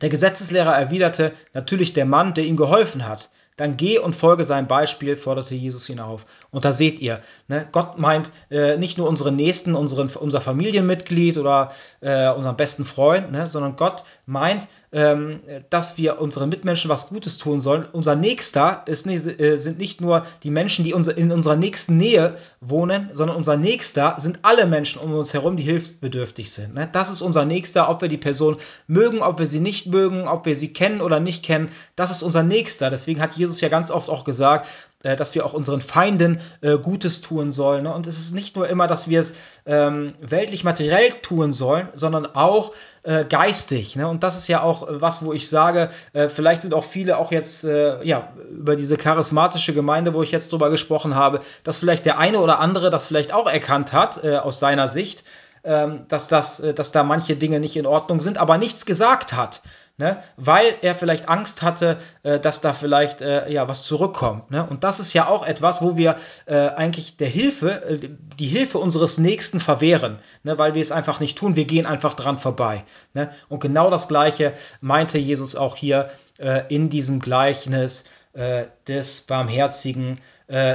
Der 0.00 0.10
Gesetzeslehrer 0.10 0.76
erwiderte, 0.76 1.32
natürlich 1.54 1.92
der 1.92 2.06
Mann, 2.06 2.34
der 2.34 2.44
ihm 2.44 2.56
geholfen 2.56 3.08
hat. 3.08 3.30
Dann 3.62 3.76
geh 3.76 4.00
und 4.00 4.16
folge 4.16 4.44
seinem 4.44 4.66
Beispiel, 4.66 5.14
forderte 5.14 5.54
Jesus 5.54 5.88
ihn 5.88 6.00
auf. 6.00 6.26
Und 6.50 6.64
da 6.64 6.72
seht 6.72 6.98
ihr, 6.98 7.20
ne, 7.46 7.64
Gott 7.70 7.96
meint 7.96 8.32
äh, 8.50 8.76
nicht 8.76 8.98
nur 8.98 9.08
unseren 9.08 9.36
Nächsten, 9.36 9.76
unseren, 9.76 10.10
unser 10.10 10.40
Familienmitglied 10.40 11.38
oder 11.38 11.70
äh, 12.00 12.28
unseren 12.32 12.56
besten 12.56 12.84
Freund, 12.84 13.30
ne, 13.30 13.46
sondern 13.46 13.76
Gott 13.76 14.02
meint 14.26 14.66
ähm, 14.92 15.40
dass 15.70 15.96
wir 15.96 16.20
unseren 16.20 16.50
Mitmenschen 16.50 16.90
was 16.90 17.08
Gutes 17.08 17.38
tun 17.38 17.60
sollen. 17.60 17.86
Unser 17.92 18.14
Nächster 18.14 18.82
ist 18.86 19.06
äh, 19.06 19.56
sind 19.56 19.78
nicht 19.78 20.02
nur 20.02 20.24
die 20.42 20.50
Menschen, 20.50 20.84
die 20.84 20.90
in 20.90 21.32
unserer 21.32 21.56
nächsten 21.56 21.96
Nähe 21.96 22.36
wohnen, 22.60 23.08
sondern 23.14 23.36
unser 23.36 23.56
Nächster 23.56 24.16
sind 24.18 24.40
alle 24.42 24.66
Menschen 24.66 25.00
um 25.00 25.14
uns 25.14 25.32
herum, 25.32 25.56
die 25.56 25.62
hilfsbedürftig 25.62 26.52
sind. 26.52 26.74
Ne? 26.74 26.88
Das 26.92 27.10
ist 27.10 27.22
unser 27.22 27.46
Nächster, 27.46 27.88
ob 27.88 28.02
wir 28.02 28.08
die 28.08 28.18
Person 28.18 28.58
mögen, 28.86 29.22
ob 29.22 29.38
wir 29.38 29.46
sie 29.46 29.60
nicht 29.60 29.86
mögen, 29.86 30.28
ob 30.28 30.44
wir 30.44 30.56
sie 30.56 30.74
kennen 30.74 31.00
oder 31.00 31.20
nicht 31.20 31.42
kennen. 31.42 31.70
Das 31.96 32.10
ist 32.10 32.22
unser 32.22 32.42
Nächster. 32.42 32.90
Deswegen 32.90 33.22
hat 33.22 33.32
Jesus 33.34 33.51
ja 33.60 33.68
ganz 33.68 33.90
oft 33.90 34.08
auch 34.08 34.24
gesagt, 34.24 34.68
äh, 35.02 35.16
dass 35.16 35.34
wir 35.34 35.44
auch 35.44 35.52
unseren 35.52 35.80
Feinden 35.80 36.40
äh, 36.60 36.78
Gutes 36.78 37.20
tun 37.20 37.52
sollen. 37.52 37.84
Ne? 37.84 37.94
Und 37.94 38.06
es 38.06 38.18
ist 38.18 38.34
nicht 38.34 38.56
nur 38.56 38.68
immer, 38.68 38.86
dass 38.86 39.08
wir 39.08 39.20
es 39.20 39.34
ähm, 39.66 40.14
weltlich 40.20 40.64
materiell 40.64 41.10
tun 41.22 41.52
sollen, 41.52 41.88
sondern 41.94 42.26
auch 42.26 42.72
äh, 43.02 43.24
geistig. 43.24 43.96
Ne? 43.96 44.08
Und 44.08 44.22
das 44.22 44.36
ist 44.36 44.48
ja 44.48 44.62
auch 44.62 44.86
was, 44.88 45.24
wo 45.24 45.32
ich 45.32 45.48
sage, 45.48 45.90
äh, 46.12 46.28
vielleicht 46.28 46.62
sind 46.62 46.74
auch 46.74 46.84
viele 46.84 47.18
auch 47.18 47.32
jetzt 47.32 47.64
äh, 47.64 48.02
ja, 48.04 48.32
über 48.50 48.76
diese 48.76 48.96
charismatische 48.96 49.74
Gemeinde, 49.74 50.14
wo 50.14 50.22
ich 50.22 50.30
jetzt 50.30 50.52
drüber 50.52 50.70
gesprochen 50.70 51.14
habe, 51.14 51.40
dass 51.64 51.78
vielleicht 51.78 52.06
der 52.06 52.18
eine 52.18 52.38
oder 52.38 52.60
andere 52.60 52.90
das 52.90 53.06
vielleicht 53.06 53.32
auch 53.32 53.48
erkannt 53.48 53.92
hat 53.92 54.22
äh, 54.22 54.36
aus 54.36 54.58
seiner 54.58 54.88
Sicht. 54.88 55.24
Ähm, 55.64 56.06
dass, 56.08 56.26
das, 56.26 56.60
dass 56.74 56.90
da 56.90 57.04
manche 57.04 57.36
Dinge 57.36 57.60
nicht 57.60 57.76
in 57.76 57.86
Ordnung 57.86 58.20
sind, 58.20 58.36
aber 58.36 58.58
nichts 58.58 58.84
gesagt 58.84 59.32
hat 59.32 59.62
ne? 59.96 60.22
weil 60.36 60.74
er 60.82 60.94
vielleicht 60.94 61.28
Angst 61.28 61.62
hatte, 61.62 61.98
äh, 62.22 62.38
dass 62.40 62.60
da 62.60 62.72
vielleicht 62.72 63.20
äh, 63.20 63.50
ja 63.50 63.68
was 63.68 63.84
zurückkommt. 63.84 64.50
Ne? 64.50 64.66
Und 64.66 64.84
das 64.84 65.00
ist 65.00 65.12
ja 65.12 65.28
auch 65.28 65.46
etwas, 65.46 65.82
wo 65.82 65.96
wir 65.96 66.16
äh, 66.46 66.68
eigentlich 66.68 67.16
der 67.16 67.28
Hilfe, 67.28 67.82
äh, 67.82 67.98
die 68.38 68.46
Hilfe 68.46 68.78
unseres 68.78 69.18
Nächsten 69.18 69.60
verwehren, 69.60 70.18
ne? 70.42 70.58
weil 70.58 70.74
wir 70.74 70.82
es 70.82 70.92
einfach 70.92 71.20
nicht 71.20 71.38
tun. 71.38 71.56
Wir 71.56 71.64
gehen 71.64 71.86
einfach 71.86 72.14
dran 72.14 72.38
vorbei. 72.38 72.84
Ne? 73.14 73.30
Und 73.48 73.60
genau 73.60 73.90
das 73.90 74.08
Gleiche 74.08 74.52
meinte 74.80 75.18
Jesus 75.18 75.56
auch 75.56 75.76
hier 75.76 76.10
äh, 76.38 76.62
in 76.68 76.90
diesem 76.90 77.20
Gleichnis 77.20 78.04
äh, 78.32 78.66
des 78.88 79.22
barmherzigen 79.22 80.20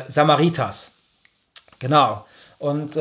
Samariters. 0.08 0.94
Genau. 1.78 2.26
Und 2.58 2.98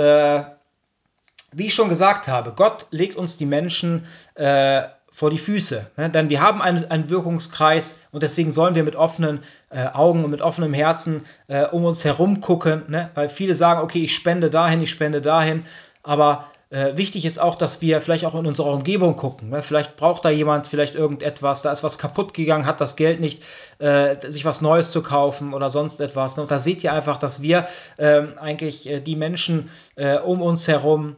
wie 1.52 1.66
ich 1.66 1.74
schon 1.74 1.88
gesagt 1.88 2.28
habe, 2.28 2.52
Gott 2.52 2.86
legt 2.90 3.16
uns 3.16 3.36
die 3.36 3.46
Menschen 3.46 4.06
äh, 4.34 4.82
vor 5.16 5.30
die 5.30 5.38
Füße. 5.38 5.90
Ne? 5.96 6.10
Denn 6.10 6.28
wir 6.28 6.42
haben 6.42 6.60
einen, 6.60 6.90
einen, 6.90 7.08
Wirkungskreis 7.08 8.00
und 8.12 8.22
deswegen 8.22 8.50
sollen 8.50 8.74
wir 8.74 8.82
mit 8.82 8.96
offenen 8.96 9.40
äh, 9.70 9.86
Augen 9.86 10.24
und 10.24 10.30
mit 10.30 10.42
offenem 10.42 10.74
Herzen 10.74 11.24
äh, 11.48 11.64
um 11.64 11.86
uns 11.86 12.04
herum 12.04 12.42
gucken. 12.42 12.82
Ne? 12.88 13.08
Weil 13.14 13.30
viele 13.30 13.54
sagen, 13.54 13.80
okay, 13.80 14.02
ich 14.02 14.14
spende 14.14 14.50
dahin, 14.50 14.82
ich 14.82 14.90
spende 14.90 15.22
dahin. 15.22 15.64
Aber 16.02 16.44
äh, 16.68 16.96
wichtig 16.96 17.24
ist 17.24 17.38
auch, 17.38 17.54
dass 17.54 17.80
wir 17.80 18.00
vielleicht 18.00 18.26
auch 18.26 18.34
in 18.34 18.44
unserer 18.44 18.72
Umgebung 18.72 19.16
gucken. 19.16 19.48
Ne? 19.48 19.62
Vielleicht 19.62 19.96
braucht 19.96 20.24
da 20.24 20.30
jemand 20.30 20.66
vielleicht 20.66 20.94
irgendetwas, 20.94 21.62
da 21.62 21.72
ist 21.72 21.82
was 21.82 21.96
kaputt 21.96 22.34
gegangen, 22.34 22.66
hat 22.66 22.82
das 22.82 22.96
Geld 22.96 23.20
nicht, 23.20 23.42
äh, 23.78 24.16
sich 24.30 24.44
was 24.44 24.60
Neues 24.60 24.90
zu 24.90 25.02
kaufen 25.02 25.54
oder 25.54 25.70
sonst 25.70 26.00
etwas. 26.00 26.36
Ne? 26.36 26.42
Und 26.42 26.50
da 26.50 26.58
seht 26.58 26.84
ihr 26.84 26.92
einfach, 26.92 27.16
dass 27.16 27.40
wir 27.40 27.66
ähm, 27.98 28.34
eigentlich 28.38 28.86
äh, 28.86 29.00
die 29.00 29.16
Menschen 29.16 29.70
äh, 29.94 30.18
um 30.18 30.42
uns 30.42 30.68
herum 30.68 31.16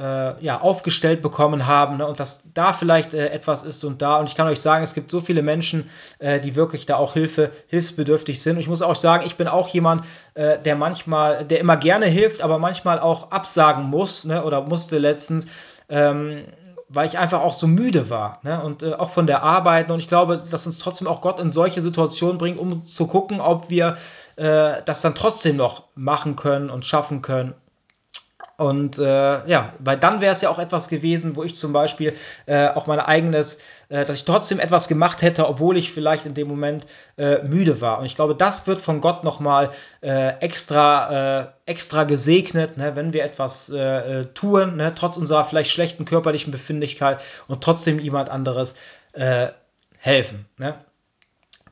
äh, 0.00 0.42
ja, 0.42 0.60
aufgestellt 0.60 1.20
bekommen 1.20 1.66
haben 1.66 1.98
ne? 1.98 2.06
und 2.06 2.18
dass 2.18 2.42
da 2.54 2.72
vielleicht 2.72 3.12
äh, 3.12 3.28
etwas 3.28 3.64
ist 3.64 3.84
und 3.84 4.00
da. 4.00 4.18
Und 4.18 4.28
ich 4.28 4.34
kann 4.34 4.48
euch 4.48 4.60
sagen, 4.60 4.82
es 4.82 4.94
gibt 4.94 5.10
so 5.10 5.20
viele 5.20 5.42
Menschen, 5.42 5.90
äh, 6.18 6.40
die 6.40 6.56
wirklich 6.56 6.86
da 6.86 6.96
auch 6.96 7.12
Hilfe, 7.12 7.50
hilfsbedürftig 7.66 8.40
sind. 8.40 8.56
Und 8.56 8.60
ich 8.60 8.68
muss 8.68 8.82
auch 8.82 8.94
sagen, 8.94 9.24
ich 9.26 9.36
bin 9.36 9.46
auch 9.46 9.68
jemand, 9.68 10.04
äh, 10.34 10.58
der 10.58 10.76
manchmal, 10.76 11.44
der 11.44 11.60
immer 11.60 11.76
gerne 11.76 12.06
hilft, 12.06 12.40
aber 12.40 12.58
manchmal 12.58 12.98
auch 12.98 13.30
absagen 13.30 13.84
muss 13.84 14.24
ne? 14.24 14.42
oder 14.42 14.62
musste 14.62 14.98
letztens. 14.98 15.46
Ähm, 15.88 16.44
weil 16.92 17.06
ich 17.06 17.18
einfach 17.18 17.40
auch 17.40 17.54
so 17.54 17.68
müde 17.68 18.10
war 18.10 18.40
ne? 18.42 18.60
und 18.62 18.82
äh, 18.82 18.94
auch 18.94 19.10
von 19.10 19.28
der 19.28 19.42
Arbeit. 19.42 19.90
Und 19.90 20.00
ich 20.00 20.08
glaube, 20.08 20.42
dass 20.50 20.66
uns 20.66 20.78
trotzdem 20.78 21.06
auch 21.06 21.20
Gott 21.20 21.38
in 21.38 21.50
solche 21.50 21.82
Situationen 21.82 22.38
bringt, 22.38 22.58
um 22.58 22.84
zu 22.84 23.06
gucken, 23.06 23.40
ob 23.40 23.70
wir 23.70 23.96
äh, 24.36 24.82
das 24.84 25.00
dann 25.00 25.14
trotzdem 25.14 25.56
noch 25.56 25.84
machen 25.94 26.34
können 26.34 26.68
und 26.70 26.84
schaffen 26.84 27.22
können. 27.22 27.54
Und 28.60 28.98
äh, 28.98 29.02
ja, 29.48 29.72
weil 29.78 29.96
dann 29.96 30.20
wäre 30.20 30.32
es 30.32 30.42
ja 30.42 30.50
auch 30.50 30.58
etwas 30.58 30.88
gewesen, 30.88 31.34
wo 31.34 31.44
ich 31.44 31.54
zum 31.54 31.72
Beispiel 31.72 32.12
äh, 32.44 32.68
auch 32.68 32.86
mein 32.86 33.00
eigenes, 33.00 33.56
äh, 33.88 34.04
dass 34.04 34.10
ich 34.10 34.26
trotzdem 34.26 34.60
etwas 34.60 34.86
gemacht 34.86 35.22
hätte, 35.22 35.48
obwohl 35.48 35.78
ich 35.78 35.90
vielleicht 35.90 36.26
in 36.26 36.34
dem 36.34 36.46
Moment 36.46 36.86
äh, 37.16 37.42
müde 37.42 37.80
war. 37.80 37.98
Und 37.98 38.04
ich 38.04 38.16
glaube, 38.16 38.34
das 38.34 38.66
wird 38.66 38.82
von 38.82 39.00
Gott 39.00 39.24
nochmal 39.24 39.70
äh, 40.02 40.34
extra, 40.40 41.40
äh, 41.40 41.46
extra 41.64 42.04
gesegnet, 42.04 42.76
ne, 42.76 42.96
wenn 42.96 43.14
wir 43.14 43.24
etwas 43.24 43.70
äh, 43.70 44.26
tun, 44.26 44.76
ne, 44.76 44.94
trotz 44.94 45.16
unserer 45.16 45.46
vielleicht 45.46 45.70
schlechten 45.70 46.04
körperlichen 46.04 46.50
Befindlichkeit 46.50 47.22
und 47.48 47.64
trotzdem 47.64 47.98
jemand 47.98 48.28
anderes 48.28 48.74
helfen. 49.96 50.46
Ne? 50.58 50.76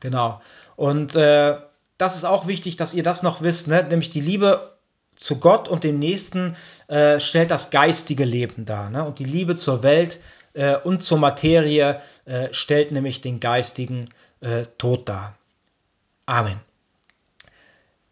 Genau. 0.01 0.41
Und 0.75 1.15
das 1.15 2.15
ist 2.15 2.25
auch 2.25 2.47
wichtig, 2.47 2.75
dass 2.75 2.93
ihr 2.93 3.03
das 3.03 3.23
noch 3.23 3.41
wisst, 3.41 3.69
ne? 3.69 3.81
nämlich 3.89 4.09
die 4.09 4.19
Liebe 4.19 4.78
zu 5.19 5.37
Gott 5.37 5.67
und 5.67 5.83
dem 5.83 5.99
Nächsten 5.99 6.55
äh, 6.87 7.19
stellt 7.19 7.51
das 7.51 7.69
geistige 7.69 8.23
Leben 8.23 8.65
dar. 8.65 8.89
Ne? 8.89 9.03
Und 9.03 9.19
die 9.19 9.25
Liebe 9.25 9.55
zur 9.55 9.83
Welt 9.83 10.19
äh, 10.53 10.77
und 10.77 11.03
zur 11.03 11.19
Materie 11.19 12.01
äh, 12.25 12.47
stellt 12.51 12.91
nämlich 12.91 13.21
den 13.21 13.39
geistigen 13.39 14.05
äh, 14.39 14.63
Tod 14.77 15.09
dar. 15.09 15.35
Amen. 16.25 16.59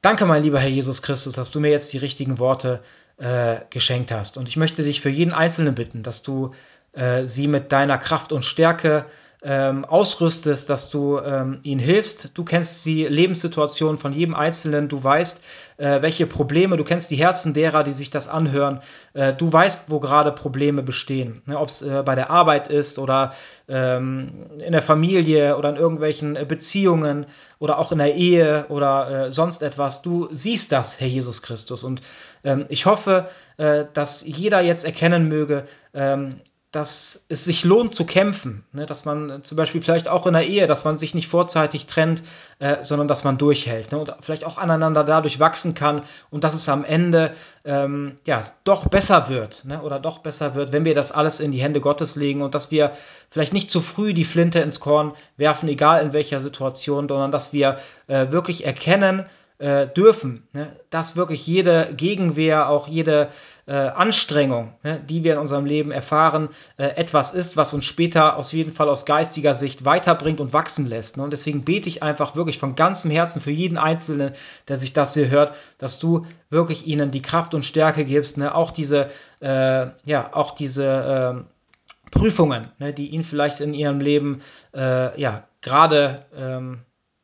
Danke, 0.01 0.25
mein 0.25 0.43
lieber 0.43 0.59
Herr 0.59 0.69
Jesus 0.69 1.01
Christus, 1.01 1.33
dass 1.33 1.51
du 1.51 1.61
mir 1.61 1.71
jetzt 1.71 1.93
die 1.93 1.97
richtigen 1.97 2.39
Worte 2.39 2.83
äh, 3.17 3.57
geschenkt 3.69 4.11
hast. 4.11 4.37
Und 4.37 4.49
ich 4.49 4.57
möchte 4.57 4.83
dich 4.83 4.99
für 5.01 5.09
jeden 5.09 5.33
Einzelnen 5.33 5.75
bitten, 5.75 6.03
dass 6.03 6.23
du 6.23 6.53
äh, 6.91 7.23
sie 7.23 7.47
mit 7.47 7.71
deiner 7.71 7.97
Kraft 7.97 8.33
und 8.33 8.43
Stärke 8.43 9.05
ähm, 9.47 9.85
ausrüstest, 9.85 10.69
dass 10.69 10.89
du 10.89 11.19
ähm, 11.19 11.59
ihnen 11.63 11.79
hilfst. 11.79 12.31
Du 12.33 12.43
kennst 12.43 12.85
die 12.85 13.05
Lebenssituation 13.05 13.97
von 13.97 14.11
jedem 14.11 14.35
Einzelnen, 14.35 14.89
du 14.89 15.01
weißt, 15.01 15.41
äh, 15.77 16.01
welche 16.01 16.27
Probleme, 16.27 16.75
du 16.75 16.83
kennst 16.83 17.11
die 17.11 17.15
Herzen 17.15 17.53
derer, 17.53 17.85
die 17.85 17.93
sich 17.93 18.09
das 18.09 18.27
anhören. 18.27 18.81
Äh, 19.13 19.33
du 19.33 19.51
weißt, 19.51 19.85
wo 19.89 20.01
gerade 20.01 20.33
Probleme 20.33 20.83
bestehen. 20.83 21.43
Ne? 21.45 21.57
Ob 21.57 21.69
es 21.69 21.81
äh, 21.81 22.03
bei 22.05 22.15
der 22.15 22.29
Arbeit 22.29 22.67
ist 22.67 22.99
oder 22.99 23.33
ähm, 23.69 24.47
in 24.59 24.73
der 24.73 24.81
Familie 24.81 25.55
oder 25.57 25.69
in 25.69 25.77
irgendwelchen 25.77 26.35
äh, 26.35 26.43
Beziehungen 26.43 27.25
oder 27.57 27.79
auch 27.79 27.93
in 27.93 27.99
der 27.99 28.15
Ehe 28.15 28.65
oder 28.67 29.27
äh, 29.27 29.31
sonst 29.31 29.63
etwas. 29.63 30.01
Du 30.01 30.27
siehst 30.29 30.73
das, 30.73 30.99
Herr 30.99 31.07
Jesus 31.07 31.41
Christus. 31.41 31.85
Und 31.85 32.01
ähm, 32.43 32.65
ich 32.67 32.85
hoffe, 32.85 33.29
äh, 33.55 33.85
dass 33.93 34.25
jeder 34.25 34.59
jetzt 34.59 34.83
erkennen 34.83 35.29
möge, 35.29 35.63
ähm, 35.93 36.41
dass 36.77 37.25
es 37.27 37.43
sich 37.43 37.63
lohnt 37.63 37.91
zu 37.91 38.05
kämpfen, 38.05 38.63
ne? 38.71 38.85
dass 38.85 39.03
man 39.03 39.43
zum 39.43 39.57
Beispiel 39.57 39.81
vielleicht 39.81 40.07
auch 40.07 40.27
in 40.27 40.33
der 40.33 40.45
Ehe, 40.45 40.67
dass 40.67 40.85
man 40.85 40.99
sich 40.99 41.15
nicht 41.15 41.27
vorzeitig 41.27 41.87
trennt, 41.87 42.21
äh, 42.59 42.75
sondern 42.83 43.07
dass 43.07 43.23
man 43.23 43.39
durchhält 43.39 43.91
ne? 43.91 43.97
und 43.97 44.13
vielleicht 44.21 44.43
auch 44.43 44.59
aneinander 44.59 45.03
dadurch 45.03 45.39
wachsen 45.39 45.73
kann 45.73 46.03
und 46.29 46.43
dass 46.43 46.53
es 46.53 46.69
am 46.69 46.85
Ende 46.85 47.33
ähm, 47.65 48.19
ja 48.27 48.51
doch 48.63 48.89
besser 48.89 49.27
wird 49.27 49.65
ne? 49.65 49.81
oder 49.81 49.99
doch 49.99 50.19
besser 50.19 50.53
wird, 50.53 50.71
wenn 50.71 50.85
wir 50.85 50.93
das 50.93 51.11
alles 51.11 51.39
in 51.39 51.51
die 51.51 51.63
Hände 51.63 51.81
Gottes 51.81 52.15
legen 52.15 52.43
und 52.43 52.53
dass 52.53 52.69
wir 52.69 52.91
vielleicht 53.31 53.53
nicht 53.53 53.71
zu 53.71 53.81
früh 53.81 54.13
die 54.13 54.23
Flinte 54.23 54.59
ins 54.59 54.79
Korn 54.79 55.13
werfen, 55.35 55.67
egal 55.69 56.03
in 56.03 56.13
welcher 56.13 56.41
Situation, 56.41 57.09
sondern 57.09 57.31
dass 57.31 57.53
wir 57.53 57.79
äh, 58.05 58.31
wirklich 58.31 58.67
erkennen, 58.67 59.25
äh, 59.59 59.87
dürfen, 59.87 60.47
ne, 60.53 60.75
dass 60.89 61.15
wirklich 61.15 61.47
jede 61.47 61.93
Gegenwehr, 61.95 62.69
auch 62.69 62.87
jede 62.87 63.29
äh, 63.65 63.73
Anstrengung, 63.73 64.73
ne, 64.83 64.99
die 64.99 65.23
wir 65.23 65.33
in 65.33 65.39
unserem 65.39 65.65
Leben 65.65 65.91
erfahren, 65.91 66.49
äh, 66.77 66.89
etwas 66.89 67.33
ist, 67.33 67.57
was 67.57 67.73
uns 67.73 67.85
später 67.85 68.37
aus 68.37 68.51
jeden 68.51 68.71
Fall 68.71 68.87
aus 68.87 69.05
geistiger 69.05 69.55
Sicht 69.55 69.83
weiterbringt 69.83 70.39
und 70.39 70.53
wachsen 70.53 70.87
lässt. 70.87 71.17
Ne? 71.17 71.23
Und 71.23 71.31
deswegen 71.31 71.63
bete 71.63 71.89
ich 71.89 72.03
einfach 72.03 72.35
wirklich 72.35 72.59
von 72.59 72.75
ganzem 72.75 73.09
Herzen 73.09 73.41
für 73.41 73.51
jeden 73.51 73.77
Einzelnen, 73.77 74.33
der 74.67 74.77
sich 74.77 74.93
das 74.93 75.15
hier 75.15 75.29
hört, 75.29 75.55
dass 75.79 75.99
du 75.99 76.25
wirklich 76.49 76.85
ihnen 76.85 77.11
die 77.11 77.21
Kraft 77.21 77.53
und 77.53 77.65
Stärke 77.65 78.05
gibst, 78.05 78.37
ne? 78.37 78.53
auch 78.53 78.71
diese, 78.71 79.09
äh, 79.41 79.87
ja, 80.05 80.29
auch 80.33 80.51
diese 80.51 81.45
äh, 81.45 82.11
Prüfungen, 82.11 82.69
ne, 82.79 82.93
die 82.93 83.09
ihnen 83.09 83.23
vielleicht 83.23 83.59
in 83.59 83.73
ihrem 83.73 83.99
Leben 83.99 84.41
äh, 84.73 85.19
ja 85.19 85.43
gerade 85.61 86.25
ähm, 86.35 86.79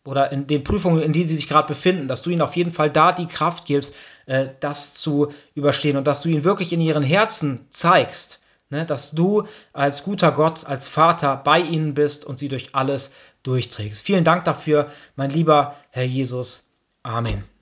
oder 0.06 0.32
in 0.32 0.47
den 0.47 0.64
Prüfungen, 0.64 1.01
in 1.01 1.14
denen 1.14 1.26
sie 1.26 1.36
sich 1.36 1.47
gerade 1.47 1.68
befinden, 1.68 2.08
dass 2.08 2.22
du 2.22 2.30
ihnen 2.30 2.41
auf 2.41 2.56
jeden 2.56 2.72
Fall 2.72 2.89
da 2.89 3.12
die 3.12 3.28
Kraft 3.28 3.66
gibst, 3.66 3.95
äh, 4.26 4.47
das 4.60 4.93
zu 4.93 5.30
überstehen 5.56 5.97
und 5.97 6.06
dass 6.06 6.22
du 6.22 6.30
ihnen 6.30 6.43
wirklich 6.43 6.74
in 6.74 6.82
ihren 6.82 7.04
Herzen 7.04 7.66
zeigst, 7.70 8.41
ne, 8.70 8.86
dass 8.86 9.12
du 9.12 9.47
als 9.72 10.04
guter 10.04 10.32
Gott, 10.32 10.66
als 10.66 10.88
Vater 10.88 11.38
bei 11.38 11.60
ihnen 11.60 11.93
bist 11.93 12.26
und 12.26 12.39
sie 12.39 12.49
durch 12.49 12.76
alles 12.76 13.12
durchträgst. 13.43 14.04
Vielen 14.04 14.24
Dank 14.24 14.45
dafür, 14.45 14.91
mein 15.16 15.30
lieber 15.30 15.76
Herr 15.89 16.06
Jesus. 16.06 16.66
Amen. 17.04 17.53